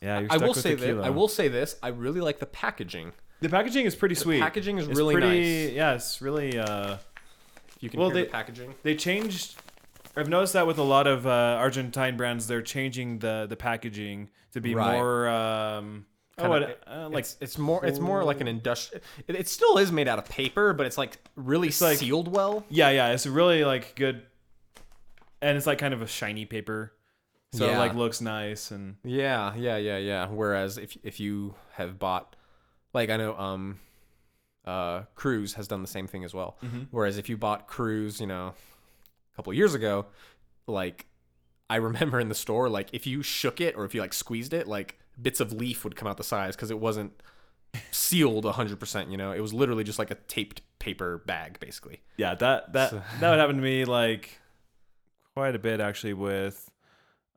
yeah. 0.00 0.20
You're 0.20 0.32
I 0.32 0.36
will 0.36 0.54
say 0.54 0.74
that. 0.74 1.00
I 1.00 1.10
will 1.10 1.28
say 1.28 1.48
this. 1.48 1.76
I 1.82 1.88
really 1.88 2.20
like 2.20 2.38
the 2.38 2.46
packaging. 2.46 3.12
The 3.40 3.48
packaging 3.48 3.86
is 3.86 3.94
pretty 3.96 4.14
sweet. 4.14 4.34
The 4.34 4.38
sweet. 4.38 4.44
packaging 4.44 4.78
is 4.78 4.88
It's 4.88 4.98
really 4.98 5.14
pretty, 5.14 5.66
nice. 5.66 5.72
Yeah, 5.74 5.94
it's 5.94 6.20
really. 6.22 6.58
uh 6.58 6.98
You 7.80 7.88
can 7.90 7.98
Well, 8.00 8.10
they- 8.10 8.24
the 8.24 8.28
packaging. 8.30 8.74
They 8.82 8.94
changed. 8.94 9.56
I've 10.16 10.28
noticed 10.28 10.52
that 10.54 10.66
with 10.66 10.78
a 10.78 10.82
lot 10.82 11.06
of 11.06 11.26
uh, 11.26 11.56
Argentine 11.58 12.16
brands, 12.16 12.46
they're 12.48 12.62
changing 12.62 13.20
the 13.20 13.46
the 13.48 13.56
packaging 13.56 14.28
to 14.52 14.60
be 14.60 14.74
Right. 14.74 14.96
more. 14.96 15.28
Um, 15.28 16.06
oh, 16.40 16.50
Kinda- 16.50 16.76
what, 16.86 16.88
uh, 16.88 17.08
like 17.08 17.20
it's, 17.24 17.36
it's 17.40 17.58
more 17.58 17.84
it's 17.84 17.98
more 17.98 18.24
like 18.24 18.40
an 18.40 18.48
industrial. 18.48 19.02
It, 19.28 19.36
it 19.36 19.48
still 19.48 19.78
is 19.78 19.92
made 19.92 20.08
out 20.08 20.18
of 20.18 20.24
paper, 20.26 20.72
but 20.72 20.86
it's 20.86 20.98
like 20.98 21.18
really 21.36 21.68
like- 21.80 21.98
sealed 21.98 22.28
well. 22.28 22.64
yeah, 22.68 22.90
yeah. 22.90 23.12
It's 23.12 23.26
really 23.26 23.64
like 23.64 23.94
good, 23.96 24.22
and 25.42 25.56
it's 25.56 25.66
like 25.66 25.78
kind 25.78 25.94
of 25.94 26.02
a 26.02 26.06
shiny 26.06 26.44
paper, 26.44 26.92
so 27.52 27.68
it 27.68 27.76
like 27.78 27.94
looks 27.94 28.20
nice 28.20 28.70
and 28.70 28.96
Yeah, 29.04 29.54
yeah, 29.56 29.76
yeah, 29.76 29.98
yeah. 29.98 30.26
Whereas 30.28 30.78
if 30.78 30.96
if 31.02 31.20
you 31.20 31.54
have 31.72 31.98
bought, 31.98 32.36
like 32.92 33.10
I 33.10 33.16
know, 33.16 33.36
um, 33.36 33.78
uh, 34.64 35.02
Cruz 35.14 35.54
has 35.54 35.66
done 35.68 35.82
the 35.82 35.88
same 35.88 36.06
thing 36.06 36.24
as 36.24 36.34
well. 36.34 36.56
Mm-hmm. 36.62 36.82
Whereas 36.90 37.18
if 37.18 37.28
you 37.28 37.36
bought 37.36 37.66
Cruz, 37.66 38.20
you 38.20 38.26
know, 38.26 38.54
a 39.32 39.36
couple 39.36 39.52
years 39.52 39.74
ago, 39.74 40.06
like 40.66 41.06
I 41.68 41.76
remember 41.76 42.20
in 42.20 42.28
the 42.28 42.34
store, 42.34 42.68
like 42.68 42.88
if 42.92 43.06
you 43.06 43.22
shook 43.22 43.60
it 43.60 43.74
or 43.76 43.84
if 43.84 43.94
you 43.94 44.00
like 44.00 44.12
squeezed 44.12 44.52
it, 44.52 44.66
like 44.68 44.98
bits 45.20 45.40
of 45.40 45.52
leaf 45.52 45.84
would 45.84 45.96
come 45.96 46.08
out 46.08 46.16
the 46.16 46.24
sides 46.24 46.56
because 46.56 46.70
it 46.70 46.78
wasn't 46.78 47.12
sealed 47.90 48.44
100%, 48.44 49.10
you 49.10 49.16
know? 49.16 49.32
It 49.32 49.40
was 49.40 49.52
literally 49.54 49.84
just 49.84 49.98
like 49.98 50.10
a 50.10 50.16
taped 50.16 50.62
paper 50.78 51.18
bag, 51.26 51.58
basically. 51.60 52.00
Yeah, 52.16 52.34
that 52.36 52.72
that 52.72 52.90
So- 52.90 53.02
that 53.20 53.30
would 53.30 53.38
happen 53.38 53.56
to 53.56 53.62
me 53.62 53.84
like 53.84 54.40
quite 55.34 55.54
a 55.54 55.58
bit 55.58 55.80
actually 55.80 56.14
with 56.14 56.70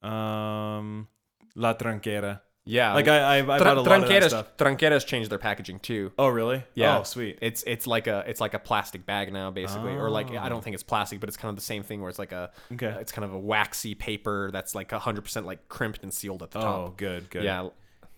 um 0.02 1.08
La 1.56 1.74
Tranquera. 1.76 2.42
Yeah. 2.66 2.94
Like 2.94 3.08
I 3.08 3.18
I, 3.18 3.38
I 3.40 3.42
bought 3.44 3.62
a 3.62 3.82
lot 3.82 4.04
of 4.04 4.08
that 4.08 4.10
Tranqueras, 4.24 4.28
stuff. 4.30 4.58
Tranqueras 4.58 5.06
changed 5.06 5.30
their 5.30 5.38
packaging 5.38 5.80
too. 5.80 6.12
Oh 6.18 6.28
really? 6.30 6.64
Yeah. 6.76 7.00
Oh 7.00 7.04
sweet. 7.04 7.38
It's 7.42 7.64
it's 7.68 7.86
like 7.88 8.08
a 8.08 8.24
it's 8.28 8.40
like 8.40 8.54
a 8.54 8.60
plastic 8.60 9.06
bag 9.06 9.34
now 9.34 9.52
basically 9.52 9.94
or 9.94 10.10
like 10.10 10.32
I 10.32 10.46
Oh. 10.46 10.50
don't 10.50 10.64
think 10.64 10.74
it's 10.74 10.84
plastic 10.84 11.20
but 11.20 11.28
it's 11.30 11.38
kind 11.38 11.50
of 11.50 11.56
the 11.56 11.62
same 11.62 11.84
thing 11.84 12.00
where 12.02 12.10
it's 12.10 12.20
like 12.20 12.32
a 12.32 12.52
Okay. 12.74 12.96
it's 13.02 13.12
kind 13.12 13.26
of 13.26 13.34
a 13.34 13.40
waxy 13.40 13.96
paper 13.96 14.50
that's 14.52 14.74
like 14.76 14.90
100% 14.92 15.46
like 15.46 15.68
crimped 15.68 16.04
and 16.04 16.14
sealed 16.14 16.42
at 16.44 16.52
the 16.52 16.60
top. 16.62 16.76
Oh 16.90 16.94
good 16.96 17.30
good. 17.30 17.44
Yeah, 17.44 17.70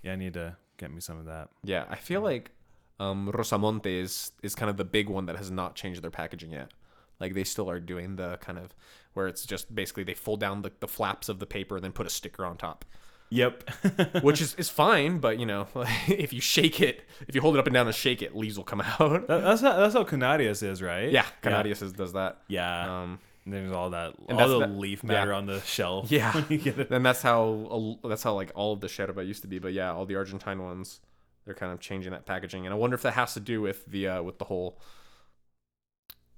Yeah, 0.04 0.14
I 0.14 0.16
need 0.16 0.34
to 0.36 0.56
get 0.78 0.92
me 0.92 1.00
some 1.02 1.18
of 1.18 1.26
that. 1.26 1.50
Yeah, 1.64 1.86
I 1.90 1.96
feel 1.96 2.22
like 2.22 2.52
um, 3.00 3.32
Rosamonte 3.34 3.88
is 3.88 4.32
is 4.44 4.56
kind 4.56 4.70
of 4.70 4.78
the 4.78 4.86
big 4.86 5.10
one 5.10 5.26
that 5.26 5.36
has 5.38 5.50
not 5.52 5.76
changed 5.76 6.02
their 6.04 6.12
packaging 6.12 6.52
yet. 6.52 6.72
Like 7.20 7.34
they 7.34 7.44
still 7.46 7.70
are 7.70 7.80
doing 7.80 8.16
the 8.16 8.38
kind 8.42 8.58
of 8.58 8.76
where 9.14 9.28
it's 9.28 9.46
just 9.46 9.74
basically 9.74 10.04
they 10.04 10.14
fold 10.14 10.40
down 10.40 10.62
the, 10.62 10.72
the 10.82 10.88
flaps 10.88 11.30
of 11.30 11.40
the 11.40 11.46
paper 11.46 11.76
and 11.78 11.84
then 11.84 11.92
put 11.94 12.06
a 12.06 12.10
sticker 12.10 12.46
on 12.46 12.58
top, 12.58 12.84
Yep. 13.30 13.70
which 14.22 14.40
is, 14.42 14.56
is 14.56 14.70
fine. 14.70 15.18
But 15.20 15.40
you 15.40 15.46
know, 15.46 15.68
if 16.08 16.32
you 16.34 16.42
shake 16.42 16.80
it, 16.82 17.04
if 17.28 17.36
you 17.36 17.42
hold 17.42 17.56
it 17.56 17.60
up 17.60 17.68
and 17.68 17.74
down 17.74 17.88
and 17.88 17.96
shake 17.96 18.22
it, 18.22 18.36
leaves 18.36 18.58
will 18.58 18.64
come 18.66 18.82
out. 19.00 19.28
That- 19.28 19.42
that's 19.44 19.62
how, 19.62 19.78
that's 19.78 19.94
how 19.94 20.04
Canarias 20.04 20.62
is, 20.64 20.82
right? 20.82 21.12
yeah, 21.12 21.26
Canarias 21.42 21.82
is 21.82 21.92
does 21.94 22.14
that. 22.14 22.42
Yeah. 22.48 23.02
Um, 23.02 23.20
And 23.46 23.54
there's 23.54 23.72
all 23.72 23.90
that 23.92 24.14
And 24.30 24.40
all 24.40 24.60
the 24.60 24.68
the- 24.68 24.74
leaf 24.74 25.02
yeah. 25.04 25.08
matter 25.12 25.34
on 25.34 25.46
the 25.48 25.60
shelf. 25.62 26.12
Yeah. 26.12 26.32
when 26.34 26.46
you 26.50 26.58
get 26.58 26.80
it. 26.80 26.90
and 26.92 27.06
that's 27.06 27.22
how 27.22 27.98
that's 28.04 28.24
how 28.24 28.34
like 28.34 28.52
all 28.56 28.74
of 28.74 28.80
the 28.82 28.88
Sherba 28.88 29.26
used 29.26 29.42
to 29.42 29.48
be. 29.48 29.60
But 29.60 29.74
yeah, 29.74 29.92
all 29.94 30.06
the 30.06 30.16
Argentine 30.16 30.62
ones, 30.64 31.00
they're 31.46 31.54
kind 31.56 31.72
of 31.72 31.80
changing 31.80 32.12
that 32.12 32.26
packaging, 32.26 32.66
and 32.66 32.74
I 32.74 32.78
wonder 32.78 32.96
if 32.96 33.02
that 33.04 33.14
has 33.14 33.34
to 33.36 33.40
do 33.40 33.62
with 33.62 33.86
the 33.86 34.08
uh, 34.08 34.22
with 34.24 34.38
the 34.40 34.46
whole 34.46 34.80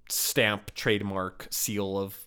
stamp 0.10 0.74
trademark 0.74 1.48
seal 1.50 1.98
of 1.98 2.27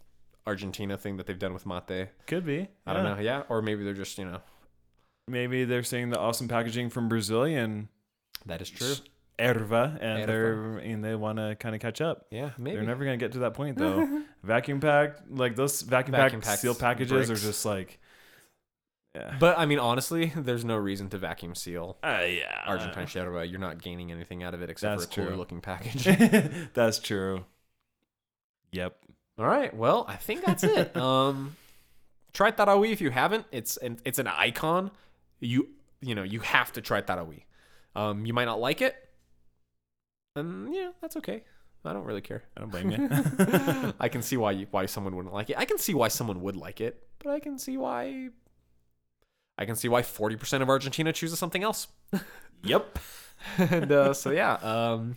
Argentina 0.50 0.96
thing 0.98 1.16
that 1.16 1.26
they've 1.26 1.38
done 1.38 1.54
with 1.54 1.64
mate. 1.66 2.08
Could 2.26 2.44
be. 2.44 2.68
I 2.86 2.92
don't 2.92 3.04
Yeah. 3.04 3.14
know, 3.14 3.20
yeah, 3.20 3.42
or 3.48 3.62
maybe 3.62 3.84
they're 3.84 3.94
just 3.94 4.18
you 4.18 4.24
know 4.26 4.40
Maybe 5.28 5.64
they're 5.64 5.84
seeing 5.84 6.10
the 6.10 6.18
awesome 6.18 6.48
packaging 6.48 6.90
from 6.90 7.08
Brazilian 7.08 7.88
that 8.46 8.60
is 8.60 8.68
true. 8.70 8.94
erva 9.38 9.96
and 10.00 10.24
Erva. 10.24 10.26
they're 10.26 10.78
and 10.78 11.04
they 11.04 11.14
want 11.14 11.38
to 11.38 11.54
kind 11.60 11.74
of 11.74 11.80
catch 11.80 12.00
up. 12.00 12.26
Yeah, 12.30 12.50
maybe. 12.58 12.76
They're 12.76 12.86
never 12.86 13.04
gonna 13.04 13.16
get 13.16 13.32
to 13.32 13.38
that 13.40 13.54
point 13.54 13.78
though. 13.82 14.22
vacuum 14.42 14.80
packed, 14.80 15.30
like 15.30 15.54
those 15.56 15.82
vacuum, 15.82 16.12
Vacuum 16.16 16.40
packed 16.40 16.60
seal 16.60 16.74
packages 16.74 17.28
bricks. 17.28 17.30
are 17.30 17.46
just 17.46 17.64
like, 17.64 18.00
yeah, 19.14 19.36
but 19.38 19.56
I 19.58 19.66
mean, 19.66 19.78
honestly, 19.78 20.32
there's 20.36 20.64
no 20.64 20.76
reason 20.76 21.08
to 21.10 21.18
vacuum 21.18 21.54
seal 21.54 21.96
uh, 22.02 22.22
yeah, 22.26 22.62
Argentine 22.66 23.06
Sherba. 23.06 23.48
You're 23.48 23.60
not 23.60 23.80
gaining 23.82 24.10
anything 24.10 24.42
out 24.42 24.54
of 24.54 24.62
it 24.62 24.70
except 24.70 24.98
That's 24.98 25.04
for 25.06 25.12
a 25.12 25.14
cooler 25.24 25.28
true. 25.30 25.36
looking 25.38 25.60
package. 25.70 26.04
That's 26.74 26.98
true. 26.98 27.44
Yep. 28.72 28.96
All 29.40 29.46
right. 29.46 29.74
Well, 29.74 30.04
I 30.06 30.16
think 30.16 30.44
that's 30.44 30.62
it. 30.62 30.94
um, 30.96 31.56
try 32.34 32.52
Taragüí 32.52 32.92
if 32.92 33.00
you 33.00 33.10
haven't. 33.10 33.46
It's 33.50 33.78
an 33.78 33.98
it's 34.04 34.18
an 34.18 34.26
icon. 34.26 34.90
You 35.40 35.68
you 36.02 36.14
know 36.14 36.22
you 36.22 36.40
have 36.40 36.72
to 36.72 36.82
try 36.82 37.00
Taragüí. 37.00 37.44
Um, 37.96 38.26
you 38.26 38.34
might 38.34 38.44
not 38.44 38.60
like 38.60 38.82
it, 38.82 38.94
and 40.36 40.74
yeah, 40.74 40.90
that's 41.00 41.16
okay. 41.16 41.42
I 41.86 41.94
don't 41.94 42.04
really 42.04 42.20
care. 42.20 42.42
I 42.54 42.60
don't 42.60 42.70
blame 42.70 42.90
you. 42.90 42.98
I 44.00 44.08
can 44.08 44.20
see 44.20 44.36
why 44.36 44.52
you, 44.52 44.66
why 44.70 44.84
someone 44.84 45.16
wouldn't 45.16 45.32
like 45.32 45.48
it. 45.48 45.56
I 45.56 45.64
can 45.64 45.78
see 45.78 45.94
why 45.94 46.08
someone 46.08 46.42
would 46.42 46.56
like 46.56 46.82
it, 46.82 47.02
but 47.18 47.30
I 47.30 47.40
can 47.40 47.58
see 47.58 47.78
why. 47.78 48.28
I 49.56 49.64
can 49.64 49.74
see 49.74 49.88
why 49.88 50.02
forty 50.02 50.36
percent 50.36 50.62
of 50.62 50.68
Argentina 50.68 51.14
chooses 51.14 51.38
something 51.38 51.62
else. 51.62 51.88
yep. 52.62 52.98
and 53.56 53.90
uh, 53.90 54.12
so 54.12 54.30
yeah 54.30 54.52
um 54.56 55.16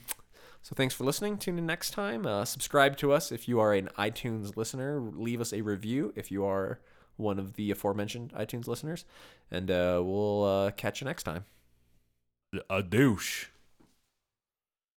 so 0.63 0.73
thanks 0.75 0.95
for 0.95 1.03
listening. 1.03 1.37
Tune 1.37 1.57
in 1.57 1.65
next 1.65 1.91
time. 1.91 2.25
Uh, 2.25 2.45
subscribe 2.45 2.95
to 2.97 3.11
us 3.11 3.33
if 3.33 3.49
you 3.49 3.59
are 3.59 3.73
an 3.73 3.89
itunes 3.99 4.55
listener. 4.55 4.99
Leave 4.99 5.41
us 5.41 5.51
a 5.51 5.61
review 5.61 6.13
if 6.15 6.31
you 6.31 6.45
are 6.45 6.79
one 7.17 7.37
of 7.37 7.55
the 7.55 7.69
aforementioned 7.69 8.31
itunes 8.33 8.65
listeners. 8.65 9.03
And 9.51 9.69
uh, 9.69 10.01
we'll 10.01 10.43
uh, 10.45 10.71
catch 10.71 11.01
you 11.01 11.05
next 11.05 11.23
time. 11.23 11.43
A 12.69 12.81
douche. 12.81 13.47